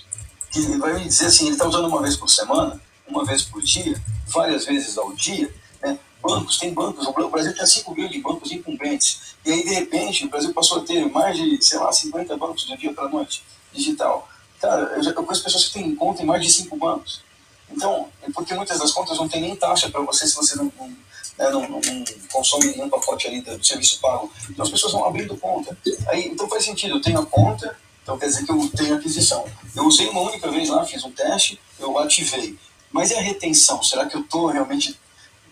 que 0.50 0.60
vai 0.78 0.94
me 0.94 1.04
dizer 1.04 1.26
assim, 1.26 1.46
ele 1.46 1.54
está 1.54 1.66
usando 1.66 1.86
uma 1.86 2.02
vez 2.02 2.16
por 2.16 2.28
semana, 2.28 2.80
uma 3.06 3.24
vez 3.24 3.42
por 3.42 3.62
dia, 3.62 4.00
várias 4.26 4.66
vezes 4.66 4.98
ao 4.98 5.12
dia, 5.14 5.52
né? 5.80 5.98
Bancos, 6.22 6.58
tem 6.58 6.72
bancos, 6.72 7.06
o 7.06 7.28
Brasil 7.28 7.52
tinha 7.52 7.66
5 7.66 7.94
mil 7.94 8.08
de 8.08 8.20
bancos 8.20 8.52
incumbentes, 8.52 9.34
e 9.44 9.52
aí 9.52 9.64
de 9.64 9.74
repente 9.74 10.24
o 10.24 10.30
Brasil 10.30 10.54
passou 10.54 10.78
a 10.78 10.84
ter 10.84 11.04
mais 11.10 11.36
de, 11.36 11.62
sei 11.62 11.78
lá, 11.78 11.92
50 11.92 12.36
bancos 12.36 12.64
do 12.64 12.76
dia 12.76 12.92
para 12.92 13.04
a 13.04 13.08
noite, 13.08 13.42
digital. 13.72 14.28
Cara, 14.60 14.94
eu, 14.96 15.02
já, 15.02 15.10
eu 15.10 15.24
conheço 15.24 15.42
pessoas 15.42 15.66
que 15.66 15.74
têm 15.74 15.94
conta 15.94 16.22
em 16.22 16.26
mais 16.26 16.42
de 16.42 16.52
5 16.52 16.76
bancos. 16.76 17.20
Então, 17.70 18.08
é 18.22 18.30
porque 18.30 18.54
muitas 18.54 18.78
das 18.78 18.92
contas 18.92 19.18
não 19.18 19.28
tem 19.28 19.40
nem 19.40 19.56
taxa 19.56 19.90
para 19.90 20.00
você 20.02 20.26
se 20.26 20.36
você 20.36 20.54
não, 20.56 20.70
não, 20.78 20.88
né, 20.88 21.50
não, 21.50 21.68
não, 21.68 21.80
consome 22.30 22.66
nenhum 22.66 22.88
pacote 22.88 23.26
ali 23.26 23.40
do 23.40 23.64
serviço 23.64 23.98
pago. 24.00 24.30
Então 24.50 24.64
as 24.64 24.70
pessoas 24.70 24.92
vão 24.92 25.04
abrindo 25.04 25.36
conta. 25.36 25.76
Aí, 26.08 26.26
então 26.26 26.48
faz 26.48 26.64
sentido, 26.64 26.96
eu 26.96 27.02
tenho 27.02 27.18
a 27.18 27.26
conta, 27.26 27.76
então 28.02 28.18
quer 28.18 28.26
dizer 28.26 28.44
que 28.44 28.52
eu 28.52 28.70
tenho 28.76 28.94
aquisição. 28.94 29.44
Eu 29.74 29.84
usei 29.84 30.08
uma 30.08 30.20
única 30.20 30.50
vez 30.50 30.68
lá, 30.68 30.84
fiz 30.84 31.02
um 31.04 31.10
teste, 31.10 31.58
eu 31.78 31.98
ativei. 31.98 32.56
Mas 32.90 33.10
e 33.10 33.14
a 33.14 33.20
retenção? 33.20 33.82
Será 33.82 34.06
que 34.06 34.14
eu 34.14 34.20
estou 34.20 34.46
realmente 34.46 34.98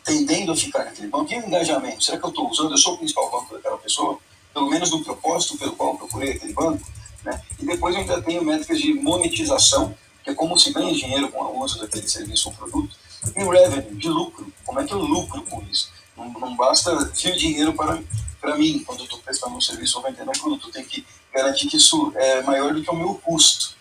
tendendo 0.05 0.53
a 0.53 0.57
ficar 0.57 0.85
naquele 0.85 1.09
banco? 1.09 1.33
E 1.33 1.39
o 1.39 1.47
engajamento? 1.47 2.05
Será 2.05 2.19
que 2.19 2.25
eu 2.25 2.31
estou 2.31 2.51
usando? 2.51 2.73
Eu 2.73 2.79
sou 2.79 2.95
o 2.95 2.99
principal 2.99 3.31
banco 3.31 3.55
daquela 3.55 3.79
pessoa? 3.79 4.19
Pelo 4.53 4.69
menos 4.69 4.91
no 4.91 5.05
propósito 5.05 5.59
pelo 5.59 5.73
qual 5.77 5.93
eu 5.93 5.99
procurei 5.99 6.33
aquele 6.33 6.53
banco? 6.53 6.85
Né? 7.25 7.41
E 7.61 7.67
depois 7.67 7.95
eu 7.95 8.01
ainda 8.01 8.23
tenho 8.23 8.45
métricas 8.45 8.81
de 8.81 8.95
monetização, 8.95 9.95
que 10.25 10.31
é 10.31 10.35
como 10.35 10.59
se 10.59 10.73
ganha 10.73 10.93
dinheiro 10.93 11.31
com 11.31 11.43
o 11.43 11.63
uso 11.63 11.79
daquele 11.79 12.09
serviço 12.09 12.49
ou 12.49 12.55
produto, 12.55 12.97
e 13.37 13.43
o 13.43 13.51
revenue, 13.51 13.95
de 13.97 14.09
lucro, 14.09 14.51
como 14.65 14.81
é 14.81 14.85
que 14.85 14.93
eu 14.93 14.99
lucro 14.99 15.43
com 15.43 15.63
isso? 15.71 15.91
Não, 16.17 16.31
não 16.33 16.57
basta 16.57 17.05
vir 17.15 17.37
dinheiro 17.37 17.75
para, 17.75 18.03
para 18.41 18.57
mim 18.57 18.83
quando 18.85 19.01
eu 19.01 19.05
estou 19.05 19.19
prestando 19.19 19.57
um 19.57 19.61
serviço 19.61 19.99
ou 19.99 20.05
vendendo 20.05 20.31
um 20.31 20.41
produto, 20.41 20.69
eu 20.69 20.73
tenho 20.73 20.87
que 20.87 21.05
garantir 21.33 21.69
que 21.69 21.77
isso 21.77 22.13
é 22.17 22.43
maior 22.43 22.75
do 22.75 22.83
que 22.83 22.91
o 22.91 22.97
meu 22.97 23.15
custo. 23.15 23.77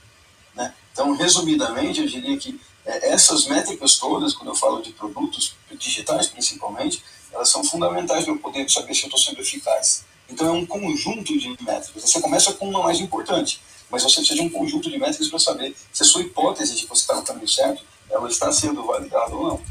Né? 0.53 0.73
Então, 0.91 1.15
resumidamente, 1.15 2.01
eu 2.01 2.08
diria 2.08 2.38
que 2.38 2.60
essas 2.89 3.45
métricas 3.47 3.97
todas, 3.97 4.34
quando 4.34 4.49
eu 4.49 4.56
falo 4.56 4.82
de 4.82 4.91
produtos 4.91 5.56
digitais 5.78 6.28
principalmente, 6.28 7.04
elas 7.32 7.49
são 7.49 7.63
fundamentais 7.63 8.23
para 8.23 8.34
eu 8.34 8.39
poder 8.39 8.69
saber 8.69 8.93
se 8.93 9.04
eu 9.04 9.08
estou 9.08 9.19
sendo 9.19 9.41
eficaz. 9.41 10.04
Então, 10.30 10.47
é 10.47 10.52
um 10.52 10.65
conjunto 10.65 11.38
de 11.38 11.49
métricas. 11.63 12.04
Você 12.04 12.21
começa 12.21 12.54
com 12.54 12.69
uma 12.69 12.84
mais 12.84 12.99
importante, 12.99 13.62
mas 13.89 14.04
você 14.04 14.17
precisa 14.17 14.39
de 14.39 14.45
um 14.45 14.49
conjunto 14.49 14.89
de 14.89 14.97
métricas 14.97 15.28
para 15.28 15.39
saber 15.39 15.75
se 15.91 16.04
a 16.04 16.06
sua 16.06 16.21
hipótese 16.21 16.75
de 16.75 16.84
que 16.84 16.89
você 16.89 17.02
está 17.02 17.15
no 17.15 17.23
caminho 17.23 17.47
certo 17.47 17.84
ela 18.10 18.28
está 18.28 18.52
sendo 18.52 18.86
validada 18.86 19.36
ou 19.36 19.47
não. 19.47 19.62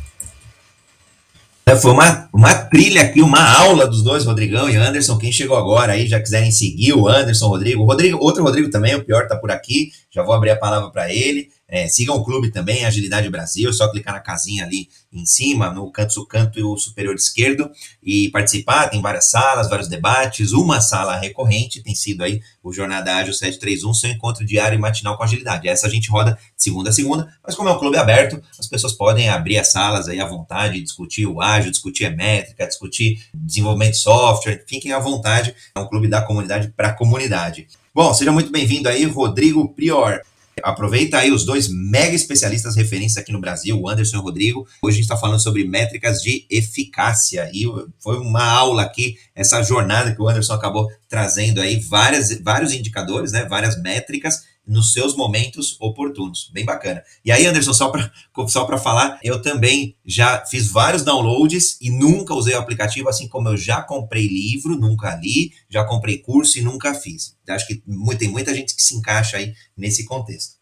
É, 1.67 1.77
foi 1.77 1.91
uma, 1.91 2.29
uma 2.33 2.55
trilha 2.55 3.03
aqui, 3.03 3.21
uma 3.21 3.43
aula 3.59 3.87
dos 3.87 4.03
dois, 4.03 4.25
Rodrigão 4.25 4.71
e 4.71 4.77
Anderson. 4.77 5.19
Quem 5.19 5.31
chegou 5.31 5.57
agora 5.57 5.93
aí, 5.93 6.07
já 6.07 6.19
quiserem 6.19 6.51
seguir 6.51 6.95
o 6.95 7.07
Anderson, 7.07 7.47
Rodrigo. 7.47 7.85
Rodrigo 7.85 8.19
outro 8.23 8.43
Rodrigo 8.43 8.71
também, 8.71 8.95
o 8.95 9.05
pior 9.05 9.25
está 9.25 9.37
por 9.37 9.51
aqui. 9.51 9.93
Já 10.11 10.23
vou 10.23 10.35
abrir 10.35 10.51
a 10.51 10.57
palavra 10.57 10.91
para 10.91 11.13
ele. 11.13 11.51
É, 11.69 11.87
sigam 11.87 12.17
o 12.17 12.25
clube 12.25 12.51
também, 12.51 12.87
Agilidade 12.87 13.29
Brasil, 13.29 13.71
só 13.75 13.91
clicar 13.91 14.15
na 14.15 14.21
casinha 14.21 14.65
ali 14.65 14.89
em 15.13 15.27
cima, 15.27 15.71
no 15.71 15.91
canto, 15.91 16.25
canto 16.27 16.79
superior 16.79 17.15
esquerdo, 17.15 17.71
e 18.03 18.31
participar. 18.31 18.89
Tem 18.89 19.03
várias 19.03 19.31
salas, 19.31 19.69
vários 19.69 19.87
debates. 19.87 20.53
Uma 20.53 20.81
sala 20.81 21.17
recorrente 21.17 21.83
tem 21.83 21.95
sido 21.95 22.25
aí 22.25 22.41
o 22.63 22.73
Jornada 22.73 23.15
Ágil 23.15 23.35
731, 23.35 23.93
seu 23.93 24.11
encontro 24.11 24.47
diário 24.47 24.77
e 24.77 24.81
matinal 24.81 25.19
com 25.19 25.23
agilidade. 25.23 25.69
Essa 25.69 25.87
a 25.87 25.91
gente 25.91 26.11
roda 26.11 26.39
de 26.57 26.63
segunda 26.63 26.89
a 26.89 26.93
segunda, 26.93 27.29
mas 27.45 27.55
como 27.55 27.69
é 27.69 27.73
um 27.73 27.79
clube 27.79 27.99
aberto, 27.99 28.43
as 28.59 28.67
pessoas 28.67 28.95
podem 28.95 29.29
abrir 29.29 29.59
as 29.59 29.69
salas 29.69 30.09
aí 30.09 30.21
à 30.21 30.27
vontade, 30.27 30.81
discutir 30.81 31.27
o 31.27 31.41
ágil, 31.41 31.71
discutir 31.71 32.07
a 32.07 32.11
métrica, 32.11 32.67
discutir 32.67 33.27
desenvolvimento 33.35 33.93
de 33.93 33.99
software, 33.99 34.65
fiquem 34.67 34.93
à 34.93 34.99
vontade. 34.99 35.55
É 35.75 35.81
um 35.81 35.87
clube 35.87 36.09
da 36.09 36.23
comunidade 36.23 36.73
para 36.75 36.89
a 36.89 36.93
comunidade. 36.95 37.67
Bom, 37.95 38.15
seja 38.15 38.33
muito 38.33 38.51
bem-vindo 38.51 38.89
aí, 38.89 39.05
Rodrigo 39.05 39.69
Prior. 39.75 40.23
Aproveita 40.63 41.19
aí 41.19 41.31
os 41.31 41.45
dois 41.45 41.69
mega 41.69 42.15
especialistas 42.15 42.77
referências 42.77 43.17
aqui 43.17 43.33
no 43.33 43.41
Brasil, 43.41 43.79
o 43.79 43.89
Anderson 43.89 44.17
e 44.17 44.21
o 44.21 44.23
Rodrigo. 44.23 44.67
Hoje 44.83 44.95
a 44.95 44.97
gente 44.97 45.05
está 45.05 45.17
falando 45.17 45.41
sobre 45.41 45.65
métricas 45.65 46.21
de 46.21 46.47
eficácia. 46.51 47.51
E 47.53 47.65
foi 47.99 48.19
uma 48.19 48.45
aula 48.45 48.83
aqui, 48.83 49.17
essa 49.35 49.63
jornada 49.63 50.15
que 50.15 50.21
o 50.21 50.29
Anderson 50.29 50.55
acabou 50.55 50.89
trazendo 51.09 51.61
aí, 51.61 51.81
várias, 51.81 52.41
vários 52.41 52.73
indicadores, 52.73 53.33
né, 53.33 53.45
várias 53.45 53.81
métricas 53.81 54.43
nos 54.69 54.93
seus 54.93 55.17
momentos 55.17 55.77
oportunos. 55.81 56.51
Bem 56.53 56.65
bacana. 56.65 57.03
E 57.25 57.33
aí, 57.33 57.47
Anderson, 57.47 57.73
só 57.73 57.89
para 57.89 58.13
só 58.49 58.79
falar, 58.79 59.19
eu 59.23 59.41
também 59.41 59.97
já 60.05 60.45
fiz 60.47 60.71
vários 60.71 61.03
downloads 61.03 61.79
e 61.81 61.91
nunca 61.91 62.35
usei 62.35 62.55
o 62.55 62.59
aplicativo, 62.59 63.09
assim 63.09 63.27
como 63.27 63.49
eu 63.49 63.57
já 63.57 63.81
comprei 63.83 64.27
livro, 64.27 64.79
nunca 64.79 65.17
li, 65.17 65.53
já 65.71 65.85
comprei 65.85 66.19
curso 66.19 66.59
e 66.59 66.63
nunca 66.63 66.95
fiz. 66.95 67.37
Acho 67.49 67.67
que 67.67 67.83
tem 68.19 68.29
muita 68.29 68.55
gente 68.55 68.77
que 68.77 68.83
se 68.83 68.95
encaixa 68.95 69.39
aí 69.39 69.55
nesse 69.77 70.05
contexto. 70.05 70.59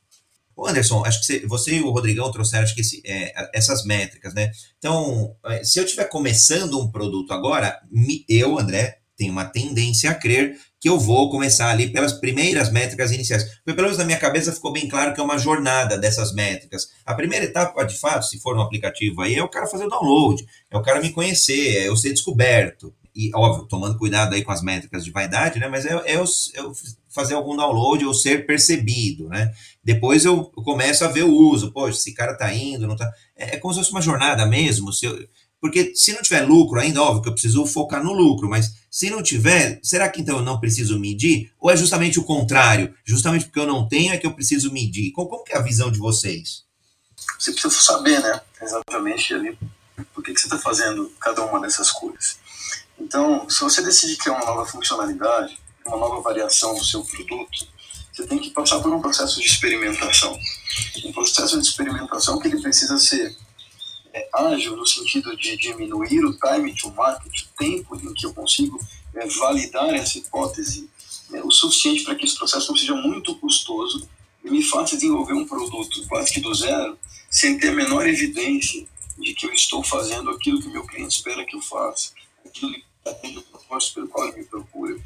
Ô 0.54 0.66
Anderson, 0.66 1.04
acho 1.04 1.20
que 1.26 1.46
você 1.46 1.76
e 1.76 1.82
o 1.82 1.90
Rodrigão 1.90 2.30
trouxeram 2.30 2.64
acho 2.64 2.74
que 2.74 2.80
esse, 2.80 3.02
é, 3.04 3.50
essas 3.52 3.84
métricas, 3.84 4.32
né? 4.32 4.50
Então, 4.78 5.36
é, 5.44 5.62
se 5.62 5.78
eu 5.78 5.84
estiver 5.84 6.08
começando 6.08 6.80
um 6.80 6.90
produto 6.90 7.34
agora, 7.34 7.78
eu, 8.26 8.58
André, 8.58 9.00
tenho 9.16 9.32
uma 9.32 9.44
tendência 9.44 10.10
a 10.10 10.14
crer 10.14 10.58
que 10.80 10.88
eu 10.88 10.98
vou 10.98 11.30
começar 11.30 11.70
ali 11.70 11.90
pelas 11.90 12.12
primeiras 12.12 12.70
métricas 12.70 13.10
iniciais. 13.10 13.44
Porque 13.44 13.74
pelo 13.74 13.82
menos 13.82 13.98
na 13.98 14.04
minha 14.04 14.18
cabeça 14.18 14.52
ficou 14.52 14.72
bem 14.72 14.88
claro 14.88 15.14
que 15.14 15.20
é 15.20 15.24
uma 15.24 15.38
jornada 15.38 15.96
dessas 15.96 16.34
métricas. 16.34 16.88
A 17.04 17.14
primeira 17.14 17.44
etapa, 17.44 17.84
de 17.84 17.98
fato, 17.98 18.26
se 18.26 18.38
for 18.40 18.56
um 18.56 18.60
aplicativo 18.60 19.22
aí, 19.22 19.34
é 19.34 19.42
o 19.42 19.48
cara 19.48 19.66
fazer 19.66 19.86
o 19.86 19.88
download, 19.88 20.44
é 20.70 20.76
o 20.76 20.82
cara 20.82 21.00
me 21.00 21.10
conhecer, 21.10 21.76
é 21.76 21.88
eu 21.88 21.96
ser 21.96 22.10
descoberto. 22.10 22.94
E, 23.14 23.30
óbvio, 23.34 23.66
tomando 23.66 23.96
cuidado 23.96 24.34
aí 24.34 24.44
com 24.44 24.52
as 24.52 24.60
métricas 24.60 25.02
de 25.02 25.10
vaidade, 25.10 25.58
né? 25.58 25.68
Mas 25.68 25.86
é, 25.86 25.94
é, 26.04 26.16
eu, 26.16 26.24
eu 26.54 26.72
fazer 27.08 27.32
algum 27.32 27.56
download 27.56 28.04
ou 28.04 28.12
ser 28.12 28.46
percebido, 28.46 29.26
né? 29.28 29.50
Depois 29.82 30.26
eu 30.26 30.44
começo 30.44 31.02
a 31.02 31.08
ver 31.08 31.22
o 31.22 31.32
uso. 31.32 31.72
Poxa, 31.72 31.96
esse 31.96 32.12
cara 32.12 32.36
tá 32.36 32.52
indo, 32.52 32.86
não 32.86 32.94
tá... 32.94 33.10
É, 33.34 33.54
é 33.54 33.56
como 33.56 33.72
se 33.72 33.80
fosse 33.80 33.90
uma 33.90 34.02
jornada 34.02 34.44
mesmo. 34.44 34.92
Se 34.92 35.06
eu, 35.06 35.18
Porque 35.60 35.94
se 35.94 36.12
não 36.12 36.22
tiver 36.22 36.42
lucro 36.42 36.78
ainda, 36.78 37.02
óbvio 37.02 37.22
que 37.22 37.28
eu 37.28 37.32
preciso 37.32 37.66
focar 37.66 38.02
no 38.02 38.12
lucro, 38.12 38.48
mas 38.48 38.74
se 38.90 39.10
não 39.10 39.22
tiver, 39.22 39.80
será 39.82 40.08
que 40.08 40.20
então 40.20 40.38
eu 40.38 40.42
não 40.42 40.60
preciso 40.60 40.98
medir? 40.98 41.52
Ou 41.58 41.70
é 41.70 41.76
justamente 41.76 42.18
o 42.18 42.24
contrário? 42.24 42.94
Justamente 43.04 43.46
porque 43.46 43.60
eu 43.60 43.66
não 43.66 43.88
tenho 43.88 44.12
é 44.12 44.18
que 44.18 44.26
eu 44.26 44.34
preciso 44.34 44.72
medir? 44.72 45.12
Como, 45.12 45.28
como 45.28 45.44
que 45.44 45.52
é 45.52 45.58
a 45.58 45.62
visão 45.62 45.90
de 45.90 45.98
vocês? 45.98 46.64
Você 47.38 47.52
precisa 47.52 47.74
saber, 47.80 48.20
né? 48.20 48.40
Exatamente 48.60 49.34
ali 49.34 49.58
por 50.12 50.22
que, 50.22 50.32
que 50.32 50.40
você 50.40 50.46
está 50.46 50.58
fazendo 50.58 51.10
cada 51.20 51.44
uma 51.44 51.60
dessas 51.60 51.90
coisas. 51.90 52.38
Então, 52.98 53.48
se 53.48 53.60
você 53.60 53.82
decide 53.82 54.16
criar 54.16 54.36
uma 54.36 54.46
nova 54.46 54.66
funcionalidade, 54.66 55.58
uma 55.86 55.96
nova 55.96 56.20
variação 56.20 56.74
do 56.74 56.84
seu 56.84 57.04
produto, 57.04 57.66
você 58.12 58.26
tem 58.26 58.38
que 58.38 58.50
passar 58.50 58.80
por 58.80 58.92
um 58.92 59.00
processo 59.00 59.40
de 59.40 59.46
experimentação. 59.46 60.38
Um 61.04 61.12
processo 61.12 61.60
de 61.60 61.66
experimentação 61.68 62.38
que 62.38 62.48
ele 62.48 62.60
precisa 62.60 62.98
ser 62.98 63.36
é, 64.16 64.28
ágil 64.32 64.74
no 64.74 64.86
sentido 64.86 65.36
de 65.36 65.58
diminuir 65.58 66.24
o 66.24 66.38
time 66.38 66.74
to 66.74 66.90
market, 66.92 67.42
o 67.42 67.48
tempo 67.58 67.96
em 67.96 68.14
que 68.14 68.24
eu 68.24 68.32
consigo 68.32 68.80
é, 69.14 69.26
validar 69.26 69.94
essa 69.94 70.16
hipótese, 70.16 70.88
é, 71.34 71.42
o 71.42 71.50
suficiente 71.50 72.02
para 72.02 72.14
que 72.14 72.24
esse 72.24 72.36
processo 72.36 72.70
não 72.70 72.78
seja 72.78 72.94
muito 72.94 73.34
custoso 73.36 74.08
e 74.42 74.50
me 74.50 74.62
faça 74.62 74.96
desenvolver 74.96 75.34
um 75.34 75.46
produto 75.46 76.06
quase 76.08 76.32
que 76.32 76.40
do 76.40 76.54
zero, 76.54 76.98
sem 77.30 77.58
ter 77.58 77.68
a 77.68 77.74
menor 77.74 78.08
evidência 78.08 78.86
de 79.18 79.34
que 79.34 79.46
eu 79.46 79.52
estou 79.52 79.82
fazendo 79.82 80.30
aquilo 80.30 80.60
que 80.60 80.68
o 80.68 80.72
meu 80.72 80.86
cliente 80.86 81.14
espera 81.14 81.44
que 81.44 81.54
eu 81.54 81.60
faça, 81.60 82.12
aquilo 82.44 82.72
que 82.72 82.84
atende 83.04 83.38
o 83.38 83.42
propósito 83.42 83.94
pelo 83.94 84.08
qual 84.08 84.28
ele 84.28 84.38
me 84.38 84.44
procura. 84.44 84.96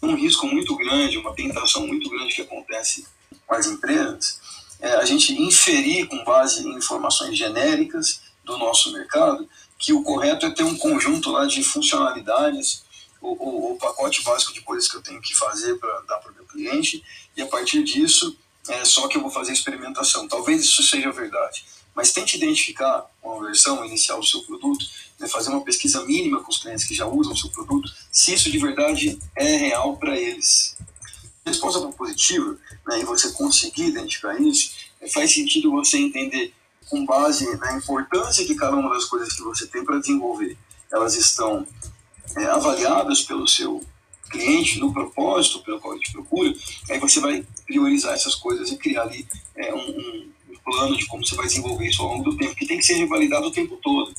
Um 0.00 0.14
risco 0.14 0.46
muito 0.46 0.76
grande, 0.76 1.18
uma 1.18 1.34
tentação 1.34 1.86
muito 1.86 2.08
grande 2.08 2.34
que 2.34 2.42
acontece 2.42 3.04
com 3.46 3.54
as 3.54 3.66
empresas, 3.66 4.40
é 4.80 4.92
a 4.92 5.04
gente 5.04 5.32
inferir 5.32 6.06
com 6.06 6.24
base 6.24 6.66
em 6.66 6.76
informações 6.76 7.36
genéricas 7.36 8.29
do 8.44 8.56
nosso 8.58 8.92
mercado 8.92 9.48
que 9.78 9.92
o 9.92 10.02
correto 10.02 10.46
é 10.46 10.50
ter 10.50 10.64
um 10.64 10.76
conjunto 10.76 11.30
lá 11.30 11.46
de 11.46 11.62
funcionalidades 11.62 12.82
o, 13.20 13.72
o, 13.72 13.76
pacote 13.76 14.22
básico 14.22 14.52
de 14.52 14.62
coisas 14.62 14.88
que 14.88 14.96
eu 14.96 15.02
tenho 15.02 15.20
que 15.20 15.34
fazer 15.34 15.74
para 15.78 16.00
dar 16.00 16.16
para 16.18 16.32
o 16.32 16.34
meu 16.34 16.44
cliente 16.44 17.04
e 17.36 17.42
a 17.42 17.46
partir 17.46 17.82
disso 17.84 18.36
é 18.68 18.84
só 18.84 19.08
que 19.08 19.16
eu 19.16 19.22
vou 19.22 19.30
fazer 19.30 19.52
experimentação. 19.52 20.28
Talvez 20.28 20.62
isso 20.62 20.82
seja 20.82 21.10
verdade, 21.10 21.64
mas 21.94 22.12
tente 22.12 22.36
identificar 22.36 23.06
uma 23.22 23.44
versão 23.44 23.84
inicial 23.84 24.20
do 24.20 24.26
seu 24.26 24.42
produto, 24.42 24.84
né, 25.18 25.28
fazer 25.28 25.50
uma 25.50 25.62
pesquisa 25.62 26.04
mínima 26.04 26.42
com 26.42 26.50
os 26.50 26.58
clientes 26.58 26.84
que 26.84 26.94
já 26.94 27.06
usam 27.06 27.32
o 27.32 27.36
seu 27.36 27.50
produto, 27.50 27.92
se 28.10 28.32
isso 28.32 28.50
de 28.50 28.58
verdade 28.58 29.18
é 29.36 29.56
real 29.56 29.96
para 29.96 30.18
eles. 30.18 30.76
Resposta 31.44 31.80
positiva, 31.92 32.56
né, 32.86 33.00
e 33.00 33.04
você 33.04 33.32
conseguir 33.32 33.86
identificar 33.86 34.40
isso, 34.40 34.72
é, 35.00 35.08
faz 35.08 35.32
sentido 35.32 35.70
você 35.70 35.98
entender 35.98 36.54
com 36.90 37.06
base 37.06 37.56
na 37.56 37.76
importância 37.76 38.44
que 38.44 38.56
cada 38.56 38.76
uma 38.76 38.92
das 38.92 39.04
coisas 39.04 39.32
que 39.32 39.42
você 39.42 39.66
tem 39.66 39.84
para 39.84 40.00
desenvolver, 40.00 40.58
elas 40.92 41.14
estão 41.16 41.64
é, 42.36 42.44
avaliadas 42.46 43.22
pelo 43.22 43.46
seu 43.46 43.80
cliente, 44.28 44.78
no 44.78 44.92
propósito 44.92 45.62
pelo 45.62 45.80
qual 45.80 45.94
ele 45.94 46.02
te 46.02 46.12
procura, 46.12 46.52
aí 46.88 46.98
você 46.98 47.20
vai 47.20 47.44
priorizar 47.66 48.14
essas 48.14 48.34
coisas 48.34 48.70
e 48.70 48.76
criar 48.76 49.02
ali 49.02 49.26
é, 49.56 49.74
um, 49.74 49.78
um, 50.48 50.56
plano 50.64 50.96
de 50.96 51.06
como 51.06 51.26
você 51.26 51.34
vai 51.34 51.46
desenvolver 51.46 51.88
isso 51.88 52.02
ao 52.02 52.08
longo 52.08 52.30
do 52.30 52.36
tempo, 52.36 52.54
que 52.54 52.66
tem 52.66 52.78
que 52.78 52.84
ser 52.84 52.94
revalidado 52.94 53.46
o 53.46 53.50
tempo 53.50 53.76
todo. 53.82 54.14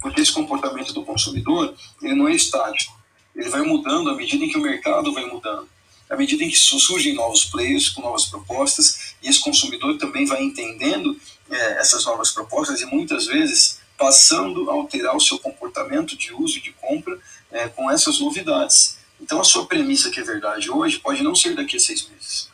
Porque 0.00 0.20
esse 0.20 0.32
comportamento 0.32 0.92
do 0.92 1.04
consumidor, 1.04 1.74
ele 2.02 2.14
não 2.14 2.28
é 2.28 2.34
estático. 2.34 2.98
Ele 3.34 3.48
vai 3.48 3.62
mudando 3.62 4.10
à 4.10 4.14
medida 4.14 4.44
em 4.44 4.48
que 4.48 4.58
o 4.58 4.60
mercado 4.60 5.12
vai 5.12 5.24
mudando. 5.26 5.68
À 6.08 6.16
medida 6.16 6.44
em 6.44 6.50
que 6.50 6.56
surgem 6.56 7.14
novos 7.14 7.44
players 7.44 7.88
com 7.88 8.02
novas 8.02 8.26
propostas, 8.26 9.14
e 9.22 9.28
esse 9.28 9.40
consumidor 9.40 9.96
também 9.98 10.26
vai 10.26 10.42
entendendo 10.42 11.16
é, 11.50 11.78
essas 11.78 12.04
novas 12.04 12.30
propostas 12.30 12.80
e 12.80 12.86
muitas 12.86 13.26
vezes 13.26 13.80
passando 13.96 14.70
a 14.70 14.74
alterar 14.74 15.16
o 15.16 15.20
seu 15.20 15.38
comportamento 15.38 16.16
de 16.16 16.32
uso 16.32 16.58
e 16.58 16.60
de 16.60 16.72
compra 16.72 17.18
é, 17.50 17.68
com 17.68 17.90
essas 17.90 18.20
novidades. 18.20 18.98
Então, 19.20 19.40
a 19.40 19.44
sua 19.44 19.66
premissa 19.66 20.10
que 20.10 20.20
é 20.20 20.22
verdade 20.24 20.70
hoje 20.70 20.98
pode 20.98 21.22
não 21.22 21.34
ser 21.34 21.54
daqui 21.54 21.76
a 21.76 21.80
seis 21.80 22.06
meses. 22.08 22.48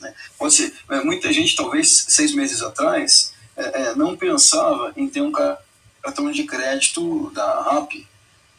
Né? 0.00 0.14
Pode 0.38 0.54
ser, 0.54 0.74
é, 0.90 1.02
muita 1.02 1.32
gente, 1.32 1.54
talvez 1.54 2.06
seis 2.08 2.34
meses 2.34 2.62
atrás, 2.62 3.32
é, 3.56 3.82
é, 3.82 3.94
não 3.94 4.16
pensava 4.16 4.92
em 4.96 5.08
ter 5.08 5.20
um 5.20 5.32
cartão 5.32 6.30
de 6.32 6.44
crédito 6.44 7.30
da 7.30 7.62
RAP, 7.62 8.06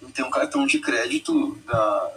em 0.02 0.10
ter 0.12 0.24
um 0.24 0.32
cartão 0.32 0.66
de 0.66 0.80
crédito 0.80 1.60
da, 1.66 2.12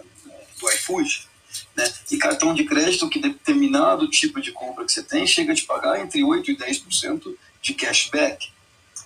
do 0.59 0.69
iFood. 0.71 1.27
Né? 1.75 1.91
E 2.11 2.17
cartão 2.17 2.53
de 2.53 2.63
crédito 2.63 3.09
que 3.09 3.19
determinado 3.19 4.09
tipo 4.09 4.41
de 4.41 4.51
compra 4.51 4.85
que 4.85 4.91
você 4.91 5.03
tem 5.03 5.27
chega 5.27 5.51
a 5.51 5.55
te 5.55 5.63
pagar 5.63 5.99
entre 5.99 6.21
8% 6.21 6.47
e 6.49 6.57
10% 6.57 7.35
de 7.65 7.73
cashback. 7.73 8.51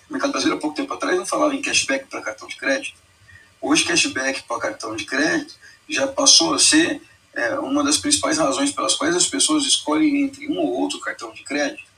O 0.08 0.12
mercado 0.12 0.32
brasileiro, 0.32 0.58
há 0.58 0.60
pouco 0.60 0.76
tempo 0.76 0.92
atrás, 0.92 1.16
não 1.16 1.24
falava 1.24 1.54
em 1.54 1.62
cashback 1.62 2.06
para 2.06 2.20
cartão 2.20 2.46
de 2.46 2.56
crédito. 2.56 2.98
Hoje, 3.60 3.84
cashback 3.84 4.42
para 4.42 4.60
cartão 4.60 4.94
de 4.94 5.04
crédito 5.06 5.54
já 5.88 6.06
passou 6.06 6.52
a 6.52 6.58
ser 6.58 7.00
é, 7.32 7.58
uma 7.58 7.82
das 7.82 7.96
principais 7.96 8.36
razões 8.36 8.70
pelas 8.70 8.94
quais 8.94 9.16
as 9.16 9.26
pessoas 9.26 9.64
escolhem 9.64 10.24
entre 10.24 10.46
um 10.46 10.58
ou 10.58 10.80
outro 10.80 11.00
cartão 11.00 11.32
de 11.32 11.42
crédito. 11.42 11.88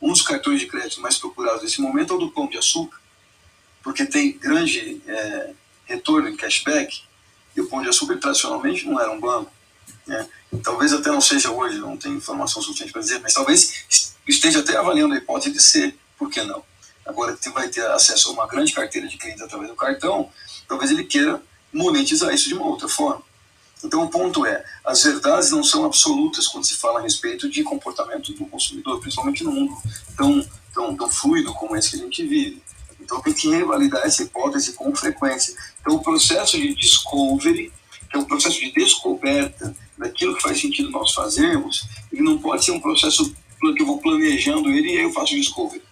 Um 0.00 0.08
dos 0.08 0.22
cartões 0.22 0.60
de 0.60 0.66
crédito 0.66 1.00
mais 1.00 1.18
procurados 1.18 1.62
nesse 1.62 1.80
momento 1.80 2.12
é 2.12 2.16
o 2.16 2.18
do 2.18 2.30
Pão 2.32 2.48
de 2.48 2.58
Açúcar, 2.58 3.00
porque 3.80 4.04
tem 4.04 4.36
grande 4.36 5.00
é, 5.06 5.50
retorno 5.84 6.28
em 6.28 6.36
cashback, 6.36 7.02
e 7.54 7.60
o 7.60 7.68
Pão 7.68 7.80
de 7.80 7.88
Açúcar 7.88 8.16
tradicionalmente 8.16 8.86
não 8.86 8.98
era 8.98 9.12
um 9.12 9.20
banco. 9.20 9.52
Né? 10.06 10.28
Talvez 10.62 10.92
até 10.92 11.10
não 11.10 11.20
seja 11.20 11.50
hoje, 11.50 11.78
não 11.78 11.96
tenho 11.96 12.16
informação 12.16 12.62
suficiente 12.62 12.92
para 12.92 13.02
dizer, 13.02 13.20
mas 13.20 13.32
talvez 13.32 14.14
esteja 14.26 14.60
até 14.60 14.76
avaliando 14.76 15.14
a 15.14 15.18
hipótese 15.18 15.52
de 15.52 15.62
ser, 15.62 15.96
por 16.18 16.30
que 16.30 16.42
não? 16.42 16.62
Agora 17.04 17.36
que 17.36 17.50
vai 17.50 17.68
ter 17.68 17.84
acesso 17.86 18.30
a 18.30 18.32
uma 18.32 18.46
grande 18.46 18.72
carteira 18.72 19.08
de 19.08 19.16
clientes 19.16 19.42
através 19.42 19.68
do 19.68 19.76
cartão, 19.76 20.30
talvez 20.68 20.90
ele 20.90 21.04
queira 21.04 21.42
monetizar 21.72 22.32
isso 22.32 22.48
de 22.48 22.54
uma 22.54 22.66
outra 22.66 22.88
forma. 22.88 23.22
Então, 23.84 24.04
o 24.04 24.08
ponto 24.08 24.46
é: 24.46 24.64
as 24.84 25.02
verdades 25.02 25.50
não 25.50 25.64
são 25.64 25.84
absolutas 25.84 26.46
quando 26.46 26.64
se 26.64 26.76
fala 26.76 27.00
a 27.00 27.02
respeito 27.02 27.50
de 27.50 27.62
comportamento 27.64 28.32
do 28.32 28.46
consumidor, 28.46 29.00
principalmente 29.00 29.42
no 29.42 29.50
mundo 29.50 29.76
tão, 30.16 30.48
tão, 30.72 30.96
tão 30.96 31.10
fluido 31.10 31.52
como 31.54 31.76
esse 31.76 31.90
que 31.90 31.96
a 31.96 32.00
gente 32.00 32.26
vive. 32.26 32.62
Então, 33.00 33.20
tem 33.20 33.34
que 33.34 33.50
revalidar 33.50 34.06
essa 34.06 34.22
hipótese 34.22 34.74
com 34.74 34.94
frequência. 34.94 35.56
Então, 35.80 35.96
o 35.96 36.02
processo 36.02 36.56
de 36.56 36.74
discovery, 36.74 37.72
é 38.12 38.18
um 38.18 38.24
processo 38.24 38.60
de 38.60 38.72
descoberta 38.72 39.74
daquilo 39.96 40.36
que 40.36 40.42
faz 40.42 40.60
sentido 40.60 40.90
nós 40.90 41.12
fazermos, 41.12 41.86
ele 42.12 42.22
não 42.22 42.38
pode 42.38 42.64
ser 42.64 42.72
um 42.72 42.80
processo 42.80 43.34
que 43.60 43.82
eu 43.82 43.86
vou 43.86 43.98
planejando 43.98 44.70
ele 44.70 44.88
e 44.88 44.96
aí 44.98 45.02
eu 45.04 45.12
faço 45.12 45.34
discovery. 45.34 45.82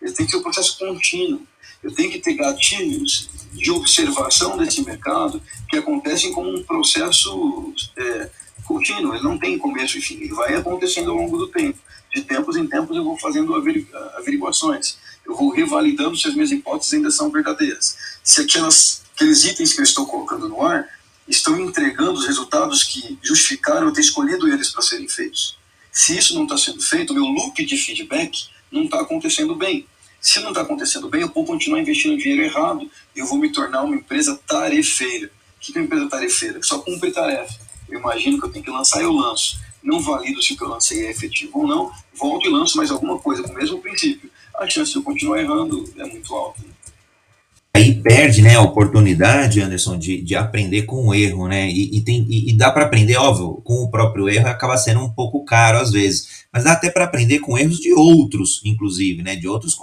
Ele 0.00 0.12
tem 0.12 0.24
que 0.24 0.32
ser 0.32 0.38
um 0.38 0.42
processo 0.42 0.78
contínuo. 0.78 1.42
Eu 1.82 1.92
tenho 1.92 2.10
que 2.10 2.20
ter 2.20 2.34
gatilhos 2.34 3.28
de 3.52 3.70
observação 3.70 4.56
desse 4.56 4.82
mercado 4.82 5.42
que 5.68 5.76
acontecem 5.76 6.32
como 6.32 6.50
um 6.50 6.62
processo 6.62 7.74
é, 7.96 8.30
contínuo, 8.64 9.14
ele 9.14 9.24
não 9.24 9.38
tem 9.38 9.58
começo 9.58 9.98
e 9.98 10.00
fim, 10.00 10.16
ele 10.16 10.34
vai 10.34 10.54
acontecendo 10.54 11.10
ao 11.10 11.16
longo 11.16 11.36
do 11.38 11.48
tempo. 11.48 11.78
De 12.14 12.22
tempos 12.22 12.56
em 12.56 12.66
tempos 12.66 12.96
eu 12.96 13.04
vou 13.04 13.18
fazendo 13.18 13.54
averiguações, 14.16 14.96
eu 15.24 15.36
vou 15.36 15.50
revalidando 15.50 16.16
se 16.16 16.28
as 16.28 16.34
minhas 16.34 16.52
hipóteses 16.52 16.94
ainda 16.94 17.10
são 17.10 17.30
verdadeiras. 17.30 17.96
Se 18.22 18.40
aquelas, 18.40 19.02
aqueles 19.14 19.44
itens 19.44 19.72
que 19.72 19.80
eu 19.80 19.84
estou 19.84 20.06
colocando 20.06 20.48
no 20.48 20.62
ar 20.62 20.88
estão 21.28 21.58
entregando 21.60 22.12
os 22.12 22.26
resultados 22.26 22.82
que 22.84 23.18
justificaram 23.22 23.88
eu 23.88 23.92
ter 23.92 24.00
escolhido 24.00 24.48
eles 24.48 24.70
para 24.70 24.82
serem 24.82 25.08
feitos. 25.08 25.56
Se 25.90 26.16
isso 26.16 26.34
não 26.34 26.44
está 26.44 26.56
sendo 26.58 26.82
feito, 26.82 27.14
meu 27.14 27.24
loop 27.24 27.64
de 27.64 27.76
feedback 27.76 28.48
não 28.70 28.84
está 28.84 29.00
acontecendo 29.00 29.54
bem. 29.54 29.86
Se 30.20 30.40
não 30.40 30.48
está 30.48 30.62
acontecendo 30.62 31.08
bem, 31.08 31.22
eu 31.22 31.32
vou 31.32 31.44
continuar 31.44 31.80
investindo 31.80 32.16
dinheiro 32.18 32.42
errado 32.42 32.90
e 33.14 33.20
eu 33.20 33.26
vou 33.26 33.38
me 33.38 33.50
tornar 33.50 33.82
uma 33.82 33.96
empresa 33.96 34.38
tarefeira. 34.46 35.30
O 35.56 35.60
que 35.60 35.76
é 35.76 35.80
uma 35.80 35.86
empresa 35.86 36.08
tarefeira? 36.08 36.60
Que 36.60 36.66
só 36.66 36.78
cumpre 36.80 37.10
tarefa. 37.12 37.54
Eu 37.88 38.00
imagino 38.00 38.38
que 38.38 38.46
eu 38.46 38.52
tenho 38.52 38.64
que 38.64 38.70
lançar, 38.70 39.00
eu 39.02 39.12
lanço. 39.12 39.58
Não 39.82 40.00
valido 40.00 40.42
se 40.42 40.52
o 40.52 40.56
que 40.56 40.64
eu 40.64 40.68
lancei 40.68 41.06
é 41.06 41.10
efetivo 41.10 41.60
ou 41.60 41.66
não, 41.66 41.92
volto 42.12 42.48
e 42.48 42.50
lanço 42.50 42.76
mais 42.76 42.90
alguma 42.90 43.18
coisa 43.18 43.42
com 43.42 43.50
o 43.50 43.54
mesmo 43.54 43.80
princípio. 43.80 44.30
A 44.56 44.68
chance 44.68 44.90
de 44.90 44.98
eu 44.98 45.02
continuar 45.02 45.40
errando 45.40 45.88
é 45.96 46.04
muito 46.04 46.34
alta. 46.34 46.60
Aí 47.76 47.94
perde 47.94 48.42
né, 48.42 48.56
a 48.56 48.62
oportunidade, 48.62 49.60
Anderson, 49.60 49.98
de, 49.98 50.22
de 50.22 50.34
aprender 50.34 50.82
com 50.82 51.08
o 51.08 51.14
erro, 51.14 51.46
né? 51.46 51.68
E, 51.68 51.98
e, 51.98 52.00
tem, 52.00 52.26
e, 52.28 52.50
e 52.50 52.56
dá 52.56 52.70
para 52.70 52.86
aprender, 52.86 53.16
óbvio, 53.16 53.60
com 53.62 53.82
o 53.82 53.90
próprio 53.90 54.28
erro 54.28 54.48
acaba 54.48 54.76
sendo 54.76 55.00
um 55.00 55.10
pouco 55.10 55.44
caro 55.44 55.78
às 55.78 55.90
vezes 55.90 56.46
mas 56.56 56.64
dá 56.64 56.72
até 56.72 56.88
para 56.88 57.04
aprender 57.04 57.40
com 57.40 57.58
erros 57.58 57.78
de 57.78 57.92
outros, 57.92 58.62
inclusive, 58.64 59.22
né, 59.22 59.36
de 59.36 59.46
outros 59.46 59.76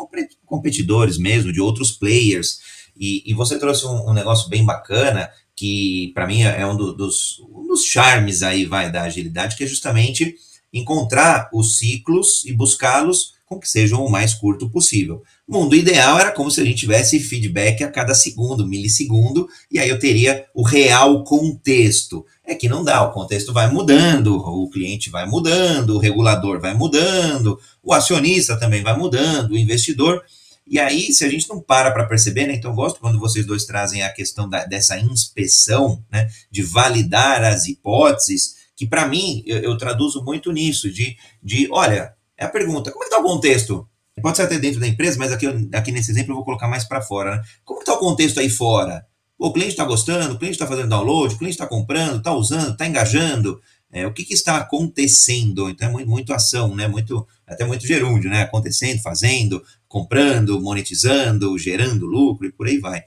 competidores 0.44 1.20
mesmo, 1.20 1.54
de 1.54 1.62
outros 1.62 1.92
players. 1.92 2.60
E, 2.98 3.22
e 3.28 3.34
você 3.36 3.60
trouxe 3.60 3.86
um, 3.86 4.10
um, 4.10 4.14
negócio 4.14 4.50
bem 4.50 4.66
bacana, 4.66 5.30
que 5.56 6.12
para 6.16 6.26
mim 6.26 6.42
é 6.42 6.66
um, 6.66 6.76
do, 6.76 6.92
dos, 6.92 7.40
um 7.54 7.68
dos 7.68 7.86
charmes 7.86 8.42
aí, 8.42 8.66
vai, 8.66 8.92
da 8.92 9.04
agilidade, 9.04 9.56
que 9.56 9.64
é 9.64 9.68
justamente 9.68 10.36
encontrar 10.74 11.48
os 11.54 11.78
ciclos 11.78 12.44
e 12.44 12.52
buscá-los 12.52 13.36
com 13.54 13.60
que 13.60 13.70
sejam 13.70 14.04
o 14.04 14.10
mais 14.10 14.34
curto 14.34 14.70
possível. 14.70 15.24
O 15.48 15.54
mundo 15.54 15.76
ideal 15.76 16.20
era 16.20 16.32
como 16.32 16.50
se 16.50 16.62
a 16.62 16.66
gente 16.66 16.80
tivesse 16.80 17.20
feedback 17.20 17.84
a 17.84 17.92
cada 17.92 18.14
segundo, 18.14 18.68
milissegundo, 18.68 19.48
e 19.72 19.80
aí 19.80 19.90
eu 19.90 20.00
teria 20.00 20.46
o 20.54 20.64
real 20.64 21.24
contexto. 21.24 22.26
É 22.46 22.56
que 22.56 22.68
não 22.68 22.84
dá, 22.84 23.04
o 23.04 23.12
contexto 23.12 23.54
vai 23.54 23.72
mudando, 23.72 24.36
o 24.36 24.70
cliente 24.70 25.10
vai 25.10 25.26
mudando, 25.26 25.96
o 25.96 26.00
regulador 26.00 26.60
vai 26.60 26.74
mudando, 26.74 27.60
o 27.82 27.94
acionista 27.94 28.58
também 28.58 28.84
vai 28.84 28.98
mudando, 28.98 29.52
o 29.52 29.58
investidor. 29.58 30.24
E 30.66 30.80
aí, 30.80 31.12
se 31.14 31.26
a 31.26 31.30
gente 31.30 31.48
não 31.50 31.60
para 31.60 31.92
para 31.92 32.06
perceber, 32.06 32.48
né? 32.48 32.56
Então, 32.56 32.72
eu 32.72 32.76
gosto 32.76 33.00
quando 33.00 33.20
vocês 33.20 33.46
dois 33.46 33.66
trazem 33.66 34.02
a 34.02 34.10
questão 34.10 34.50
da, 34.50 34.66
dessa 34.66 34.98
inspeção, 34.98 36.04
né? 36.12 36.30
De 36.50 36.64
validar 36.64 37.44
as 37.44 37.68
hipóteses, 37.68 38.56
que 38.76 38.88
para 38.88 39.08
mim, 39.08 39.44
eu, 39.46 39.58
eu, 39.60 39.78
traduzo 39.78 40.24
muito 40.24 40.52
nisso, 40.52 40.92
de, 40.92 41.18
de 41.42 41.68
olha, 41.72 42.14
é 42.44 42.48
a 42.48 42.50
pergunta, 42.50 42.92
como 42.92 43.04
é 43.04 43.08
que 43.08 43.14
está 43.14 43.24
o 43.24 43.28
contexto? 43.28 43.88
Pode 44.22 44.38
ser 44.38 44.44
até 44.44 44.60
dentro 44.60 44.80
da 44.80 44.88
empresa, 44.88 45.18
mas 45.18 45.32
aqui, 45.32 45.48
aqui 45.74 45.92
nesse 45.92 46.12
exemplo 46.12 46.32
eu 46.32 46.36
vou 46.36 46.46
colocar 46.46 46.68
mais 46.68 46.84
para 46.84 47.02
fora. 47.02 47.38
Né? 47.38 47.42
Como 47.66 47.80
está 47.80 47.94
o 47.94 47.98
contexto 47.98 48.40
aí 48.40 48.50
fora? 48.50 49.06
o 49.38 49.52
cliente 49.52 49.72
está 49.72 49.84
gostando, 49.84 50.36
o 50.36 50.38
cliente 50.38 50.56
está 50.56 50.66
fazendo 50.66 50.88
download, 50.88 51.36
o 51.36 51.38
cliente 51.38 51.56
está 51.56 51.68
comprando, 51.68 52.18
está 52.18 52.34
usando, 52.34 52.72
está 52.72 52.88
engajando. 52.88 53.62
É, 53.92 54.08
o 54.08 54.14
que, 54.14 54.24
que, 54.24 54.34
está 54.34 54.58
acontecendo? 54.58 55.70
Então 55.70 55.90
é 55.90 55.92
muito, 55.92 56.10
muito, 56.10 56.34
ação, 56.34 56.74
né? 56.74 56.88
Muito, 56.88 57.28
até 57.46 57.66
muito 57.66 57.86
gerúndio, 57.86 58.30
né? 58.30 58.44
Acontecendo, 58.44 59.02
fazendo, 59.02 59.62
comprando, 59.88 60.62
monetizando, 60.62 61.58
gerando 61.60 62.06
lucro 62.06 62.48
e 62.48 62.52
por 62.52 62.68
aí 62.68 62.78
vai. 62.78 63.04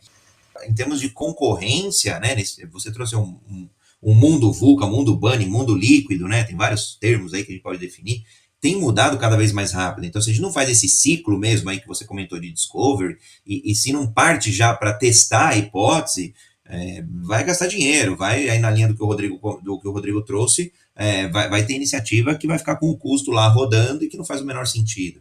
Em 0.68 0.74
termos 0.74 1.00
de 1.00 1.08
concorrência, 1.08 2.20
né? 2.20 2.36
Você 2.70 2.92
trouxe 2.92 3.16
um, 3.16 3.38
um, 3.50 3.68
um 4.02 4.14
mundo 4.14 4.52
VUCA, 4.52 4.86
mundo 4.86 5.16
bunny, 5.16 5.46
mundo 5.46 5.74
líquido, 5.74 6.28
né? 6.28 6.44
Tem 6.44 6.54
vários 6.54 6.96
termos 6.96 7.32
aí 7.32 7.44
que 7.44 7.50
a 7.50 7.54
gente 7.54 7.64
pode 7.64 7.78
definir 7.78 8.22
tem 8.66 8.74
mudado 8.74 9.16
cada 9.16 9.36
vez 9.36 9.52
mais 9.52 9.70
rápido. 9.70 10.06
Então, 10.06 10.20
se 10.20 10.28
a 10.28 10.32
gente 10.32 10.42
não 10.42 10.52
faz 10.52 10.68
esse 10.68 10.88
ciclo 10.88 11.38
mesmo 11.38 11.70
aí 11.70 11.78
que 11.78 11.86
você 11.86 12.04
comentou 12.04 12.40
de 12.40 12.50
discovery, 12.50 13.16
e, 13.46 13.70
e 13.70 13.76
se 13.76 13.92
não 13.92 14.08
parte 14.08 14.50
já 14.50 14.74
para 14.74 14.92
testar 14.92 15.50
a 15.50 15.56
hipótese, 15.56 16.34
é, 16.68 17.04
vai 17.22 17.44
gastar 17.44 17.68
dinheiro, 17.68 18.16
vai 18.16 18.48
aí 18.48 18.58
na 18.58 18.68
linha 18.68 18.88
do 18.88 18.96
que 18.96 19.02
o 19.04 19.06
Rodrigo, 19.06 19.60
do 19.62 19.78
que 19.78 19.86
o 19.86 19.92
Rodrigo 19.92 20.20
trouxe, 20.20 20.72
é, 20.96 21.28
vai, 21.28 21.48
vai 21.48 21.64
ter 21.64 21.74
iniciativa 21.74 22.34
que 22.34 22.48
vai 22.48 22.58
ficar 22.58 22.74
com 22.74 22.90
o 22.90 22.98
custo 22.98 23.30
lá 23.30 23.46
rodando 23.46 24.02
e 24.02 24.08
que 24.08 24.16
não 24.16 24.24
faz 24.24 24.40
o 24.40 24.44
menor 24.44 24.66
sentido. 24.66 25.20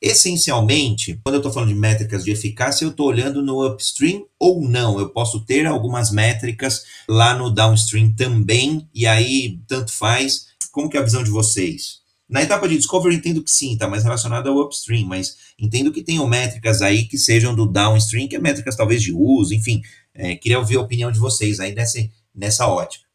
Essencialmente, 0.00 1.18
quando 1.24 1.34
eu 1.34 1.40
estou 1.40 1.52
falando 1.52 1.70
de 1.70 1.74
métricas 1.74 2.22
de 2.22 2.30
eficácia, 2.30 2.84
eu 2.84 2.90
estou 2.90 3.08
olhando 3.08 3.42
no 3.42 3.66
upstream 3.66 4.24
ou 4.38 4.62
não. 4.62 5.00
Eu 5.00 5.08
posso 5.08 5.40
ter 5.40 5.66
algumas 5.66 6.12
métricas 6.12 6.84
lá 7.08 7.34
no 7.36 7.50
downstream 7.50 8.12
também, 8.12 8.88
e 8.94 9.04
aí 9.04 9.58
tanto 9.66 9.92
faz. 9.92 10.46
Como 10.70 10.88
que 10.88 10.96
é 10.96 11.00
a 11.00 11.04
visão 11.04 11.24
de 11.24 11.30
vocês? 11.30 12.06
Na 12.28 12.42
etapa 12.42 12.68
de 12.68 12.76
discovery, 12.76 13.16
entendo 13.16 13.42
que 13.42 13.50
sim, 13.50 13.72
está 13.72 13.88
mais 13.88 14.04
relacionado 14.04 14.48
ao 14.48 14.58
upstream, 14.58 15.06
mas 15.06 15.54
entendo 15.58 15.90
que 15.90 16.02
tenham 16.02 16.26
métricas 16.26 16.82
aí 16.82 17.06
que 17.08 17.16
sejam 17.16 17.54
do 17.54 17.66
downstream, 17.66 18.28
que 18.28 18.36
é 18.36 18.38
métricas 18.38 18.76
talvez 18.76 19.02
de 19.02 19.14
uso, 19.14 19.54
enfim. 19.54 19.80
É, 20.12 20.36
queria 20.36 20.58
ouvir 20.58 20.76
a 20.76 20.82
opinião 20.82 21.10
de 21.10 21.18
vocês 21.18 21.58
aí 21.58 21.74
nessa, 21.74 21.98
nessa 22.34 22.66
ótica. 22.66 23.08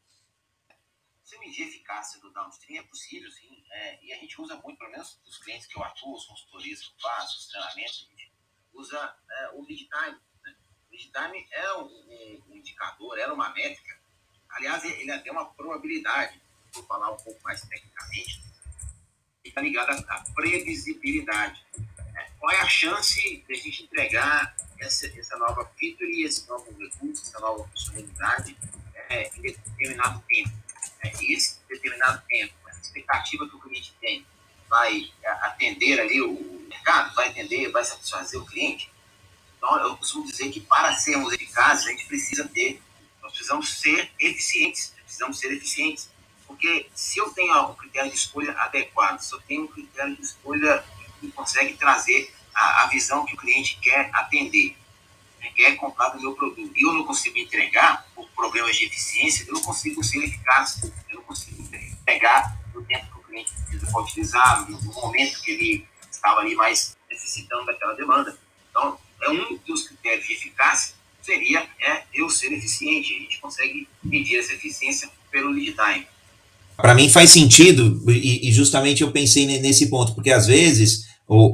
Você 1.23 1.37
medir 1.37 1.63
a 1.63 1.67
eficácia 1.67 2.19
do 2.21 2.31
downstream 2.33 2.79
é 2.79 2.83
possível, 2.87 3.29
sim. 3.29 3.63
É, 3.71 4.03
e 4.03 4.13
a 4.13 4.17
gente 4.17 4.41
usa 4.41 4.55
muito, 4.63 4.79
pelo 4.79 4.89
menos 4.89 5.19
os 5.27 5.37
clientes 5.37 5.67
que 5.67 5.77
eu 5.77 5.83
atuo, 5.83 6.15
os 6.15 6.25
consultorias 6.25 6.79
que 6.79 6.87
eu 6.87 6.99
faço, 6.99 7.37
os 7.37 7.47
treinamentos, 7.49 8.07
a 8.07 8.11
gente 8.11 8.31
usa 8.73 9.15
é, 9.29 9.49
o 9.53 9.61
lead 9.61 9.87
time. 9.87 10.17
Né? 10.43 10.55
O 10.89 10.91
lead 10.91 11.11
time 11.11 11.47
é 11.51 11.73
um, 11.75 11.85
um, 11.85 12.41
um 12.49 12.55
indicador, 12.55 13.19
era 13.19 13.31
uma 13.31 13.53
métrica. 13.53 13.95
Aliás, 14.49 14.83
ele 14.83 15.11
até 15.11 15.31
uma 15.31 15.45
probabilidade, 15.53 16.41
vou 16.73 16.83
falar 16.85 17.11
um 17.11 17.17
pouco 17.17 17.39
mais 17.43 17.61
tecnicamente, 17.61 18.52
está 19.43 19.61
ligada 19.61 19.91
à 20.07 20.23
previsibilidade. 20.33 21.61
É, 22.15 22.29
qual 22.39 22.51
é 22.51 22.61
a 22.61 22.67
chance 22.67 23.43
de 23.45 23.53
a 23.53 23.57
gente 23.57 23.83
entregar 23.83 24.55
essa, 24.79 25.07
essa 25.07 25.37
nova 25.37 25.69
feature, 25.77 26.23
esse 26.23 26.47
novo 26.47 26.65
recurso, 26.79 27.23
essa 27.23 27.39
nova 27.39 27.67
funcionalidade 27.67 28.55
é, 29.09 29.29
em 29.35 29.41
determinado 29.41 30.23
tempo? 30.27 30.51
É, 31.01 31.11
esse 31.25 31.59
determinado 31.67 32.21
tempo, 32.27 32.53
a 32.67 32.71
expectativa 32.71 33.47
que 33.49 33.55
o 33.55 33.59
cliente 33.59 33.93
tem, 33.99 34.25
vai 34.69 35.11
atender 35.41 35.99
ali 35.99 36.21
o 36.21 36.65
mercado, 36.69 37.13
vai 37.13 37.29
atender, 37.29 37.69
vai 37.71 37.83
satisfazer 37.83 38.39
o 38.39 38.45
cliente? 38.45 38.89
Então, 39.57 39.77
eu 39.79 39.97
costumo 39.97 40.25
dizer 40.25 40.49
que 40.51 40.61
para 40.61 40.93
sermos 40.95 41.33
eficazes, 41.33 41.85
a 41.85 41.91
gente 41.91 42.05
precisa 42.05 42.47
ter, 42.47 42.81
nós 43.21 43.31
precisamos 43.31 43.79
ser 43.79 44.11
eficientes, 44.19 44.93
precisamos 45.03 45.37
ser 45.37 45.53
eficientes. 45.53 46.09
Porque 46.53 46.85
se 46.93 47.19
eu 47.19 47.31
tenho 47.31 47.51
um 47.67 47.73
critério 47.73 48.11
de 48.11 48.15
escolha 48.15 48.51
adequado, 48.59 49.19
se 49.19 49.33
eu 49.33 49.41
tenho 49.41 49.63
um 49.63 49.67
critério 49.67 50.15
de 50.15 50.21
escolha 50.21 50.85
que 51.19 51.31
consegue 51.31 51.73
trazer 51.73 52.31
a, 52.53 52.83
a 52.83 52.87
visão 52.87 53.25
que 53.25 53.33
o 53.33 53.37
cliente 53.37 53.79
quer 53.81 54.11
atender, 54.13 54.77
né, 55.41 55.51
quer 55.55 55.75
comprar 55.75 56.09
do 56.09 56.21
meu 56.21 56.33
produto, 56.35 56.71
e 56.75 56.83
eu 56.83 56.93
não 56.93 57.05
consigo 57.05 57.39
entregar 57.39 58.05
por 58.13 58.29
problemas 58.29 58.77
de 58.77 58.85
eficiência, 58.85 59.45
eu 59.47 59.55
não 59.55 59.61
consigo 59.61 60.03
ser 60.03 60.23
eficaz, 60.23 60.79
eu 61.09 61.15
não 61.15 61.23
consigo 61.23 61.59
entregar 61.59 62.55
no 62.71 62.83
tempo 62.83 63.07
que 63.07 63.19
o 63.19 63.23
cliente 63.23 63.51
precisa 63.51 63.91
para 63.91 64.01
utilizar, 64.01 64.69
no 64.69 64.93
momento 64.93 65.41
que 65.41 65.51
ele 65.51 65.87
estava 66.11 66.41
ali 66.41 66.53
mais 66.53 66.95
necessitando 67.09 67.65
daquela 67.65 67.95
demanda. 67.95 68.37
Então, 68.69 68.99
é 69.23 69.29
um 69.29 69.57
dos 69.65 69.87
critérios 69.87 70.27
de 70.27 70.33
eficácia 70.33 70.93
seria 71.19 71.67
é 71.79 72.03
eu 72.13 72.29
ser 72.29 72.51
eficiente. 72.51 73.15
A 73.15 73.19
gente 73.19 73.39
consegue 73.39 73.87
medir 74.03 74.37
essa 74.37 74.53
eficiência 74.53 75.09
pelo 75.31 75.49
lead 75.49 75.73
time. 75.73 76.12
Para 76.75 76.95
mim 76.95 77.09
faz 77.09 77.29
sentido, 77.29 78.03
e, 78.09 78.49
e, 78.49 78.51
justamente 78.51 79.03
eu 79.03 79.11
pensei 79.11 79.45
nesse 79.45 79.87
ponto, 79.87 80.13
porque 80.13 80.31
às 80.31 80.47
vezes 80.47 81.05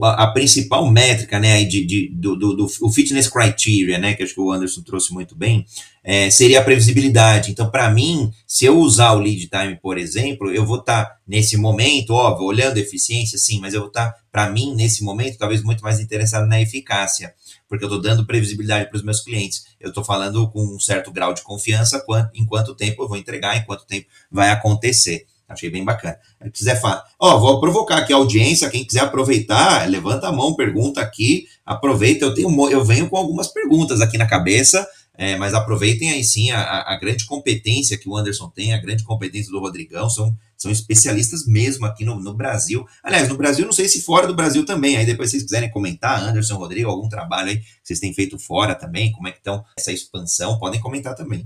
a, 0.03 0.23
a, 0.23 0.27
principal 0.31 0.89
métrica, 0.89 1.39
né, 1.39 1.63
de, 1.63 1.85
de, 1.85 2.09
do, 2.09 2.35
do, 2.35 2.55
do 2.55 2.67
o 2.81 2.91
fitness 2.91 3.27
criteria, 3.27 3.97
né, 3.97 4.13
que 4.13 4.23
acho 4.23 4.33
que 4.33 4.41
o 4.41 4.51
Anderson 4.51 4.81
trouxe 4.81 5.13
muito 5.13 5.35
bem, 5.35 5.65
é, 6.03 6.29
seria 6.29 6.59
a 6.59 6.63
previsibilidade. 6.63 7.51
Então, 7.51 7.69
para 7.69 7.89
mim, 7.89 8.31
se 8.47 8.65
eu 8.65 8.77
usar 8.79 9.13
o 9.13 9.19
lead 9.19 9.47
time, 9.47 9.75
por 9.81 9.97
exemplo, 9.97 10.51
eu 10.51 10.65
vou 10.65 10.79
estar 10.79 11.05
tá, 11.05 11.15
nesse 11.27 11.55
momento, 11.55 12.13
óbvio, 12.13 12.47
olhando 12.47 12.77
eficiência, 12.77 13.37
sim, 13.37 13.59
mas 13.59 13.73
eu 13.73 13.81
vou 13.81 13.89
estar, 13.89 14.11
tá, 14.11 14.19
para 14.31 14.49
mim, 14.49 14.75
nesse 14.75 15.03
momento, 15.03 15.37
talvez 15.37 15.63
muito 15.63 15.83
mais 15.83 15.99
interessado 15.99 16.47
na 16.47 16.59
eficácia 16.59 17.33
porque 17.69 17.85
eu 17.85 17.87
estou 17.87 18.01
dando 18.01 18.25
previsibilidade 18.25 18.89
para 18.89 18.97
os 18.97 19.03
meus 19.03 19.21
clientes. 19.21 19.63
Eu 19.79 19.89
estou 19.89 20.03
falando 20.03 20.49
com 20.49 20.75
um 20.75 20.79
certo 20.79 21.11
grau 21.11 21.35
de 21.35 21.43
confiança 21.43 22.01
quanto, 22.01 22.35
em 22.35 22.43
quanto 22.43 22.73
tempo 22.73 23.03
eu 23.03 23.07
vou 23.07 23.15
entregar, 23.15 23.55
em 23.55 23.63
quanto 23.63 23.85
tempo 23.85 24.07
vai 24.31 24.49
acontecer. 24.49 25.27
Achei 25.49 25.69
bem 25.69 25.83
bacana. 25.83 26.17
Se 26.45 26.51
quiser 26.51 26.79
falar, 26.79 27.03
ó, 27.19 27.39
vou 27.39 27.59
provocar 27.59 27.97
aqui 27.97 28.13
a 28.13 28.17
audiência, 28.17 28.69
quem 28.69 28.85
quiser 28.85 29.01
aproveitar, 29.01 29.89
levanta 29.89 30.27
a 30.27 30.31
mão, 30.31 30.55
pergunta 30.55 31.01
aqui, 31.01 31.47
aproveita. 31.65 32.25
Eu 32.25 32.33
tenho, 32.33 32.69
eu 32.69 32.85
venho 32.85 33.09
com 33.09 33.17
algumas 33.17 33.47
perguntas 33.47 33.99
aqui 33.99 34.17
na 34.17 34.27
cabeça 34.27 34.87
é, 35.19 35.35
mas 35.35 35.53
aproveitem 35.53 36.11
aí 36.11 36.23
sim 36.23 36.49
a, 36.49 36.93
a, 36.93 36.97
grande 36.97 37.25
competência 37.25 37.97
que 37.97 38.07
o 38.07 38.15
Anderson 38.15 38.49
tem, 38.49 38.73
a 38.73 38.77
grande 38.77 39.03
competência 39.03 39.51
do 39.51 39.59
Rodrigão, 39.59 40.09
são, 40.09 40.33
são 40.55 40.71
especialistas 40.71 41.45
mesmo 41.45 41.85
aqui 41.85 42.05
no, 42.05 42.21
no 42.21 42.33
Brasil. 42.33 42.87
Aliás, 43.03 43.27
no 43.27 43.35
Brasil, 43.35 43.65
não 43.65 43.73
sei 43.73 43.89
se 43.89 44.01
fora 44.01 44.25
do 44.25 44.33
Brasil 44.33 44.65
também. 44.65 44.95
Aí 44.95 45.05
depois, 45.05 45.29
se 45.29 45.35
vocês 45.35 45.43
quiserem 45.43 45.69
comentar, 45.69 46.23
Anderson, 46.23 46.55
Rodrigo, 46.55 46.89
algum 46.89 47.09
trabalho 47.09 47.49
aí 47.49 47.57
que 47.57 47.65
vocês 47.83 47.99
têm 47.99 48.13
feito 48.13 48.39
fora 48.39 48.73
também, 48.73 49.11
como 49.11 49.27
é 49.27 49.33
que 49.33 49.39
estão 49.39 49.61
essa 49.77 49.91
expansão, 49.91 50.57
podem 50.57 50.79
comentar 50.79 51.13
também. 51.13 51.45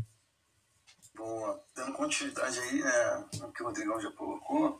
Dando 1.83 1.97
continuidade 1.97 2.59
aí 2.59 2.81
né, 2.81 3.25
no 3.39 3.51
que 3.51 3.61
o 3.61 3.65
Rodrigão 3.65 3.99
já 3.99 4.09
colocou, 4.11 4.79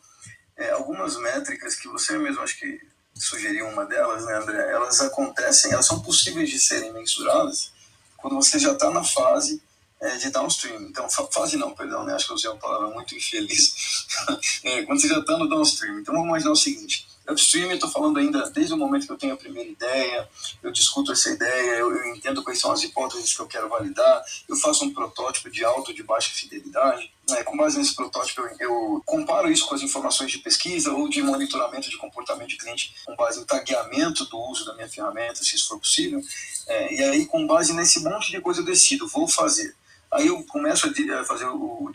é, 0.56 0.72
algumas 0.72 1.18
métricas 1.18 1.76
que 1.76 1.90
você 1.90 2.18
mesmo 2.18 2.42
acho 2.42 2.58
que 2.58 2.80
sugeriu 3.14 3.68
uma 3.68 3.86
delas, 3.86 4.26
né, 4.26 4.36
André? 4.36 4.72
Elas 4.72 5.02
acontecem, 5.02 5.74
elas 5.74 5.86
são 5.86 6.02
possíveis 6.02 6.50
de 6.50 6.58
serem 6.58 6.94
mensuradas 6.94 7.74
quando 8.16 8.38
você 8.38 8.58
já 8.58 8.72
está 8.72 8.90
na 8.90 9.04
fase 9.04 9.62
é, 10.00 10.16
de 10.16 10.30
downstream. 10.30 10.82
Então, 10.84 11.10
fase 11.10 11.58
não, 11.58 11.76
perdão, 11.76 12.06
né? 12.06 12.14
acho 12.14 12.26
que 12.26 12.32
eu 12.32 12.36
usei 12.36 12.50
uma 12.50 12.60
palavra 12.60 12.88
muito 12.88 13.14
infeliz. 13.14 14.08
é, 14.64 14.84
quando 14.84 15.02
você 15.02 15.10
já 15.10 15.20
está 15.20 15.38
no 15.38 15.50
downstream. 15.50 16.00
Então, 16.00 16.14
vamos 16.14 16.30
imaginar 16.30 16.52
o 16.52 16.56
seguinte: 16.56 17.06
upstream, 17.30 17.70
eu 17.70 17.76
estou 17.76 17.90
falando 17.90 18.20
ainda 18.20 18.50
desde 18.50 18.74
o 18.74 18.78
momento 18.78 19.06
que 19.06 19.12
eu 19.12 19.18
tenho 19.18 19.34
a 19.34 19.38
primeira 19.38 19.70
ideia, 19.70 20.30
eu 20.62 20.72
discuto 20.72 21.12
essa 21.12 21.30
ideia, 21.30 21.78
eu, 21.78 21.96
eu, 21.96 22.16
entendo 22.16 22.44
quais 22.44 22.60
são 22.60 22.72
as 22.72 22.84
hipóteses 22.84 23.34
que 23.34 23.42
eu 23.42 23.48
quero 23.48 23.70
validar, 23.70 24.24
eu 24.48 24.56
faço 24.56 24.84
um 24.86 24.94
protótipo 24.94 25.50
de 25.50 25.64
alta 25.64 25.92
ou 25.92 25.96
de 25.96 26.04
baixa 26.04 26.32
fidelidade. 26.32 27.12
Né? 27.30 27.44
Com 27.44 27.56
base 27.56 27.78
nesse 27.78 27.96
protótipo, 27.96 28.42
eu, 28.42 28.56
eu, 28.60 29.04
comparo 29.06 29.50
isso 29.50 29.66
com 29.66 29.76
as 29.76 29.82
informações 29.82 30.32
de 30.32 30.40
pesquisa 30.40 30.92
ou 30.92 31.08
de 31.08 31.22
monitoramento 31.22 31.90
de 31.90 31.98
comportamento 31.98 32.50
de 32.50 32.58
cliente, 32.58 32.96
com 33.06 33.16
base 33.16 33.40
no 33.40 33.46
tagueamento 33.46 34.26
do 34.26 34.38
uso 34.50 34.66
da 34.66 34.74
minha 34.76 34.90
ferramenta, 34.90 35.44
se 35.44 35.56
isso 35.56 35.70
for 35.70 35.80
possível. 35.80 36.22
É, 36.68 36.94
e 36.94 37.04
aí, 37.04 37.26
com 37.26 37.48
base 37.48 37.74
nesse 37.74 38.04
monte 38.04 38.32
de 38.32 38.42
coisa, 38.42 38.62
eu 38.62 38.66
decido, 38.66 39.08
vou 39.08 39.28
fazer. 39.28 39.76
Aí 40.12 40.28
eu 40.28 40.44
começo 40.44 40.88
a 40.88 41.26
fazer 41.26 41.46
o, 41.46 41.92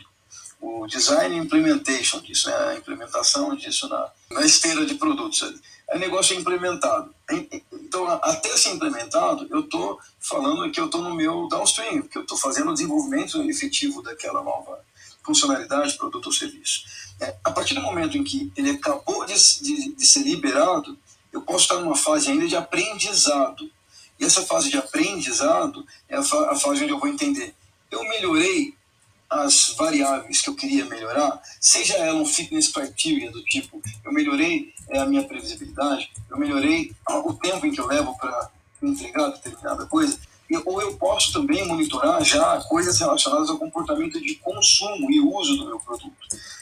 o 0.60 0.86
design 0.86 1.36
implementation 1.36 2.20
disso, 2.20 2.48
né? 2.48 2.56
a 2.56 2.76
implementação 2.76 3.54
disso 3.54 3.88
na, 3.88 4.10
na 4.30 4.42
esteira 4.44 4.84
de 4.84 4.94
produtos. 4.94 5.42
Aí 5.90 5.96
o 5.96 6.00
negócio 6.00 6.36
é 6.36 6.40
implementado. 6.40 7.14
Então, 7.72 8.06
até 8.08 8.56
ser 8.56 8.70
implementado, 8.70 9.46
eu 9.50 9.60
estou 9.60 9.98
falando 10.20 10.70
que 10.70 10.80
eu 10.80 10.86
estou 10.86 11.02
no 11.02 11.14
meu 11.14 11.48
downstream, 11.48 12.02
que 12.02 12.18
eu 12.18 12.22
estou 12.22 12.36
fazendo 12.36 12.70
o 12.70 12.74
desenvolvimento 12.74 13.42
efetivo 13.42 14.02
daquela 14.02 14.42
nova 14.42 14.78
funcionalidade, 15.24 15.96
produto 15.98 16.26
ou 16.26 16.32
serviço. 16.32 16.84
É, 17.20 17.36
a 17.44 17.50
partir 17.50 17.74
do 17.74 17.82
momento 17.82 18.16
em 18.16 18.24
que 18.24 18.50
ele 18.56 18.70
acabou 18.70 19.26
de, 19.26 19.34
de, 19.34 19.94
de 19.94 20.06
ser 20.06 20.20
liberado, 20.20 20.98
eu 21.32 21.42
posso 21.42 21.64
estar 21.64 21.76
numa 21.80 21.96
fase 21.96 22.30
ainda 22.30 22.46
de 22.46 22.56
aprendizado. 22.56 23.70
E 24.18 24.24
essa 24.24 24.42
fase 24.42 24.70
de 24.70 24.78
aprendizado 24.78 25.86
é 26.08 26.16
a, 26.16 26.22
fa 26.22 26.50
a 26.50 26.56
fase 26.56 26.82
onde 26.82 26.92
eu 26.92 26.98
vou 26.98 27.08
entender. 27.08 27.54
Eu 27.90 28.02
melhorei 28.04 28.74
as 29.30 29.74
variáveis 29.76 30.40
que 30.40 30.48
eu 30.48 30.54
queria 30.54 30.86
melhorar, 30.86 31.40
seja 31.60 31.94
ela 31.98 32.20
um 32.20 32.24
fitness 32.24 32.68
criteria 32.68 33.30
do 33.30 33.42
tipo, 33.44 33.82
eu 34.04 34.12
melhorei 34.12 34.72
é, 34.88 34.98
a 34.98 35.06
minha 35.06 35.22
previsibilidade, 35.22 36.10
eu 36.30 36.38
melhorei 36.38 36.92
o 37.06 37.34
tempo 37.34 37.66
em 37.66 37.70
que 37.70 37.80
eu 37.80 37.86
levo 37.86 38.16
para 38.16 38.50
entregar 38.82 39.28
determinada 39.28 39.86
coisa. 39.86 40.18
Ou 40.64 40.80
eu 40.80 40.96
posso 40.96 41.30
também 41.32 41.66
monitorar 41.66 42.24
já 42.24 42.58
coisas 42.62 42.98
relacionadas 42.98 43.50
ao 43.50 43.58
comportamento 43.58 44.18
de 44.18 44.34
consumo 44.36 45.10
e 45.10 45.20
uso 45.20 45.58
do 45.58 45.66
meu 45.66 45.78
produto. 45.78 46.16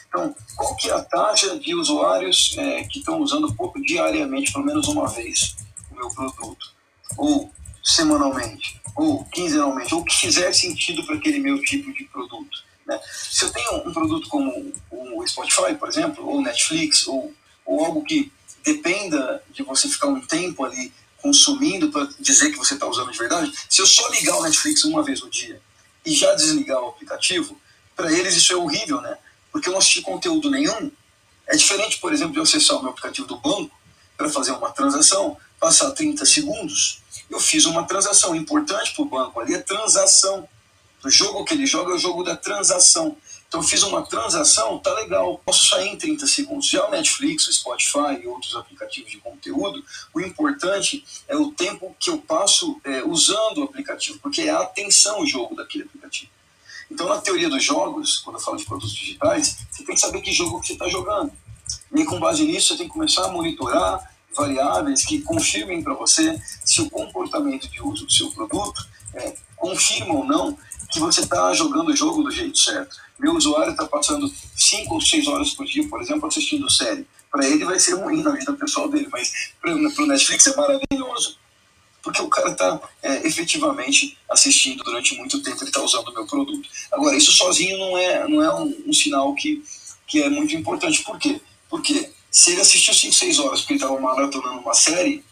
Então, 0.09 0.35
qual 0.57 0.75
que 0.75 0.89
é 0.89 0.93
a 0.93 1.01
taxa 1.01 1.57
de 1.57 1.73
usuários 1.73 2.53
é, 2.57 2.83
que 2.83 2.99
estão 2.99 3.19
usando 3.21 3.55
diariamente, 3.85 4.51
pelo 4.51 4.65
menos 4.65 4.89
uma 4.89 5.07
vez, 5.07 5.55
o 5.89 5.95
meu 5.95 6.09
produto? 6.09 6.73
Ou 7.17 7.49
semanalmente, 7.87 8.79
ou 8.95 9.23
quinzenalmente, 9.25 9.93
ou 9.93 10.01
o 10.01 10.05
que 10.05 10.15
fizer 10.15 10.51
sentido 10.51 11.05
para 11.05 11.15
aquele 11.15 11.39
meu 11.39 11.61
tipo 11.61 11.93
de 11.93 12.03
produto. 12.03 12.63
Né? 12.85 12.99
Se 13.29 13.45
eu 13.45 13.51
tenho 13.51 13.87
um 13.87 13.93
produto 13.93 14.27
como 14.27 14.73
o 14.91 15.27
Spotify, 15.27 15.73
por 15.79 15.87
exemplo, 15.87 16.27
ou 16.27 16.41
Netflix, 16.41 17.07
ou, 17.07 17.33
ou 17.65 17.85
algo 17.85 18.03
que 18.03 18.31
dependa 18.63 19.41
de 19.51 19.63
você 19.63 19.87
ficar 19.87 20.07
um 20.07 20.19
tempo 20.19 20.65
ali 20.65 20.91
consumindo 21.21 21.89
para 21.89 22.07
dizer 22.19 22.51
que 22.51 22.57
você 22.57 22.73
está 22.73 22.85
usando 22.85 23.11
de 23.11 23.17
verdade, 23.17 23.51
se 23.69 23.81
eu 23.81 23.87
só 23.87 24.07
ligar 24.09 24.37
o 24.37 24.43
Netflix 24.43 24.83
uma 24.83 25.01
vez 25.01 25.21
no 25.21 25.29
dia 25.29 25.61
e 26.05 26.13
já 26.13 26.33
desligar 26.35 26.81
o 26.81 26.89
aplicativo, 26.89 27.59
para 27.95 28.11
eles 28.11 28.35
isso 28.35 28.51
é 28.53 28.55
horrível, 28.55 29.01
né? 29.01 29.17
Porque 29.51 29.69
eu 29.69 29.71
não 29.71 29.79
assisti 29.79 30.01
conteúdo 30.01 30.51
nenhum. 30.51 30.91
É 31.47 31.55
diferente, 31.55 31.97
por 31.99 32.13
exemplo, 32.13 32.33
de 32.33 32.39
eu 32.39 32.43
acessar 32.43 32.77
o 32.77 32.81
meu 32.81 32.91
aplicativo 32.91 33.27
do 33.27 33.37
banco 33.37 33.75
para 34.15 34.29
fazer 34.29 34.51
uma 34.51 34.69
transação, 34.71 35.37
passar 35.59 35.91
30 35.91 36.25
segundos, 36.25 37.01
eu 37.29 37.39
fiz 37.39 37.65
uma 37.65 37.83
transação 37.83 38.35
importante 38.35 38.93
para 38.93 39.01
o 39.03 39.05
banco 39.05 39.39
ali, 39.39 39.53
é 39.53 39.59
transação. 39.59 40.47
O 41.03 41.09
jogo 41.09 41.45
que 41.45 41.53
ele 41.53 41.65
joga 41.65 41.91
é 41.91 41.95
o 41.95 41.99
jogo 41.99 42.23
da 42.23 42.35
transação. 42.35 43.17
Então, 43.47 43.63
fiz 43.63 43.81
uma 43.83 44.01
transação, 44.01 44.77
tá 44.79 44.93
legal, 44.93 45.41
posso 45.45 45.69
sair 45.69 45.87
em 45.87 45.95
30 45.95 46.27
segundos. 46.27 46.67
Já 46.67 46.85
o 46.85 46.91
Netflix, 46.91 47.47
o 47.47 47.53
Spotify 47.53 48.21
e 48.21 48.27
outros 48.27 48.53
aplicativos 48.55 49.09
de 49.09 49.19
conteúdo, 49.19 49.83
o 50.13 50.19
importante 50.19 51.05
é 51.29 51.35
o 51.35 51.51
tempo 51.51 51.95
que 51.97 52.09
eu 52.09 52.17
passo 52.17 52.79
é, 52.83 53.03
usando 53.03 53.59
o 53.59 53.63
aplicativo, 53.63 54.19
porque 54.19 54.41
é 54.41 54.49
a 54.49 54.59
atenção 54.59 55.21
o 55.21 55.25
jogo 55.25 55.55
daquele 55.55 55.85
aplicativo. 55.85 56.29
Então, 56.91 57.07
na 57.07 57.21
teoria 57.21 57.49
dos 57.49 57.63
jogos, 57.63 58.17
quando 58.19 58.37
eu 58.37 58.41
falo 58.41 58.57
de 58.57 58.65
produtos 58.65 58.93
digitais, 58.93 59.57
você 59.71 59.83
tem 59.83 59.95
que 59.95 60.01
saber 60.01 60.21
que 60.21 60.31
jogo 60.33 60.59
que 60.59 60.67
você 60.67 60.73
está 60.73 60.87
jogando. 60.89 61.31
E 61.95 62.03
com 62.03 62.19
base 62.19 62.43
nisso, 62.43 62.69
você 62.69 62.77
tem 62.77 62.87
que 62.87 62.93
começar 62.93 63.25
a 63.25 63.27
monitorar 63.29 64.16
variáveis 64.37 65.03
que 65.03 65.21
confirmem 65.21 65.83
para 65.83 65.93
você 65.95 66.39
se 66.63 66.81
o 66.81 66.89
comportamento 66.89 67.67
de 67.67 67.81
uso 67.81 68.05
do 68.05 68.11
seu 68.11 68.31
produto 68.31 68.87
é, 69.15 69.35
confirma 69.55 70.13
ou 70.13 70.23
não 70.23 70.57
que 70.89 70.99
você 70.99 71.21
está 71.21 71.53
jogando 71.53 71.89
o 71.89 71.95
jogo 71.95 72.23
do 72.23 72.31
jeito 72.31 72.57
certo. 72.57 72.95
Meu 73.19 73.35
usuário 73.35 73.71
está 73.71 73.85
passando 73.85 74.31
5 74.55 74.93
ou 74.93 75.01
6 75.01 75.27
horas 75.27 75.49
por 75.51 75.65
dia, 75.65 75.87
por 75.89 76.01
exemplo, 76.01 76.27
assistindo 76.27 76.71
série. 76.71 77.05
Para 77.31 77.45
ele 77.45 77.65
vai 77.65 77.79
ser 77.79 77.95
ruim 77.95 78.21
na 78.21 78.31
vida 78.31 78.53
pessoal 78.53 78.87
dele, 78.87 79.07
mas 79.11 79.51
para 79.59 79.73
o 79.73 80.05
Netflix 80.05 80.47
é 80.47 80.55
maravilhoso. 80.55 81.37
Porque 82.01 82.21
o 82.21 82.29
cara 82.29 82.51
está 82.51 82.79
é, 83.03 83.27
efetivamente 83.27 84.17
assistindo 84.29 84.83
durante 84.83 85.17
muito 85.17 85.41
tempo, 85.41 85.57
ele 85.57 85.69
está 85.69 85.81
usando 85.81 86.07
o 86.07 86.13
meu 86.13 86.25
produto. 86.25 86.69
Agora, 86.91 87.17
isso 87.17 87.33
sozinho 87.33 87.77
não 87.77 87.97
é, 87.97 88.27
não 88.27 88.41
é 88.41 88.53
um, 88.53 88.83
um 88.87 88.93
sinal 88.93 89.33
que, 89.33 89.61
que 90.05 90.21
é 90.21 90.29
muito 90.29 90.55
importante. 90.55 91.03
Por 91.03 91.19
quê? 91.19 91.41
Porque 91.69 92.09
se 92.37 92.51
ele 92.51 92.61
assistiu 92.61 92.93
5, 92.93 93.15
6 93.15 93.39
horas 93.39 93.61
porque 93.61 93.73
ele 93.73 93.79
estava 93.79 93.99
maratonando 93.99 94.59
uma 94.59 94.75
série, 94.75 95.23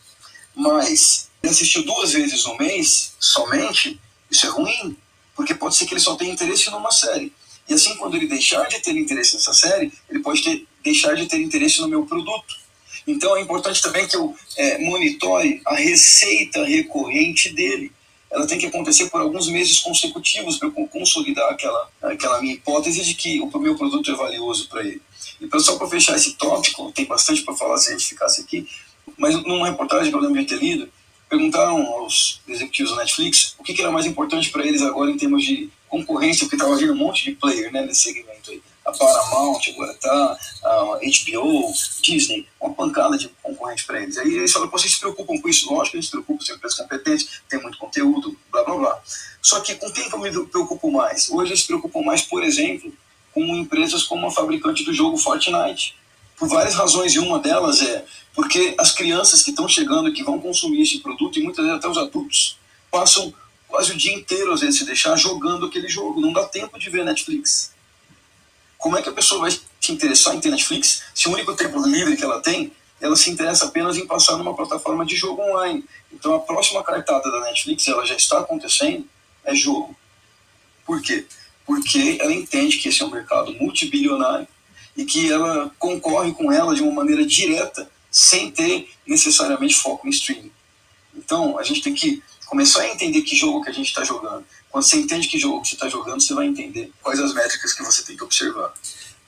mas 0.56 1.30
ele 1.44 1.52
assistiu 1.52 1.84
duas 1.84 2.13
vezes 2.13 2.44
no 2.46 2.58
mês 2.58 3.13
somente, 3.20 4.02
isso 4.32 4.48
é 4.48 4.50
ruim, 4.50 4.98
porque 5.36 5.54
pode 5.54 5.76
ser 5.76 5.86
que 5.86 5.94
ele 5.94 6.02
só 6.02 6.15
tenha 6.15 6.34
interesse 6.34 6.68
numa 6.72 6.91
série. 6.91 7.32
E 7.70 7.76
assim, 7.76 7.96
quando 7.98 8.18
ele 8.18 8.28
deixar 8.28 8.68
de 8.68 8.80
ter 8.80 8.98
interesse 8.98 9.36
nessa 9.36 9.54
série, 9.54 9.94
ele 10.10 10.18
pode 10.18 10.41
ter, 10.41 10.68
deixar 10.84 11.15
de 11.15 11.28
ter 11.28 11.39
interesse 11.39 11.80
no 11.80 11.88
meu 11.88 12.08
produto. 12.08 12.56
Então 13.06 13.38
é 13.38 13.41
importante 13.41 13.84
também 13.84 14.08
que 14.08 14.18
eu 14.18 14.36
é, 14.58 14.80
monitore 14.80 15.62
a 15.63 15.76
receita 15.76 16.65
recorrente 16.65 17.54
dele. 17.54 17.91
Ela 18.32 18.48
tem 18.48 18.58
que 18.58 18.65
acontecer 18.65 19.12
por 19.12 19.22
alguns 19.22 19.48
meses 19.48 19.80
consecutivos 19.80 20.58
para 20.58 20.70
eu 20.70 20.88
consolidar 20.88 21.52
aquela, 21.52 21.88
aquela 22.02 22.41
minha 22.41 22.56
hipótese 22.56 23.06
de 23.06 23.13
que 23.13 23.39
o 23.39 23.60
meu 23.60 23.76
produto 23.76 24.10
é 24.10 24.15
valioso 24.15 24.68
para 24.68 24.82
ele. 24.82 25.04
E 25.39 25.60
só 25.60 25.78
para 25.78 25.88
fechar 25.88 26.15
esse 26.15 26.34
tópico, 26.34 26.91
tem 26.91 27.06
bastante 27.06 27.41
para 27.41 27.56
falar 27.56 27.78
se 27.78 27.89
a 27.89 27.91
gente 27.93 28.08
ficasse 28.08 28.41
aqui, 28.41 28.67
mas 29.17 29.36
numa 29.43 29.67
reportagem 29.67 30.10
que 30.10 30.15
eu 30.15 30.21
lembro 30.21 30.39
de 30.39 30.48
ter 30.48 30.60
lido, 30.60 30.89
perguntaram 31.30 31.86
aos 31.93 32.41
executivos 32.48 32.91
da 32.91 32.98
Netflix 32.98 33.56
o 33.60 33.63
que, 33.63 33.74
que 33.74 33.82
era 33.82 33.91
mais 33.91 34.06
importante 34.06 34.50
para 34.50 34.65
eles 34.65 34.82
agora 34.82 35.12
em 35.12 35.17
termos 35.17 35.43
de 35.43 35.69
concorrência, 35.89 36.45
porque 36.45 36.56
estava 36.56 36.76
vindo 36.76 36.93
um 36.93 36.98
monte 36.98 37.26
de 37.26 37.32
player 37.36 37.71
né, 37.71 37.86
nesse 37.86 38.04
segmento 38.04 38.52
aí. 38.52 38.62
A 38.86 38.91
Paramount 38.91 39.62
agora 39.74 39.93
tá, 39.95 40.38
a 40.63 41.00
HBO, 41.00 41.74
Disney, 42.02 42.48
uma 42.62 42.71
pancada 42.74 43.17
de 43.17 43.30
concorrente 43.41 43.84
para 43.84 44.02
eles. 44.02 44.15
Aí 44.17 44.32
eles 44.36 44.52
falaram, 44.52 44.71
vocês 44.71 44.93
se 44.93 45.00
preocupam 45.00 45.39
com 45.41 45.50
isso? 45.50 45.74
Lógico 45.74 45.91
que 45.91 45.98
gente 45.98 46.06
se 46.06 46.12
preocupa, 46.12 46.43
são 46.43 46.56
empresas 46.56 46.78
competentes, 46.78 47.41
tem 47.50 47.60
muito 47.62 47.80
conteúdo, 47.80 48.38
blá 48.52 48.63
blá 48.63 48.76
blá. 48.76 49.02
Só 49.41 49.60
que 49.62 49.74
com 49.76 49.91
quem 49.91 50.08
que 50.08 50.15
eu 50.15 50.19
me 50.19 50.32
preocupo 50.48 50.91
mais? 50.91 51.30
Hoje 51.32 51.52
eles 51.52 51.62
se 51.62 51.67
preocupam 51.67 52.04
mais, 52.04 52.21
por 52.21 52.43
exemplo, 52.43 52.93
com 53.36 53.43
empresas 53.54 54.04
como 54.04 54.26
a 54.26 54.32
fabricante 54.32 54.86
do 54.86 54.93
jogo 54.93 55.17
Fortnite. 55.17 55.93
Por 56.38 56.48
várias 56.48 56.74
razões, 56.74 57.13
e 57.13 57.19
uma 57.19 57.38
delas 57.38 57.82
é 57.82 58.06
porque 58.34 58.74
as 58.78 58.91
crianças 58.91 59.41
que 59.41 59.50
estão 59.50 59.67
chegando, 59.67 60.12
que 60.13 60.24
vão 60.24 60.39
consumir 60.39 60.82
esse 60.82 61.00
produto, 61.00 61.38
e 61.38 61.43
muitas 61.43 61.63
vezes 61.65 61.78
até 61.78 61.88
os 61.89 61.98
adultos, 61.98 62.58
passam 62.89 63.34
quase 63.67 63.91
o 63.91 63.98
dia 63.98 64.13
inteiro, 64.13 64.54
às 64.54 64.62
vezes, 64.62 64.80
se 64.80 64.86
deixar 64.86 65.17
jogando 65.17 65.65
aquele 65.65 65.89
jogo. 65.89 66.21
Não 66.21 66.32
dá 66.32 66.45
tempo 66.45 66.80
de 66.80 66.89
ver 66.89 67.04
Netflix. 67.04 67.74
Como 68.78 68.98
é 68.98 69.02
que 69.02 69.10
a 69.10 69.13
pessoa 69.13 69.41
vai 69.41 69.52
se 69.52 69.91
interessar 69.91 70.34
em 70.34 70.39
ter 70.39 70.50
Netflix 70.50 71.04
se 71.13 71.28
o 71.28 71.34
único 71.34 71.54
tempo 71.56 71.86
livre 71.86 72.15
que 72.15 72.24
ela 72.24 72.41
tem, 72.41 72.71
ela 73.02 73.17
se 73.17 73.30
interessa 73.30 73.65
apenas 73.65 73.98
em 73.98 74.08
passar 74.08 74.38
numa 74.38 74.56
plataforma 74.56 75.06
de 75.06 75.15
jogo 75.15 75.41
online? 75.41 75.84
Então 76.13 76.36
a 76.36 76.39
próxima 76.39 76.82
cartada 76.84 77.30
da 77.30 77.41
Netflix, 77.41 77.86
ela 77.88 78.06
já 78.06 78.15
está 78.15 78.39
acontecendo, 78.39 79.06
é 79.43 79.54
jogo. 79.54 79.95
Por 80.86 81.02
quê? 81.02 81.26
Porque 81.65 82.17
ela 82.19 82.34
entende 82.34 82.78
que 82.78 82.89
esse 82.89 83.01
é 83.01 83.06
um 83.06 83.12
mercado 83.12 83.54
multibilionário 83.54 84.47
e 84.95 85.04
que 85.04 85.32
ela 85.32 85.71
concorre 85.78 86.32
com 86.34 86.51
ela 86.51 86.75
de 86.75 86.82
uma 86.82 86.91
maneira 86.91 87.25
direta, 87.25 87.89
sem 88.10 88.51
ter 88.51 88.88
necessariamente 89.06 89.75
foco 89.75 90.08
em 90.08 90.12
streaming. 90.12 90.51
Então 91.15 91.58
a 91.60 91.63
gente 91.63 91.82
tem 91.82 91.93
que 91.93 92.21
começar 92.45 92.82
a 92.82 92.89
entender 92.89 93.21
que 93.21 93.36
jogo 93.36 93.62
que 93.63 93.69
a 93.69 93.73
gente 93.73 93.88
está 93.88 94.04
jogando. 94.04 94.45
Quando 94.69 94.84
você 94.84 94.97
entende 94.97 95.28
que 95.28 95.39
jogo 95.39 95.62
que 95.62 95.69
você 95.69 95.75
está 95.75 95.89
jogando, 95.89 96.21
você 96.21 96.34
vai 96.34 96.47
entender 96.47 96.91
quais 97.01 97.19
as 97.19 97.34
métricas 97.34 97.73
que 97.73 97.84
você 97.84 98.04
tem 98.04 98.15
que 98.15 98.23
observar. 98.23 98.73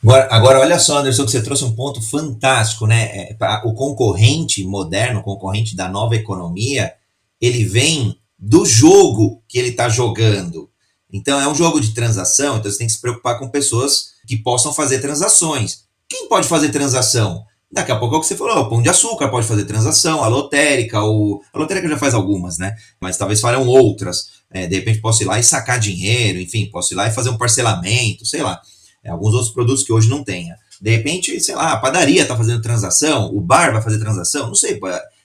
Agora, 0.04 0.28
agora, 0.30 0.60
olha 0.60 0.80
só, 0.80 1.00
Anderson, 1.00 1.26
que 1.26 1.32
você 1.32 1.42
trouxe 1.42 1.64
um 1.64 1.76
ponto 1.76 2.02
fantástico, 2.02 2.86
né? 2.86 3.30
É, 3.32 3.38
o 3.66 3.74
concorrente 3.74 4.64
moderno, 4.64 5.20
o 5.20 5.24
concorrente 5.24 5.76
da 5.76 5.90
nova 5.90 6.16
economia, 6.16 6.94
ele 7.42 7.66
vem 7.66 8.18
do 8.38 8.66
jogo 8.66 9.42
que 9.48 9.58
ele 9.58 9.70
está 9.70 9.90
jogando. 9.90 10.70
Então, 11.12 11.40
é 11.40 11.48
um 11.48 11.56
jogo 11.56 11.80
de 11.80 11.94
transação, 11.94 12.58
então 12.58 12.72
você 12.72 12.78
tem 12.78 12.88
que 12.88 12.94
se 12.94 13.02
preocupar 13.02 13.40
com 13.40 13.50
pessoas 13.50 14.10
que 14.28 14.38
possam 14.38 14.74
fazer 14.74 15.00
transações. 15.00 15.84
Quem 16.10 16.28
pode 16.28 16.48
fazer 16.48 16.70
transação? 16.70 17.44
Daqui 17.72 17.92
a 17.92 17.98
pouco 17.98 18.16
é 18.16 18.18
o 18.18 18.22
que 18.22 18.28
você 18.28 18.36
falou, 18.36 18.58
o 18.60 18.70
Pão 18.70 18.82
de 18.82 18.90
Açúcar 18.90 19.28
pode 19.28 19.46
fazer 19.46 19.66
transação, 19.66 20.24
a 20.24 20.28
lotérica, 20.28 21.04
o... 21.04 21.42
a 21.54 21.60
lotérica 21.60 21.88
já 21.90 21.98
faz 21.98 22.14
algumas, 22.14 22.58
né? 22.58 22.74
Mas 23.00 23.18
talvez 23.18 23.42
farão 23.42 23.68
outras. 23.68 24.38
É, 24.50 24.66
de 24.68 24.76
repente 24.76 25.02
posso 25.02 25.22
ir 25.24 25.26
lá 25.26 25.38
e 25.38 25.44
sacar 25.44 25.78
dinheiro, 25.78 26.40
enfim, 26.40 26.70
posso 26.72 26.94
ir 26.94 26.96
lá 26.96 27.08
e 27.08 27.12
fazer 27.12 27.30
um 27.30 27.38
parcelamento, 27.38 28.26
sei 28.26 28.42
lá. 28.42 28.62
É, 29.04 29.10
alguns 29.10 29.34
outros 29.34 29.52
produtos 29.52 29.84
que 29.84 29.92
hoje 29.92 30.10
não 30.10 30.24
tenha. 30.24 30.56
De 30.82 30.92
repente, 30.92 31.40
sei 31.42 31.56
lá, 31.56 31.74
a 31.74 31.78
padaria 31.78 32.22
está 32.22 32.38
fazendo 32.38 32.62
transação, 32.62 33.36
o 33.36 33.42
bar 33.42 33.74
vai 33.74 33.82
fazer 33.82 34.00
transação, 34.00 34.48
não 34.48 34.56
sei. 34.56 34.80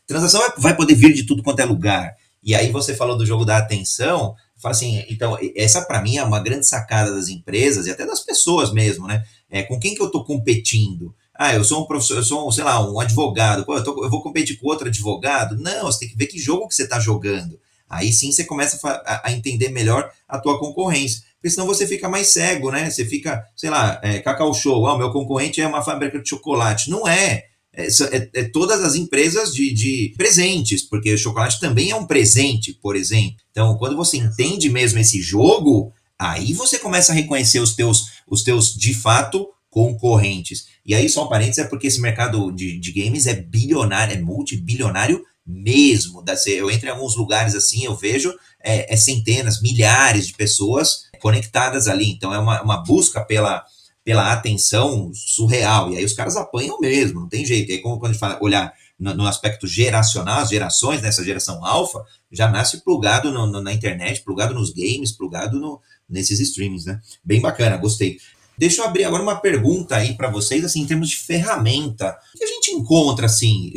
Transação 0.07 0.41
vai 0.59 0.75
poder 0.75 0.95
vir 0.95 1.13
de 1.13 1.25
tudo 1.25 1.43
quanto 1.45 1.61
é 1.61 1.65
lugar. 1.65 2.13
E 2.43 2.57
aí 2.57 2.73
você 2.73 2.95
falou 2.95 3.17
do 3.17 3.25
jogo 3.25 3.45
da 3.45 3.59
atenção, 3.59 4.35
assim, 4.71 5.05
então, 5.09 5.37
essa 5.57 5.83
para 5.83 6.03
mim 6.03 6.17
é 6.17 6.25
uma 6.25 6.41
grande 6.41 6.67
sacada 6.67 7.15
das 7.15 7.29
empresas 7.29 7.87
e 7.87 7.91
até 7.91 8.07
das 8.07 8.21
pessoas 8.21 8.73
mesmo, 8.73 9.07
né? 9.07 9.25
É, 9.51 9.63
com 9.63 9.79
quem 9.79 9.95
que 9.95 10.01
eu 10.01 10.07
estou 10.07 10.25
competindo? 10.25 11.15
Ah, 11.35 11.55
eu 11.55 11.65
sou 11.65 11.83
um 11.83 11.87
professor, 11.87 12.17
eu 12.19 12.23
sou, 12.23 12.53
sei 12.53 12.65
lá, 12.65 12.89
um 12.89 13.01
advogado. 13.01 13.65
Pô, 13.65 13.77
eu, 13.77 13.85
tô, 13.85 14.05
eu 14.05 14.11
vou 14.11 14.23
competir 14.23 14.59
com 14.59 14.69
outro 14.69 14.89
advogado? 14.89 15.57
Não, 15.57 15.85
você 15.85 16.01
tem 16.01 16.09
que 16.09 16.17
ver 16.17 16.27
que 16.27 16.39
jogo 16.39 16.69
que 16.69 16.75
você 16.75 16.85
está 16.85 17.01
jogando. 17.01 17.59
Aí 17.89 18.13
sim 18.13 18.33
você 18.33 18.45
começa 18.45 18.79
a, 18.89 19.29
a, 19.29 19.33
entender 19.33 19.69
melhor 19.69 20.11
a 20.27 20.39
tua 20.39 20.59
concorrência. 20.59 21.23
Porque 21.35 21.51
senão 21.51 21.67
você 21.67 21.87
fica 21.87 22.09
mais 22.09 22.29
cego, 22.29 22.71
né? 22.71 22.89
Você 22.89 23.05
fica, 23.05 23.45
sei 23.57 23.69
lá, 23.69 24.01
é, 24.03 24.21
Cacau 24.21 24.55
Show, 24.55 24.87
ah, 24.87 24.95
o 24.95 24.99
meu 24.99 25.11
concorrente 25.11 25.61
é 25.61 25.67
uma 25.67 25.83
fábrica 25.83 26.19
de 26.19 26.29
chocolate. 26.29 26.89
Não 26.89 27.07
é. 27.07 27.52
É, 27.75 27.87
é, 27.87 28.31
é, 28.35 28.45
todas 28.45 28.83
as 28.83 28.95
empresas 28.95 29.55
de, 29.55 29.73
de, 29.73 30.15
presentes, 30.17 30.83
porque 30.83 31.15
o 31.15 31.19
chocolate 31.19 31.59
também 31.59 31.91
é 31.91 31.97
um 31.97 32.07
presente, 32.07 32.75
por 32.75 32.95
exemplo. 32.95 33.37
Então, 33.51 33.79
quando 33.79 33.97
você 33.97 34.19
entende 34.19 34.69
mesmo 34.69 34.99
esse 34.99 35.23
jogo, 35.23 35.91
aí 36.19 36.53
você 36.53 36.79
começa 36.79 37.13
a 37.13 37.15
reconhecer 37.15 37.61
os 37.61 37.75
teus, 37.75 38.11
os 38.29 38.43
teus 38.43 38.75
de 38.75 38.93
fato, 38.93 39.49
concorrentes. 39.71 40.67
E 40.85 40.95
aí, 40.95 41.09
só 41.09 41.25
um 41.25 41.29
parênteses, 41.31 41.65
é 41.65 41.67
porque 41.67 41.87
esse 41.87 42.01
mercado 42.01 42.53
de, 42.53 42.79
de 42.79 42.93
games 42.93 43.27
é 43.27 43.35
bilionário, 43.35 44.15
é 44.15 44.21
multibilionário 44.21 45.25
mesmo. 45.47 46.23
Eu 46.47 46.71
entro 46.71 46.89
em 46.89 46.93
alguns 46.93 47.17
lugares 47.17 47.55
assim, 47.55 47.85
eu 47.85 47.97
vejo 47.97 48.35
é, 48.63 48.93
é 48.93 48.97
centenas, 48.99 49.63
milhares 49.63 50.27
de 50.27 50.35
pessoas 50.35 51.05
conectadas 51.21 51.89
ali. 51.89 52.11
Então, 52.11 52.35
é 52.35 52.39
uma, 52.39 52.61
uma 52.61 52.85
busca 52.85 53.25
pela, 53.25 53.65
pela 54.05 54.33
atenção 54.33 55.11
surreal. 55.15 55.93
E 55.93 55.97
aí 55.97 56.05
os 56.05 56.13
caras 56.13 56.37
apanham 56.37 56.79
mesmo, 56.81 57.21
não 57.21 57.29
tem 57.29 57.45
jeito. 57.45 57.71
E 57.71 57.75
aí, 57.75 57.81
quando 57.81 58.05
a 58.05 58.09
gente 58.09 58.19
fala, 58.19 58.39
olhar 58.41 58.73
no, 58.99 59.15
no 59.15 59.27
aspecto 59.27 59.67
geracional, 59.67 60.41
as 60.41 60.51
gerações, 60.51 61.03
nessa 61.03 61.25
geração 61.25 61.65
alfa, 61.65 62.05
já 62.31 62.49
nasce 62.49 62.83
plugado 62.83 63.31
no, 63.31 63.47
no, 63.47 63.61
na 63.61 63.73
internet, 63.73 64.23
plugado 64.23 64.55
nos 64.55 64.71
games, 64.73 65.13
plugado 65.13 65.59
no, 65.59 65.81
nesses 66.09 66.41
streamings, 66.41 66.85
né? 66.85 67.01
Bem 67.25 67.41
bacana, 67.41 67.77
gostei. 67.77 68.19
Deixa 68.57 68.83
eu 68.83 68.87
abrir 68.87 69.05
agora 69.05 69.23
uma 69.23 69.37
pergunta 69.37 69.97
aí 69.97 70.15
para 70.15 70.31
vocês, 70.31 70.65
assim, 70.65 70.83
em 70.83 70.87
termos 70.87 71.11
de 71.11 71.17
ferramenta. 71.17 72.17
O 72.35 72.39
que 72.39 72.45
a 72.45 72.49
gente 72.49 72.71
encontra, 72.71 73.27
assim? 73.27 73.73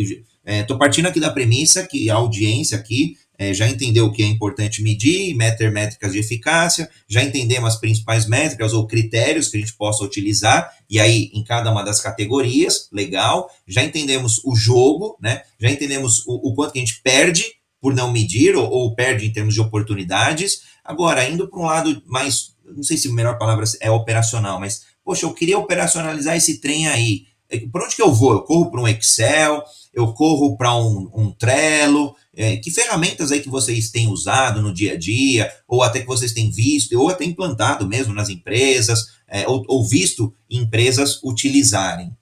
Estou 0.45 0.75
é, 0.75 0.79
partindo 0.79 1.07
aqui 1.07 1.19
da 1.19 1.31
premissa 1.31 1.87
que 1.87 2.09
a 2.09 2.15
audiência 2.15 2.77
aqui 2.77 3.17
é, 3.37 3.53
já 3.53 3.67
entendeu 3.67 4.05
o 4.05 4.11
que 4.11 4.23
é 4.23 4.25
importante 4.25 4.81
medir, 4.81 5.35
meter 5.35 5.71
métricas 5.71 6.13
de 6.13 6.19
eficácia, 6.19 6.89
já 7.07 7.23
entendemos 7.23 7.73
as 7.73 7.79
principais 7.79 8.27
métricas 8.27 8.73
ou 8.73 8.87
critérios 8.87 9.49
que 9.49 9.57
a 9.57 9.59
gente 9.59 9.73
possa 9.73 10.03
utilizar, 10.03 10.71
e 10.89 10.99
aí 10.99 11.31
em 11.33 11.43
cada 11.43 11.71
uma 11.71 11.83
das 11.83 11.99
categorias, 12.01 12.87
legal, 12.91 13.49
já 13.67 13.83
entendemos 13.83 14.41
o 14.45 14.55
jogo, 14.55 15.17
né? 15.21 15.41
Já 15.59 15.69
entendemos 15.69 16.25
o, 16.25 16.49
o 16.49 16.53
quanto 16.53 16.73
que 16.73 16.79
a 16.79 16.85
gente 16.85 17.01
perde 17.01 17.43
por 17.81 17.93
não 17.93 18.11
medir, 18.11 18.55
ou, 18.55 18.69
ou 18.69 18.95
perde 18.95 19.25
em 19.25 19.31
termos 19.31 19.53
de 19.53 19.61
oportunidades. 19.61 20.61
Agora, 20.83 21.27
indo 21.29 21.47
para 21.47 21.59
um 21.59 21.65
lado 21.65 22.01
mais, 22.05 22.55
não 22.65 22.83
sei 22.83 22.97
se 22.97 23.09
a 23.09 23.13
melhor 23.13 23.37
palavra 23.37 23.63
é 23.79 23.91
operacional, 23.91 24.59
mas, 24.59 24.83
poxa, 25.03 25.25
eu 25.25 25.33
queria 25.33 25.59
operacionalizar 25.59 26.35
esse 26.35 26.59
trem 26.59 26.87
aí. 26.87 27.25
É, 27.49 27.59
por 27.59 27.83
onde 27.83 27.95
que 27.95 28.01
eu 28.01 28.11
vou? 28.11 28.33
Eu 28.33 28.41
corro 28.41 28.71
para 28.71 28.81
um 28.81 28.87
Excel, 28.87 29.63
eu 29.93 30.13
corro 30.13 30.57
para 30.57 30.75
um, 30.75 31.09
um 31.15 31.31
Trello, 31.31 32.15
é, 32.35 32.57
que 32.57 32.69
ferramentas 32.69 33.31
aí 33.31 33.41
que 33.41 33.49
vocês 33.49 33.89
têm 33.89 34.07
usado 34.07 34.61
no 34.61 34.73
dia 34.73 34.93
a 34.93 34.97
dia, 34.97 35.63
ou 35.67 35.81
até 35.81 36.01
que 36.01 36.05
vocês 36.05 36.33
têm 36.33 36.51
visto, 36.51 36.99
ou 36.99 37.09
até 37.09 37.23
implantado 37.23 37.87
mesmo 37.87 38.13
nas 38.13 38.29
empresas, 38.29 39.19
é, 39.27 39.47
ou, 39.47 39.63
ou, 39.67 39.87
visto 39.87 40.35
empresas 40.49 41.21
utilizarem? 41.23 42.15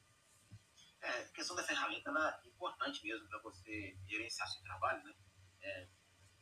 É, 1.01 1.07
a 1.07 1.35
questão 1.35 1.55
da 1.55 1.63
ferramenta 1.63 2.11
é 2.11 2.47
importante 2.47 3.03
mesmo 3.03 3.27
para 3.27 3.39
você 3.41 3.95
gerenciar 4.07 4.47
seu 4.49 4.61
trabalho, 4.61 5.03
né? 5.03 5.13
É, 5.61 5.87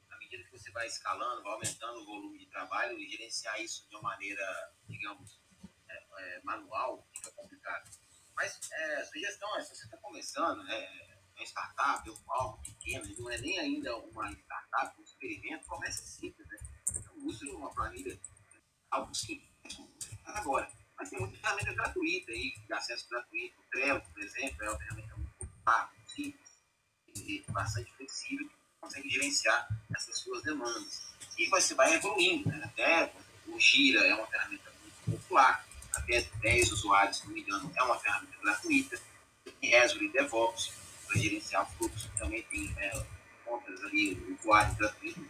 à 0.10 0.18
medida 0.18 0.44
que 0.44 0.52
você 0.52 0.70
vai 0.72 0.86
escalando, 0.88 1.42
vai 1.42 1.54
aumentando 1.54 2.02
o 2.02 2.06
volume 2.06 2.40
de 2.40 2.48
trabalho 2.48 3.00
e 3.00 3.10
gerenciar 3.10 3.60
isso 3.62 3.88
de 3.90 3.96
uma 3.96 4.10
maneira, 4.10 4.44
digamos, 4.88 5.40
é, 5.90 5.94
é, 6.20 6.42
manual, 6.44 7.08
fica 7.14 7.32
complicado. 7.32 7.90
Mas 8.36 8.60
é, 8.72 9.04
sugestão 9.06 9.58
é, 9.58 9.62
se 9.62 9.76
você 9.76 9.86
está 9.86 9.98
começando, 9.98 10.64
né? 10.64 11.21
Uma 11.42 11.46
startup, 11.46 12.10
ou 12.10 12.20
algo 12.28 12.58
pequeno, 12.64 13.06
não 13.18 13.30
é 13.30 13.38
nem 13.40 13.60
ainda 13.60 13.98
uma 13.98 14.32
startup, 14.32 15.00
um 15.00 15.04
experimento, 15.04 15.66
começa 15.66 16.04
simples, 16.04 16.48
né? 16.48 16.58
Então, 16.96 17.14
use 17.26 17.50
uma 17.50 17.74
planilha, 17.74 18.20
algo 18.92 19.14
simples. 19.14 19.50
Agora, 20.26 20.72
mas 20.98 21.10
tem 21.10 21.20
muita 21.20 21.38
ferramenta 21.38 21.74
gratuita 21.74 22.32
aí, 22.32 22.54
de 22.66 22.74
acesso 22.74 23.10
gratuito. 23.10 23.60
O 23.60 23.64
Trello, 23.72 24.02
por 24.02 24.24
exemplo, 24.24 24.64
é 24.64 24.70
uma 24.70 24.78
ferramenta 24.78 25.16
muito 25.18 25.34
popular, 25.34 25.92
simples, 26.08 26.50
e 27.16 27.44
bastante 27.50 27.92
flexível, 27.94 28.50
consegue 28.80 29.10
gerenciar 29.10 29.68
essas 29.96 30.20
suas 30.20 30.44
demandas. 30.44 31.12
E 31.38 31.48
você 31.48 31.74
vai 31.74 31.94
evoluindo, 31.96 32.50
né? 32.50 32.62
Até 32.64 33.14
o 33.48 33.60
Gira 33.60 34.06
é 34.06 34.14
uma 34.14 34.28
ferramenta 34.28 34.72
muito 34.82 35.20
popular, 35.20 35.66
até 35.96 36.22
10 36.22 36.72
usuários, 36.72 37.18
se 37.18 37.26
não 37.26 37.34
me 37.34 37.42
engano, 37.42 37.72
é 37.76 37.84
uma 37.84 38.00
ferramenta 38.00 38.38
gratuita. 38.38 39.02
E 39.60 39.76
Azure 39.76 40.08
DevOps, 40.10 40.72
para 41.12 41.20
gerenciar 41.20 41.70
fluxo, 41.78 42.10
também 42.18 42.42
tem 42.44 42.74
é, 42.78 43.06
contas 43.46 43.84
ali, 43.84 44.38
usuários 44.40 44.78
gratuitos, 44.78 45.24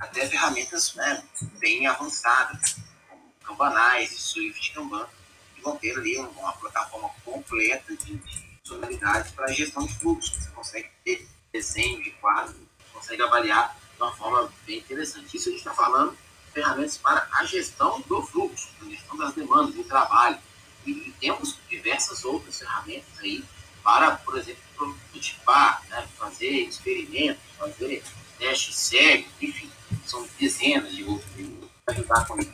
até 0.00 0.26
ferramentas 0.26 0.94
né, 0.94 1.22
bem 1.60 1.86
avançadas, 1.86 2.76
como 3.08 3.32
Kanbanais 3.44 4.10
e 4.12 4.18
Swift 4.18 4.72
Kanban, 4.72 5.06
que 5.54 5.62
vão 5.62 5.76
ter 5.76 5.96
ali 5.96 6.18
uma 6.18 6.52
plataforma 6.54 7.10
completa 7.24 7.96
de, 7.96 8.20
funcionalidades 8.68 9.32
para 9.32 9.52
gestão 9.52 9.86
de 9.86 9.94
fluxo. 9.94 10.34
Você 10.34 10.50
consegue 10.50 10.90
ter 11.04 11.28
desenho 11.52 12.02
de 12.02 12.10
quadro, 12.12 12.54
consegue 12.92 13.22
avaliar 13.22 13.74
de 13.94 14.02
uma 14.02 14.12
forma 14.14 14.52
bem 14.66 14.78
interessante. 14.78 15.36
Isso 15.36 15.48
a 15.48 15.52
gente 15.52 15.60
está 15.60 15.72
falando 15.72 16.16
ferramentas 16.52 16.98
para 16.98 17.26
a 17.32 17.44
gestão 17.44 18.00
do 18.02 18.22
fluxo, 18.22 18.68
a 18.82 18.84
gestão 18.86 19.16
das 19.16 19.32
demandas, 19.34 19.74
do 19.74 19.84
trabalho. 19.84 20.38
E 20.84 21.14
temos 21.20 21.58
diversas 21.68 22.24
outras 22.24 22.58
ferramentas 22.58 23.18
aí 23.20 23.44
para, 23.82 24.16
por 24.16 24.36
exemplo, 24.36 24.67
prototipar, 24.78 25.82
né, 25.90 26.06
fazer 26.16 26.68
experimentos, 26.68 27.42
fazer 27.58 28.02
testes 28.38 28.76
cegos, 28.76 29.26
enfim, 29.42 29.68
são 30.06 30.26
dezenas 30.38 30.94
de 30.94 31.04
outros 31.04 31.28
para 31.84 31.94
ajudar 31.94 32.26
com 32.26 32.38
isso. 32.38 32.52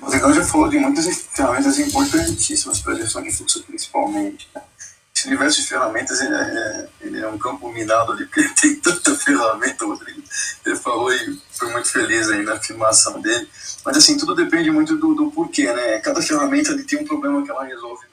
O 0.00 0.10
Legal 0.10 0.32
já 0.34 0.44
falou 0.44 0.68
de 0.68 0.78
muitas 0.78 1.06
ferramentas 1.32 1.78
importantíssimas 1.78 2.80
para 2.80 2.94
a 2.94 2.96
gestão 2.96 3.22
de 3.22 3.30
fluxo, 3.30 3.62
principalmente. 3.62 4.48
Né? 4.54 4.62
Esse 5.14 5.28
universo 5.28 5.60
de 5.60 5.68
ferramentas 5.68 6.20
ele 6.20 6.34
é, 6.34 6.88
ele 7.00 7.20
é, 7.20 7.28
um 7.28 7.38
campo 7.38 7.70
minado 7.72 8.12
ali, 8.12 8.24
porque 8.26 8.48
tem 8.60 8.76
tanta 8.76 9.14
ferramenta, 9.14 9.84
Rodrigo. 9.84 10.22
Ele 10.66 10.76
falou 10.76 11.12
e 11.12 11.40
foi 11.52 11.70
muito 11.70 11.88
feliz 11.88 12.28
aí 12.30 12.42
na 12.42 12.54
afirmação 12.54 13.20
dele. 13.20 13.48
Mas 13.84 13.96
assim, 13.96 14.16
tudo 14.16 14.34
depende 14.34 14.70
muito 14.70 14.96
do, 14.96 15.14
do 15.14 15.30
porquê, 15.30 15.72
né? 15.72 15.98
Cada 16.00 16.20
ferramenta 16.20 16.72
ele 16.72 16.84
tem 16.84 16.98
um 16.98 17.04
problema 17.04 17.44
que 17.44 17.50
ela 17.50 17.64
resolve. 17.64 18.11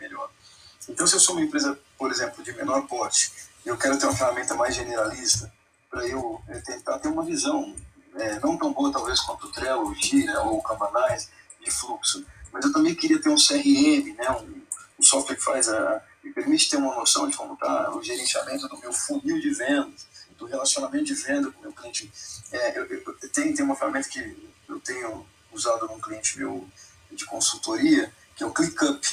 Então, 0.89 1.07
se 1.07 1.15
eu 1.15 1.19
sou 1.19 1.35
uma 1.35 1.43
empresa, 1.43 1.79
por 1.97 2.11
exemplo, 2.11 2.43
de 2.43 2.51
menor 2.53 2.87
porte, 2.87 3.31
eu 3.65 3.77
quero 3.77 3.97
ter 3.97 4.05
uma 4.05 4.15
ferramenta 4.15 4.55
mais 4.55 4.75
generalista, 4.75 5.51
para 5.89 6.07
eu 6.07 6.41
é, 6.47 6.59
tentar 6.59 6.99
ter 6.99 7.07
uma 7.07 7.23
visão, 7.23 7.75
é, 8.15 8.39
não 8.39 8.57
tão 8.57 8.73
boa 8.73 8.91
talvez 8.91 9.19
quanto 9.21 9.47
o 9.47 9.51
Trello, 9.51 9.93
Gira 9.95 10.41
ou 10.41 10.57
o 10.57 10.63
Kanbanais, 10.63 11.29
de 11.63 11.71
fluxo, 11.71 12.25
mas 12.51 12.65
eu 12.65 12.73
também 12.73 12.95
queria 12.95 13.21
ter 13.21 13.29
um 13.29 13.35
CRM, 13.35 14.15
né, 14.17 14.31
um, 14.31 14.61
um 14.99 15.03
software 15.03 15.35
que 15.35 15.43
faz 15.43 15.69
a, 15.69 16.01
me 16.23 16.33
permite 16.33 16.69
ter 16.69 16.77
uma 16.77 16.95
noção 16.95 17.29
de 17.29 17.35
como 17.35 17.53
está 17.53 17.91
o 17.91 18.03
gerenciamento 18.03 18.67
do 18.67 18.77
meu 18.79 18.91
funil 18.91 19.39
de 19.39 19.51
vendas, 19.51 20.07
do 20.37 20.45
relacionamento 20.45 21.05
de 21.05 21.15
venda 21.15 21.51
com 21.51 21.59
o 21.59 21.61
meu 21.63 21.73
cliente. 21.73 22.11
É, 22.51 22.77
eu, 22.77 22.85
eu, 22.85 23.29
tenho, 23.31 23.53
tenho 23.53 23.65
uma 23.65 23.75
ferramenta 23.75 24.09
que 24.09 24.51
eu 24.67 24.79
tenho 24.79 25.25
usado 25.51 25.87
num 25.87 25.99
cliente 25.99 26.37
meu 26.37 26.67
de 27.11 27.25
consultoria, 27.25 28.11
que 28.35 28.43
é 28.43 28.45
o 28.45 28.51
ClickUp. 28.51 29.05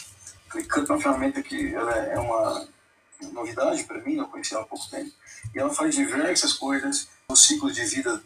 ClickUp 0.57 0.90
é 0.90 0.92
uma 0.92 1.02
ferramenta 1.02 1.42
que 1.42 1.74
ela 1.74 1.94
é 1.94 2.18
uma 2.18 2.68
novidade 3.32 3.84
para 3.84 4.00
mim, 4.00 4.16
eu 4.16 4.26
conheci 4.26 4.54
ela 4.54 4.64
há 4.64 4.66
pouco 4.66 4.88
tempo, 4.90 5.11
e 5.54 5.59
ela 5.59 5.72
faz 5.72 5.94
diversas 5.94 6.52
coisas 6.52 7.09
no 7.28 7.36
ciclo 7.36 7.72
de 7.72 7.84
vida, 7.84 8.22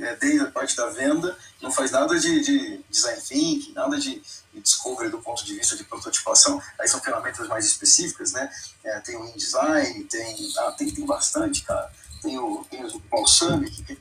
é, 0.00 0.16
desde 0.16 0.40
a 0.40 0.50
parte 0.50 0.76
da 0.76 0.88
venda, 0.90 1.36
não 1.62 1.70
faz 1.70 1.90
nada 1.90 2.18
de, 2.18 2.40
de 2.40 2.84
design 2.90 3.20
thinking, 3.20 3.72
nada 3.72 3.96
de, 3.98 4.20
de, 4.52 4.60
discovery 4.60 5.08
do 5.10 5.20
ponto 5.20 5.44
de 5.44 5.54
vista 5.54 5.76
de 5.76 5.84
prototipação, 5.84 6.60
aí 6.78 6.88
são 6.88 7.00
ferramentas 7.00 7.46
mais 7.48 7.64
específicas, 7.64 8.32
né? 8.32 8.50
É, 8.84 9.00
tem 9.00 9.16
o 9.16 9.24
InDesign, 9.26 10.04
tem, 10.04 10.52
ah, 10.58 10.72
tem, 10.72 10.90
tem 10.90 11.06
bastante, 11.06 11.62
cara. 11.62 11.90
Tem 12.20 12.38
o, 12.38 12.64
tem 12.68 12.84
o 12.84 12.98
Balsamic, 13.10 13.82
que 13.84 13.98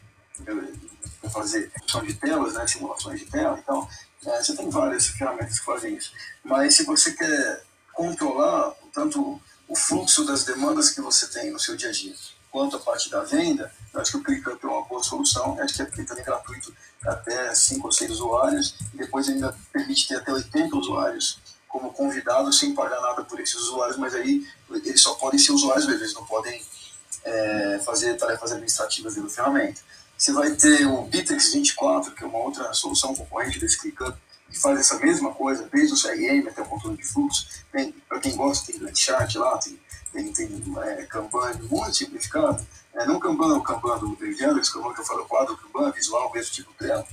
para 1.22 1.30
fazer 1.30 1.72
função 1.82 2.04
de 2.04 2.14
telas, 2.14 2.54
né, 2.54 2.68
simulações 2.68 3.20
de 3.20 3.26
tela, 3.26 3.60
então 3.62 3.88
é, 4.26 4.44
você 4.44 4.56
tem 4.56 4.70
várias 4.70 5.08
ferramentas 5.08 5.60
que 5.60 5.66
fazem 5.66 5.96
isso. 5.96 6.12
Mas 6.44 6.76
se 6.76 6.84
você 6.84 7.12
quer 7.14 7.64
controlar 7.94 8.74
tanto 8.94 9.40
o 9.68 9.76
fluxo 9.76 10.26
das 10.26 10.44
demandas 10.44 10.90
que 10.90 11.02
você 11.02 11.28
tem 11.28 11.52
no 11.52 11.60
seu 11.60 11.76
dia 11.76 11.90
a 11.90 11.92
dia, 11.92 12.14
quanto 12.52 12.78
a 12.78 12.80
parte 12.80 13.10
da 13.10 13.24
venda, 13.24 13.72
eu 13.94 14.02
acho 14.02 14.12
que 14.12 14.18
o 14.18 14.24
ClickUp 14.24 14.64
é 14.64 14.68
uma 14.68 14.86
boa 14.86 15.04
solução. 15.04 15.56
Eu 15.58 15.64
acho 15.64 15.76
que 15.76 15.82
é 15.82 16.06
também 16.06 16.24
gratuito 16.24 16.74
até 17.06 17.54
5 17.54 17.86
ou 17.86 17.92
6 17.92 18.12
usuários, 18.12 18.76
e 18.94 18.98
depois 18.98 19.30
ainda 19.30 19.56
permite 19.72 20.08
ter 20.08 20.16
até 20.16 20.34
80 20.34 20.76
usuários 20.76 21.40
como 21.68 21.92
convidados 21.92 22.60
sem 22.60 22.74
pagar 22.74 23.00
nada 23.02 23.24
por 23.24 23.40
esses 23.40 23.56
usuários, 23.56 23.98
mas 23.98 24.16
aí 24.16 24.48
eles 24.84 25.02
só 25.02 25.14
podem 25.16 25.38
ser 25.38 25.52
usuários 25.52 25.88
eles 25.88 26.14
não 26.14 26.26
podem 26.26 26.64
é, 27.24 27.82
fazer 27.86 28.16
tarefas 28.16 28.52
administrativas 28.52 29.16
dentro 29.16 29.30
da 29.30 29.36
ferramenta. 29.36 29.82
Você 30.18 30.34
vai 30.34 30.52
ter 30.52 30.86
o 30.88 31.04
Bittrex 31.04 31.54
24, 31.54 32.12
que 32.14 32.24
é 32.24 32.28
uma 32.28 32.40
outra 32.40 32.74
solução 32.74 33.14
concorrente 33.14 33.60
desse 33.60 33.78
ClickUp, 33.78 34.18
que 34.50 34.60
faz 34.60 34.80
essa 34.80 34.98
mesma 34.98 35.32
coisa, 35.34 35.70
desde 35.72 35.94
o 35.94 36.02
CRM 36.02 36.48
até 36.50 36.62
o 36.62 36.66
controle 36.66 36.98
de 36.98 37.04
fluxo. 37.04 37.48
Para 38.10 38.20
quem 38.20 38.36
gosta, 38.36 38.72
tem 38.72 38.80
Gantt 38.80 39.00
chart 39.00 39.36
lá, 39.36 39.58
tem, 39.60 39.80
tem, 40.12 40.34
tem 40.34 40.64
é, 40.84 41.04
Kanban 41.04 41.54
muito 41.70 41.96
simplificado. 41.96 42.66
É, 42.96 43.06
não 43.06 43.20
Kanban, 43.20 43.58
o 43.58 43.62
Kanban 43.62 44.00
do 44.00 44.16
David 44.16 44.44
Anderson, 44.44 44.74
Kanban 44.74 44.94
que 44.96 45.02
eu 45.02 45.06
falo, 45.06 45.26
quadro 45.26 45.56
Kanban, 45.58 45.92
visual, 45.92 46.32
mesmo 46.34 46.52
tipo 46.52 46.74
dela. 46.80 47.06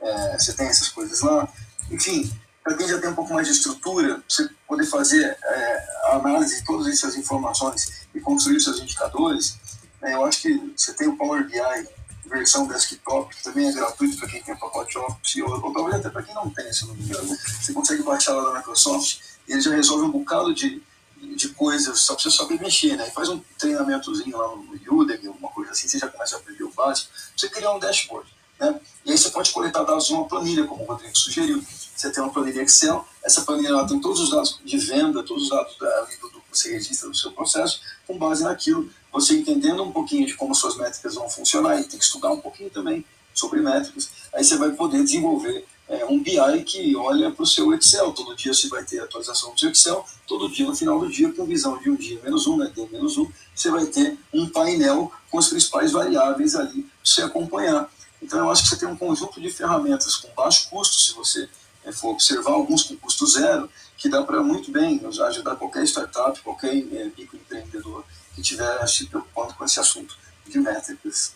É, 0.00 0.38
você 0.38 0.54
tem 0.54 0.68
essas 0.68 0.88
coisas 0.88 1.20
lá. 1.20 1.46
Enfim, 1.90 2.32
para 2.64 2.76
quem 2.76 2.88
já 2.88 2.98
tem 2.98 3.10
um 3.10 3.14
pouco 3.14 3.34
mais 3.34 3.46
de 3.46 3.52
estrutura, 3.52 4.22
você 4.26 4.48
poder 4.66 4.86
fazer 4.86 5.36
é, 5.42 5.88
a 6.04 6.16
análise 6.16 6.56
de 6.58 6.64
todas 6.64 6.86
essas 6.86 7.14
informações 7.14 8.06
e 8.14 8.20
construir 8.20 8.58
seus 8.60 8.80
indicadores, 8.80 9.58
é, 10.00 10.14
eu 10.14 10.24
acho 10.24 10.40
que 10.40 10.72
você 10.74 10.94
tem 10.94 11.08
o 11.08 11.16
Power 11.16 11.46
BI 11.46 11.88
versão 12.28 12.66
desktop, 12.66 13.34
que 13.34 13.42
também 13.42 13.68
é 13.68 13.72
gratuito 13.72 14.16
para 14.18 14.28
quem 14.28 14.42
tem 14.42 14.56
pacote 14.56 14.98
Office, 14.98 15.36
ou, 15.42 15.72
talvez 15.72 15.96
até 15.96 16.10
para 16.10 16.22
quem 16.22 16.34
não 16.34 16.50
tem, 16.50 16.72
se 16.72 16.86
não 16.86 16.94
me 16.94 17.02
engano. 17.02 17.36
Você 17.60 17.72
consegue 17.72 18.02
baixar 18.02 18.34
lá 18.34 18.50
da 18.50 18.58
Microsoft 18.58 19.18
e 19.48 19.52
ele 19.52 19.60
já 19.60 19.70
resolve 19.70 20.04
um 20.04 20.10
bocado 20.10 20.54
de, 20.54 20.82
de 21.16 21.48
coisas, 21.50 22.00
só 22.00 22.14
precisa 22.14 22.36
saber 22.36 22.60
mexer, 22.60 22.96
né? 22.96 23.08
E 23.08 23.10
faz 23.10 23.28
um 23.28 23.40
treinamentozinho 23.58 24.36
lá 24.36 24.48
no 24.54 24.98
Udemy, 24.98 25.26
alguma 25.28 25.50
coisa 25.50 25.72
assim, 25.72 25.88
você 25.88 25.98
já 25.98 26.08
começa 26.08 26.36
a 26.36 26.38
aprender 26.38 26.64
o 26.64 26.72
básico, 26.72 27.10
você 27.36 27.48
criar 27.48 27.72
um 27.72 27.78
dashboard, 27.78 28.28
né? 28.60 28.80
E 29.04 29.12
aí 29.12 29.18
você 29.18 29.30
pode 29.30 29.50
coletar 29.50 29.84
dados 29.84 30.10
numa 30.10 30.26
planilha, 30.26 30.66
como 30.66 30.82
o 30.84 30.86
Rodrigo 30.86 31.16
sugeriu. 31.16 31.64
Você 31.96 32.10
tem 32.10 32.22
uma 32.22 32.32
planilha 32.32 32.62
Excel, 32.62 33.06
essa 33.24 33.42
planilha 33.42 33.68
ela 33.68 33.88
tem 33.88 34.00
todos 34.00 34.20
os 34.20 34.30
dados 34.30 34.60
de 34.64 34.78
venda, 34.78 35.22
todos 35.24 35.44
os 35.44 35.50
dados 35.50 35.76
da, 35.78 36.00
do, 36.20 36.30
do 36.30 36.38
você 36.58 36.72
registra 36.72 37.08
o 37.08 37.14
seu 37.14 37.32
processo, 37.32 37.80
com 38.06 38.18
base 38.18 38.42
naquilo, 38.42 38.90
você 39.12 39.34
entendendo 39.34 39.82
um 39.82 39.92
pouquinho 39.92 40.26
de 40.26 40.34
como 40.34 40.54
suas 40.54 40.76
métricas 40.76 41.14
vão 41.14 41.28
funcionar, 41.28 41.80
e 41.80 41.84
tem 41.84 41.98
que 41.98 42.04
estudar 42.04 42.30
um 42.30 42.40
pouquinho 42.40 42.70
também 42.70 43.04
sobre 43.34 43.60
métricas, 43.60 44.10
aí 44.32 44.44
você 44.44 44.56
vai 44.56 44.70
poder 44.72 45.02
desenvolver 45.02 45.64
é, 45.88 46.04
um 46.04 46.22
BI 46.22 46.64
que 46.64 46.94
olha 46.96 47.30
para 47.30 47.42
o 47.42 47.46
seu 47.46 47.72
Excel. 47.72 48.12
Todo 48.12 48.36
dia 48.36 48.52
você 48.52 48.68
vai 48.68 48.84
ter 48.84 49.00
atualização 49.00 49.54
do 49.54 49.58
seu 49.58 49.70
Excel, 49.70 50.04
todo 50.26 50.48
dia 50.48 50.66
no 50.66 50.74
final 50.74 50.98
do 51.00 51.08
dia, 51.08 51.32
com 51.32 51.44
visão 51.44 51.78
de 51.78 51.90
um 51.90 51.96
dia 51.96 52.20
menos 52.22 52.46
um, 52.46 52.56
né, 52.56 52.70
D 52.74 52.86
menos 52.90 53.16
um, 53.16 53.30
você 53.54 53.70
vai 53.70 53.86
ter 53.86 54.18
um 54.32 54.48
painel 54.48 55.10
com 55.30 55.38
as 55.38 55.48
principais 55.48 55.92
variáveis 55.92 56.54
ali 56.54 56.82
para 56.82 56.90
você 57.02 57.22
acompanhar. 57.22 57.90
Então 58.20 58.38
eu 58.38 58.50
acho 58.50 58.64
que 58.64 58.68
você 58.68 58.76
tem 58.76 58.88
um 58.88 58.96
conjunto 58.96 59.40
de 59.40 59.50
ferramentas 59.50 60.16
com 60.16 60.28
baixo 60.34 60.68
custo, 60.68 60.96
se 60.96 61.14
você 61.14 61.48
é, 61.84 61.92
for 61.92 62.10
observar 62.10 62.52
alguns 62.52 62.82
com 62.82 62.96
custo 62.96 63.26
zero, 63.26 63.70
que 63.98 64.08
dá 64.08 64.22
para 64.22 64.42
muito 64.42 64.70
bem 64.70 65.00
ajudar 65.04 65.56
qualquer 65.56 65.82
startup, 65.82 66.40
qualquer 66.40 66.72
é, 66.72 67.10
microempreendedor 67.18 68.04
que 68.32 68.40
estiver 68.40 68.86
se 68.86 69.06
preocupando 69.06 69.54
com 69.54 69.64
esse 69.64 69.80
assunto 69.80 70.16
de 70.48 70.58
métricas. 70.60 71.34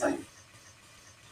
Aí. 0.00 0.20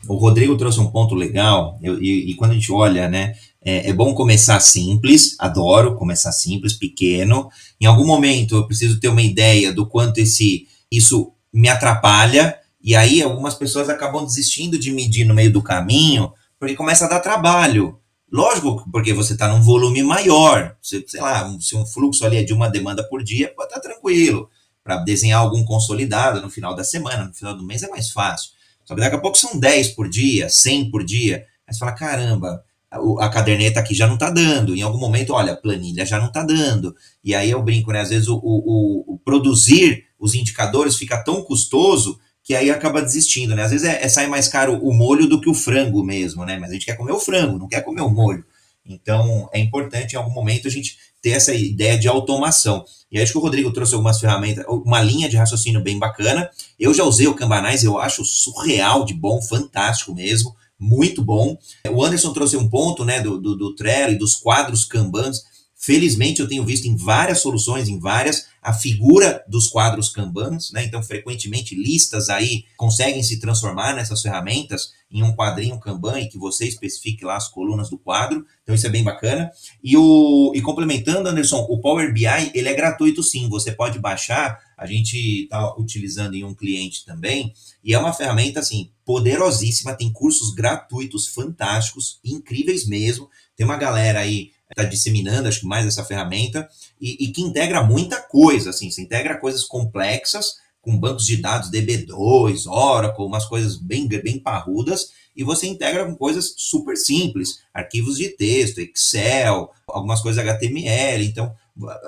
O 0.09 0.17
Rodrigo 0.17 0.57
trouxe 0.57 0.81
um 0.81 0.91
ponto 0.91 1.15
legal, 1.15 1.79
eu, 1.81 2.03
e, 2.03 2.31
e, 2.31 2.35
quando 2.35 2.51
a 2.51 2.55
gente 2.55 2.73
olha, 2.73 3.09
né, 3.09 3.37
é, 3.65 3.89
é, 3.89 3.93
bom 3.93 4.13
começar 4.13 4.59
simples, 4.59 5.37
adoro 5.39 5.95
começar 5.95 6.33
simples, 6.33 6.73
pequeno. 6.73 7.49
Em 7.81 7.87
algum 7.87 8.05
momento 8.05 8.57
eu 8.57 8.67
preciso 8.67 8.99
ter 8.99 9.07
uma 9.07 9.23
ideia 9.23 9.73
do 9.73 9.87
quanto 9.87 10.19
esse 10.19 10.67
isso 10.91 11.33
me 11.53 11.69
atrapalha, 11.69 12.59
e 12.83 12.97
aí 12.97 13.23
algumas 13.23 13.55
pessoas 13.55 13.89
acabam 13.89 14.25
desistindo 14.25 14.77
de 14.77 14.91
medir 14.91 15.25
no 15.25 15.35
meio 15.35 15.53
do 15.53 15.63
caminho, 15.63 16.33
porque 16.59 16.75
começa 16.75 17.05
a 17.05 17.09
dar 17.09 17.21
trabalho. 17.21 18.02
Lógico, 18.33 18.89
porque 18.91 19.13
você 19.13 19.35
está 19.35 19.47
num 19.47 19.61
volume 19.61 20.03
maior. 20.03 20.75
Você, 20.81 21.05
sei 21.07 21.21
lá, 21.21 21.55
se 21.61 21.77
um 21.77 21.85
fluxo 21.85 22.25
ali 22.25 22.39
é 22.39 22.43
de 22.43 22.55
uma 22.55 22.71
demanda 22.71 23.07
por 23.07 23.23
dia, 23.23 23.53
pode 23.55 23.69
estar 23.69 23.81
tá 23.81 23.89
tranquilo. 23.89 24.49
Para 24.83 24.97
desenhar 24.97 25.41
algum 25.41 25.63
consolidado 25.63 26.41
no 26.41 26.49
final 26.49 26.75
da 26.75 26.83
semana, 26.83 27.27
no 27.27 27.35
final 27.35 27.55
do 27.55 27.63
mês 27.63 27.83
é 27.83 27.89
mais 27.89 28.11
fácil. 28.11 28.53
Só 28.87 28.95
que 28.95 29.03
daqui 29.03 29.17
a 29.17 29.21
pouco 29.21 29.37
são 29.37 29.61
10 29.61 29.89
por 29.89 30.09
dia, 30.09 30.49
100 30.49 30.91
por 30.91 31.05
dia. 31.05 31.45
Aí 31.69 31.75
você 31.75 31.79
fala, 31.79 31.93
caramba, 31.93 32.65
a, 32.91 33.27
a 33.27 33.29
caderneta 33.29 33.79
aqui 33.79 33.95
já 33.95 34.07
não 34.07 34.15
está 34.15 34.31
dando. 34.31 34.75
Em 34.75 34.81
algum 34.81 34.99
momento, 34.99 35.35
olha, 35.35 35.53
a 35.53 35.57
planilha 35.57 36.07
já 36.07 36.19
não 36.19 36.29
está 36.29 36.43
dando. 36.43 36.97
E 37.23 37.35
aí 37.35 37.51
eu 37.51 37.63
brinco, 37.63 37.93
né? 37.93 38.01
Às 38.01 38.09
vezes 38.09 38.29
o, 38.29 38.37
o, 38.37 39.15
o 39.15 39.19
produzir 39.19 40.07
os 40.19 40.35
indicadores 40.35 40.97
fica 40.97 41.23
tão 41.23 41.43
custoso 41.43 42.19
que 42.45 42.55
aí 42.55 42.71
acaba 42.71 43.01
desistindo, 43.01 43.55
né? 43.55 43.63
Às 43.63 43.71
vezes 43.71 43.87
é, 43.87 44.03
é 44.03 44.09
sai 44.09 44.27
mais 44.27 44.49
caro 44.49 44.79
o 44.83 44.93
molho 44.93 45.29
do 45.29 45.41
que 45.41 45.49
o 45.49 45.55
frango 45.55 46.03
mesmo, 46.03 46.45
né? 46.45 46.59
Mas 46.59 46.71
a 46.71 46.73
gente 46.75 46.87
quer 46.87 46.97
comer 46.97 47.13
o 47.13 47.21
frango, 47.21 47.59
não 47.59 47.69
quer 47.69 47.83
comer 47.83 48.03
o 48.03 48.11
molho. 48.11 48.45
Então 48.85 49.49
é 49.53 49.61
importante 49.61 50.15
em 50.15 50.17
algum 50.17 50.33
momento 50.33 50.67
a 50.67 50.71
gente 50.71 50.97
ter 51.23 51.31
essa 51.31 51.55
ideia 51.55 51.97
de 51.97 52.09
automação. 52.09 52.85
E 53.11 53.21
acho 53.21 53.33
que 53.33 53.39
o 53.39 53.41
Rodrigo 53.41 53.73
trouxe 53.73 53.95
algumas 53.95 54.19
ferramentas, 54.19 54.65
uma 54.69 55.01
linha 55.01 55.29
de 55.29 55.37
raciocínio 55.37 55.81
bem 55.81 55.99
bacana. 55.99 56.51
Eu 56.79 56.93
já 56.93 57.05
usei 57.05 57.29
o 57.29 57.35
Cambanais, 57.35 57.85
eu 57.85 57.99
acho 57.99 58.25
surreal 58.25 59.05
de 59.05 59.15
bom, 59.15 59.41
fantástico 59.41 60.13
mesmo, 60.13 60.55
muito 60.79 61.23
bom. 61.23 61.57
O 61.89 62.05
Anderson 62.05 62.33
trouxe 62.33 62.57
um 62.57 62.69
ponto 62.69 63.05
né, 63.05 63.21
do, 63.21 63.39
do, 63.39 63.57
do 63.57 63.75
Trello 63.77 64.15
e 64.15 64.19
dos 64.19 64.35
quadros 64.35 64.85
Kanbans. 64.85 65.43
Felizmente 65.85 66.41
eu 66.41 66.47
tenho 66.47 66.65
visto 66.65 66.87
em 66.87 66.95
várias 66.95 67.41
soluções, 67.41 67.89
em 67.89 67.99
várias, 67.99 68.47
a 68.63 68.73
figura 68.73 69.45
dos 69.49 69.67
quadros 69.67 70.11
Kanbans, 70.11 70.71
né? 70.71 70.85
Então, 70.85 71.03
frequentemente, 71.03 71.75
listas 71.75 72.29
aí 72.29 72.67
conseguem 72.77 73.21
se 73.25 73.41
transformar 73.41 73.93
nessas 73.93 74.23
ferramentas 74.23 74.93
em 75.11 75.25
um 75.25 75.35
quadrinho 75.35 75.81
Kanban 75.81 76.21
e 76.21 76.29
que 76.29 76.39
você 76.39 76.69
especifique 76.69 77.25
lá 77.25 77.37
as 77.37 77.49
colunas 77.49 77.91
do 77.91 77.99
quadro. 77.99 78.47
Então, 78.63 78.77
isso 78.77 78.87
é 78.87 78.91
bem 78.91 79.03
bacana. 79.03 79.51
E, 79.83 79.97
o, 79.97 80.53
e 80.55 80.63
complementando, 80.63 81.29
Anderson, 81.29 81.67
o 81.69 81.81
Power 81.81 82.15
BI, 82.15 82.53
ele 82.55 82.69
é 82.69 82.75
gratuito 82.75 83.21
sim, 83.21 83.49
você 83.49 83.73
pode 83.73 83.99
baixar. 83.99 84.61
A 84.79 84.87
gente 84.87 85.17
está 85.17 85.77
utilizando 85.77 86.35
em 86.35 86.45
um 86.45 86.55
cliente 86.55 87.05
também, 87.05 87.53
e 87.83 87.93
é 87.93 87.99
uma 87.99 88.13
ferramenta, 88.13 88.61
assim, 88.61 88.93
poderosíssima, 89.05 89.95
tem 89.95 90.13
cursos 90.13 90.55
gratuitos 90.55 91.27
fantásticos, 91.27 92.21
incríveis 92.25 92.87
mesmo. 92.87 93.29
Tem 93.57 93.67
uma 93.67 93.77
galera 93.77 94.21
aí 94.21 94.53
está 94.73 94.89
disseminando, 94.89 95.49
acho 95.49 95.61
que 95.61 95.67
mais 95.67 95.87
essa 95.87 96.05
ferramenta, 96.05 96.69
e, 97.01 97.25
e, 97.25 97.33
que 97.33 97.43
integra 97.43 97.83
muita 97.83 98.21
coisa, 98.21 98.71
assim, 98.71 98.91
se 98.91 99.01
integra 99.01 99.39
coisas 99.39 99.65
complexas, 99.65 100.57
com 100.81 100.99
bancos 100.99 101.27
de 101.27 101.37
dados 101.37 101.71
DB2, 101.71 102.67
Oracle, 102.67 103.25
umas 103.25 103.45
coisas 103.45 103.77
bem, 103.77 104.09
bem 104.09 104.39
parrudas, 104.39 105.11
e 105.35 105.45
você 105.45 105.67
integra 105.67 106.05
com 106.05 106.15
coisas 106.15 106.55
super 106.57 106.97
simples, 106.97 107.61
arquivos 107.73 108.19
de 108.19 108.29
texto, 108.31 108.81
Excel, 108.81 109.71
algumas 109.87 110.21
coisas 110.21 110.43
HTML, 110.43 111.25
então, 111.25 111.55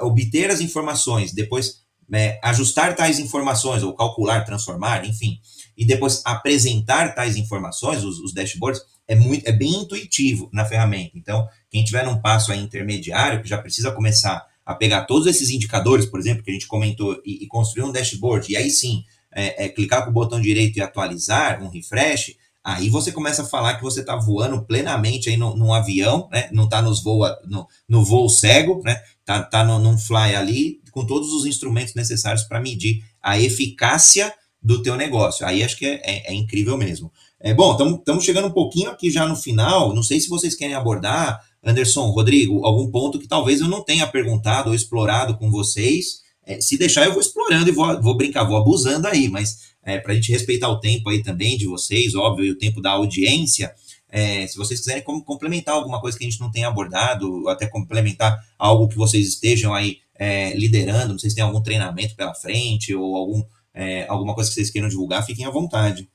obter 0.03 0.51
as 0.51 0.61
informações, 0.61 1.33
depois 1.33 1.85
é, 2.13 2.39
ajustar 2.43 2.95
tais 2.95 3.19
informações, 3.19 3.83
ou 3.83 3.95
calcular, 3.95 4.45
transformar, 4.45 5.07
enfim, 5.07 5.41
e 5.77 5.87
depois 5.87 6.23
apresentar 6.25 7.15
tais 7.15 7.37
informações, 7.37 8.05
os, 8.05 8.19
os 8.19 8.35
dashboards, 8.35 8.83
é, 9.07 9.15
muito, 9.15 9.47
é 9.47 9.53
bem 9.53 9.83
intuitivo 9.83 10.49
na 10.53 10.65
ferramenta. 10.65 11.13
Então, 11.15 11.47
quem 11.71 11.85
tiver 11.85 12.05
num 12.05 12.21
passo 12.21 12.53
intermediário, 12.53 13.43
que 13.43 13.49
já 13.49 13.59
precisa 13.59 13.93
começar 13.93 14.45
a 14.65 14.75
pegar 14.75 15.05
todos 15.05 15.27
esses 15.27 15.51
indicadores, 15.51 16.07
por 16.07 16.19
exemplo, 16.19 16.43
que 16.43 16.51
a 16.51 16.55
gente 16.55 16.67
comentou, 16.67 17.21
e, 17.25 17.45
e 17.45 17.47
construir 17.47 17.85
um 17.85 17.93
dashboard, 17.93 18.51
e 18.51 18.57
aí 18.57 18.71
sim 18.71 19.05
é, 19.35 19.65
é, 19.65 19.69
clicar 19.69 20.05
com 20.05 20.11
o 20.11 20.15
botão 20.15 20.41
direito 20.41 20.79
e 20.79 20.83
atualizar, 20.83 21.63
um 21.63 21.69
refresh, 21.69 22.35
aí 22.63 22.89
você 22.89 23.13
começa 23.13 23.43
a 23.43 23.47
falar 23.47 23.75
que 23.75 23.83
você 23.83 24.01
está 24.01 24.17
voando 24.17 24.65
plenamente 24.65 25.29
aí 25.29 25.37
no, 25.37 25.55
num 25.55 25.75
avião, 25.75 26.29
né? 26.33 26.49
não 26.53 26.65
está 26.65 26.81
nos 26.81 27.03
voa, 27.03 27.39
no, 27.45 27.67
no 27.87 28.05
voo 28.05 28.29
cego, 28.29 28.81
né? 28.83 29.03
tá, 29.25 29.43
tá 29.43 29.65
no, 29.65 29.79
num 29.79 29.99
fly 29.99 30.35
ali, 30.35 30.81
com 30.91 31.05
todos 31.05 31.33
os 31.33 31.45
instrumentos 31.45 31.95
necessários 31.95 32.45
para 32.45 32.61
medir 32.61 33.03
a 33.21 33.39
eficácia 33.39 34.33
do 34.63 34.81
teu 34.83 34.97
negócio. 34.97 35.45
Aí 35.45 35.63
acho 35.63 35.77
que 35.77 35.85
é, 35.85 36.01
é, 36.03 36.33
é 36.33 36.35
incrível 36.35 36.79
mesmo. 36.79 37.13
É, 37.47 37.53
bom, 37.53 37.77
estamos 37.99 38.25
chegando 38.25 38.49
um 38.49 38.53
pouquinho 38.53 38.89
aqui 38.89 39.11
já 39.11 39.29
no 39.29 39.37
final. 39.37 39.95
Não 39.95 40.03
sei 40.03 40.19
se 40.19 40.31
vocês 40.31 40.55
querem 40.55 40.75
abordar, 40.75 41.45
Anderson, 41.63 42.09
Rodrigo, 42.09 42.65
algum 42.65 42.91
ponto 42.91 43.19
que 43.19 43.29
talvez 43.29 43.61
eu 43.61 43.69
não 43.69 43.85
tenha 43.85 44.07
perguntado 44.07 44.71
ou 44.71 44.75
explorado 44.75 45.37
com 45.37 45.51
vocês. 45.51 46.23
É, 46.47 46.59
se 46.59 46.79
deixar, 46.79 47.05
eu 47.05 47.13
vou 47.13 47.21
explorando 47.21 47.69
e 47.69 47.73
vou, 47.73 48.01
vou 48.01 48.17
brincar, 48.17 48.45
vou 48.45 48.57
abusando 48.57 49.07
aí, 49.07 49.29
mas 49.29 49.75
é, 49.85 49.99
para 49.99 50.13
a 50.13 50.15
gente 50.15 50.33
respeitar 50.33 50.71
o 50.71 50.81
tempo 50.81 51.11
aí 51.11 51.23
também 51.23 51.59
de 51.59 51.67
vocês, 51.67 52.15
óbvio, 52.15 52.47
e 52.47 52.51
o 52.51 52.57
tempo 52.57 52.81
da 52.81 52.93
audiência, 52.93 53.75
é, 54.09 54.47
se 54.47 54.57
vocês 54.57 54.81
quiserem 54.81 55.03
complementar 55.03 55.75
alguma 55.75 56.01
coisa 56.01 56.17
que 56.17 56.25
a 56.25 56.31
gente 56.31 56.41
não 56.41 56.51
tenha 56.51 56.69
abordado, 56.69 57.31
ou 57.31 57.51
até 57.51 57.67
complementar 57.67 58.39
algo 58.59 58.89
que 58.89 58.97
vocês 58.97 59.29
estejam 59.29 59.75
aí 59.75 59.99
é, 60.15 60.57
liderando, 60.57 61.13
não 61.13 61.19
sei 61.19 61.29
se 61.29 61.37
tem 61.37 61.45
algum 61.45 61.63
treinamento 61.63 62.17
pela 62.17 62.35
frente 62.35 62.95
ou 62.95 63.15
algum, 63.15 63.43
é, 63.75 64.07
alguma 64.09 64.35
coisa 64.35 64.49
que 64.49 64.55
vocês 64.55 64.71
queiram 64.71 64.89
divulgar, 64.89 65.27
fiquem 65.27 65.45
à 65.45 65.51
vontade. 65.51 66.09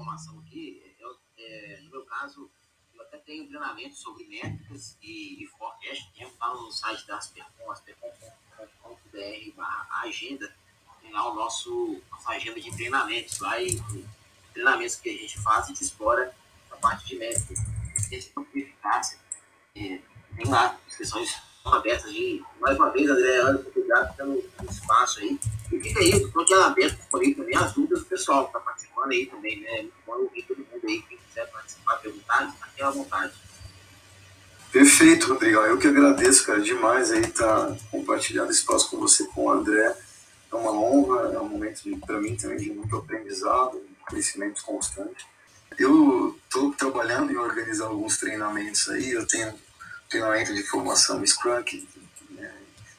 Informação 0.00 0.38
aqui. 0.40 0.94
Eu, 0.98 1.16
é, 1.36 1.80
no 1.82 1.90
meu 1.90 2.04
caso, 2.04 2.50
eu 2.94 3.02
até 3.02 3.18
tenho 3.18 3.46
treinamento 3.46 3.94
sobre 3.94 4.26
métricas 4.26 4.96
e, 5.02 5.42
e 5.42 5.46
forecast. 5.46 6.10
Tem 6.14 6.32
lá 6.40 6.54
no 6.54 6.72
site 6.72 7.06
da 7.06 7.18
Aspercom, 7.18 7.70
aspercom.com.br 7.70 9.60
agenda. 10.02 10.54
Tem 11.00 11.12
lá 11.12 11.30
o 11.30 11.34
nosso, 11.34 12.02
nossa 12.10 12.30
agenda 12.30 12.60
de 12.60 12.74
treinamentos. 12.74 13.38
Lá 13.38 13.62
e, 13.62 13.80
treinamentos 14.52 14.96
que 14.96 15.10
a 15.10 15.16
gente 15.16 15.38
faz, 15.40 15.68
gente 15.68 15.82
explora 15.82 16.34
a 16.70 16.76
parte 16.76 17.06
de 17.06 17.16
métricas. 17.16 17.58
Eficácia. 18.10 19.18
É, 19.76 20.00
tem 20.34 20.46
lá 20.46 20.78
inscrições 20.86 21.40
abertas 21.64 22.06
aí. 22.06 22.42
Mais 22.60 22.76
uma 22.76 22.90
vez, 22.90 23.08
André, 23.08 23.42
obrigado 23.44 24.16
pelo 24.16 24.42
espaço 24.70 25.20
aí. 25.20 25.38
E 25.72 25.80
fica 25.80 26.00
aí, 26.00 26.10
estou 26.10 26.42
aqui 26.42 26.54
aberto 26.54 26.98
por 27.10 27.20
aí 27.20 27.34
também 27.34 27.56
as 27.56 27.72
dúvidas 27.72 28.00
do 28.00 28.06
pessoal 28.06 28.44
que 28.44 28.48
está 28.48 28.60
participando 28.60 29.12
aí 29.12 29.26
também, 29.26 29.60
né? 29.60 29.82
Muito 29.82 29.94
bom 30.06 30.12
ouvir 30.14 30.42
todo 30.42 30.58
mundo 30.58 30.84
aí, 30.84 31.02
quem 31.02 31.18
quiser 31.18 31.50
participar, 31.50 31.96
perguntar, 31.96 32.54
aqui 32.60 32.82
à 32.82 32.90
vontade. 32.90 33.32
Perfeito, 34.72 35.32
Rodrigo. 35.32 35.58
Eu 35.60 35.78
que 35.78 35.88
agradeço, 35.88 36.46
cara, 36.46 36.60
demais 36.60 37.10
aí 37.10 37.22
estar 37.22 37.66
tá 37.66 37.76
compartilhando 37.90 38.52
espaço 38.52 38.88
com 38.90 38.98
você, 38.98 39.24
com 39.24 39.46
o 39.46 39.50
André. 39.50 39.96
É 40.52 40.54
uma 40.54 40.72
honra, 40.72 41.32
é 41.32 41.38
um 41.38 41.48
momento 41.48 41.82
para 42.06 42.20
mim 42.20 42.36
também 42.36 42.56
de 42.56 42.72
muito 42.72 42.96
aprendizado, 42.96 43.80
crescimento 44.06 44.62
constante. 44.64 45.26
Eu 45.78 46.36
estou 46.44 46.72
trabalhando 46.72 47.32
em 47.32 47.36
organizar 47.36 47.86
alguns 47.86 48.18
treinamentos 48.18 48.88
aí. 48.88 49.10
Eu 49.10 49.26
tenho 49.26 49.54
treinamento 50.10 50.52
de 50.52 50.62
formação 50.64 51.24
Scrum, 51.24 51.62
que 51.62 51.88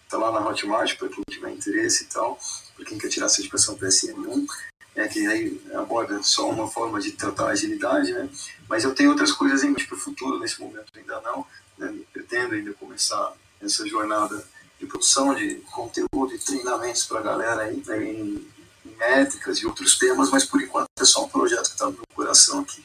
está 0.06 0.18
lá 0.18 0.32
na 0.32 0.48
Hotmart 0.48 0.98
para 0.98 1.10
quem 1.10 1.24
tiver 1.30 1.52
interesse 1.52 2.06
e 2.06 2.08
tal, 2.08 2.40
para 2.76 2.86
quem 2.86 2.98
quer 2.98 3.10
tirar 3.10 3.28
a 3.28 3.30
certificação 3.30 3.78
PSM1, 3.78 4.48
é 4.96 5.08
que 5.08 5.26
aí 5.28 5.62
aborda 5.76 6.22
só 6.24 6.50
uma 6.50 6.68
forma 6.68 7.00
de 7.00 7.12
tratar 7.12 7.48
a 7.48 7.52
agilidade, 7.52 8.12
né? 8.12 8.30
Mas 8.68 8.84
eu 8.84 8.94
tenho 8.94 9.10
outras 9.12 9.32
coisas 9.32 9.64
em 9.64 9.70
mente 9.70 9.88
para 9.88 9.96
o 9.96 10.00
futuro, 10.00 10.40
nesse 10.40 10.60
momento 10.60 10.86
ainda 10.96 11.22
não, 11.22 11.46
né? 11.78 11.94
pretendo 12.12 12.56
ainda 12.56 12.74
começar 12.74 13.34
essa 13.62 13.88
jornada 13.88 14.46
de 14.80 14.86
produção 14.86 15.34
de 15.34 15.56
conteúdo 15.72 16.34
e 16.34 16.40
treinamentos 16.40 17.06
para 17.06 17.20
a 17.20 17.24
galera 17.24 17.62
aí, 17.64 17.82
né? 17.86 18.04
em 18.04 18.48
métricas 18.98 19.60
e 19.60 19.66
outros 19.66 19.98
temas, 19.98 20.30
mas 20.30 20.44
por 20.44 20.62
enquanto 20.62 20.88
é 21.00 21.06
só 21.06 21.26
um 21.26 21.30
projeto 21.30 21.68
que 21.68 21.74
está 21.74 21.86
no 21.86 21.94
meu 21.94 22.06
coração 22.14 22.60
aqui. 22.60 22.84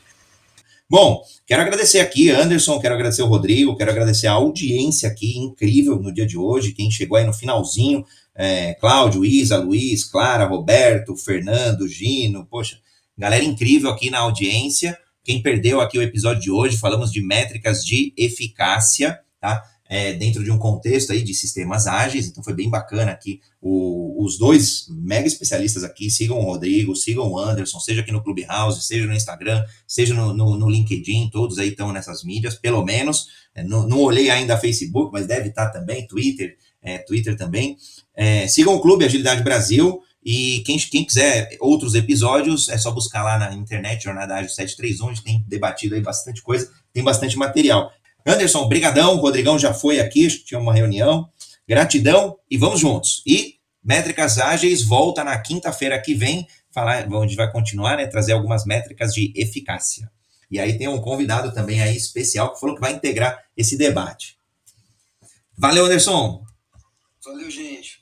Bom, 0.88 1.20
quero 1.44 1.62
agradecer 1.62 1.98
aqui, 1.98 2.30
Anderson, 2.30 2.78
quero 2.78 2.94
agradecer 2.94 3.22
o 3.22 3.26
Rodrigo, 3.26 3.76
quero 3.76 3.90
agradecer 3.90 4.28
a 4.28 4.34
audiência 4.34 5.08
aqui 5.08 5.36
incrível 5.36 5.96
no 6.00 6.14
dia 6.14 6.24
de 6.24 6.38
hoje, 6.38 6.72
quem 6.72 6.88
chegou 6.92 7.18
aí 7.18 7.26
no 7.26 7.32
finalzinho, 7.32 8.04
é, 8.32 8.72
Cláudio, 8.74 9.24
Isa, 9.24 9.56
Luiz, 9.56 10.04
Clara, 10.04 10.44
Roberto, 10.44 11.16
Fernando, 11.16 11.88
Gino, 11.88 12.46
poxa, 12.46 12.78
galera 13.18 13.42
incrível 13.42 13.90
aqui 13.90 14.10
na 14.10 14.20
audiência. 14.20 14.96
Quem 15.24 15.42
perdeu 15.42 15.80
aqui 15.80 15.98
o 15.98 16.02
episódio 16.02 16.40
de 16.40 16.52
hoje, 16.52 16.76
falamos 16.76 17.10
de 17.10 17.20
métricas 17.20 17.84
de 17.84 18.14
eficácia, 18.16 19.18
tá? 19.40 19.60
É, 19.88 20.12
dentro 20.14 20.42
de 20.42 20.50
um 20.50 20.58
contexto 20.58 21.12
aí 21.12 21.22
de 21.22 21.32
sistemas 21.32 21.86
ágeis, 21.86 22.26
então 22.26 22.42
foi 22.42 22.54
bem 22.54 22.68
bacana 22.68 23.12
aqui 23.12 23.40
o, 23.60 24.24
os 24.24 24.38
dois 24.38 24.86
mega 24.88 25.26
especialistas 25.26 25.82
aqui, 25.84 26.10
sigam 26.10 26.38
o 26.38 26.42
Rodrigo, 26.42 26.94
sigam 26.94 27.30
o 27.30 27.38
Anderson, 27.38 27.80
seja 27.80 28.00
aqui 28.00 28.12
no 28.12 28.22
Clubhouse, 28.22 28.84
seja 28.86 29.06
no 29.06 29.14
Instagram, 29.14 29.64
seja 29.86 30.14
no, 30.14 30.32
no, 30.32 30.56
no 30.56 30.70
LinkedIn, 30.70 31.30
todos 31.30 31.58
aí 31.58 31.68
estão 31.68 31.92
nessas 31.92 32.22
mídias, 32.22 32.54
pelo 32.54 32.84
menos, 32.84 33.26
é, 33.54 33.64
não, 33.64 33.86
não 33.88 34.00
olhei 34.00 34.30
ainda 34.30 34.56
Facebook, 34.56 35.12
mas 35.12 35.26
deve 35.26 35.48
estar 35.48 35.70
também, 35.70 36.06
Twitter, 36.06 36.56
é, 36.82 36.98
Twitter 36.98 37.36
também, 37.36 37.76
é, 38.14 38.46
sigam 38.46 38.74
o 38.74 38.80
Clube 38.80 39.04
Agilidade 39.04 39.42
Brasil, 39.42 40.00
e 40.28 40.64
quem, 40.66 40.76
quem 40.76 41.04
quiser 41.04 41.56
outros 41.60 41.94
episódios, 41.94 42.68
é 42.68 42.76
só 42.76 42.90
buscar 42.90 43.22
lá 43.22 43.38
na 43.38 43.54
internet, 43.54 44.02
Jornada 44.02 44.34
Ágil 44.34 44.50
731, 44.50 45.06
onde 45.06 45.22
tem 45.22 45.44
debatido 45.46 45.94
aí 45.94 46.00
bastante 46.00 46.42
coisa, 46.42 46.68
tem 46.92 47.04
bastante 47.04 47.36
material. 47.36 47.92
Anderson, 48.26 48.68
brigadão, 48.68 49.16
Rodrigão 49.16 49.58
já 49.58 49.72
foi 49.72 50.00
aqui, 50.00 50.26
tinha 50.44 50.58
uma 50.58 50.74
reunião. 50.74 51.30
Gratidão 51.68 52.36
e 52.50 52.56
vamos 52.56 52.80
juntos. 52.80 53.22
E 53.24 53.56
Métricas 53.82 54.38
Ágeis 54.38 54.82
volta 54.82 55.22
na 55.22 55.38
quinta-feira 55.38 56.00
que 56.00 56.12
vem, 56.12 56.46
falar, 56.72 57.06
onde 57.12 57.36
vai 57.36 57.50
continuar, 57.50 57.96
né, 57.96 58.06
trazer 58.06 58.32
algumas 58.32 58.64
métricas 58.64 59.14
de 59.14 59.32
eficácia. 59.36 60.10
E 60.50 60.58
aí 60.58 60.76
tem 60.76 60.88
um 60.88 61.00
convidado 61.00 61.52
também 61.54 61.80
aí 61.80 61.96
especial 61.96 62.52
que 62.52 62.60
falou 62.60 62.74
que 62.74 62.80
vai 62.80 62.92
integrar 62.92 63.40
esse 63.56 63.76
debate. 63.76 64.36
Valeu, 65.56 65.86
Anderson. 65.86 66.44
Valeu, 67.24 67.50
gente. 67.50 67.95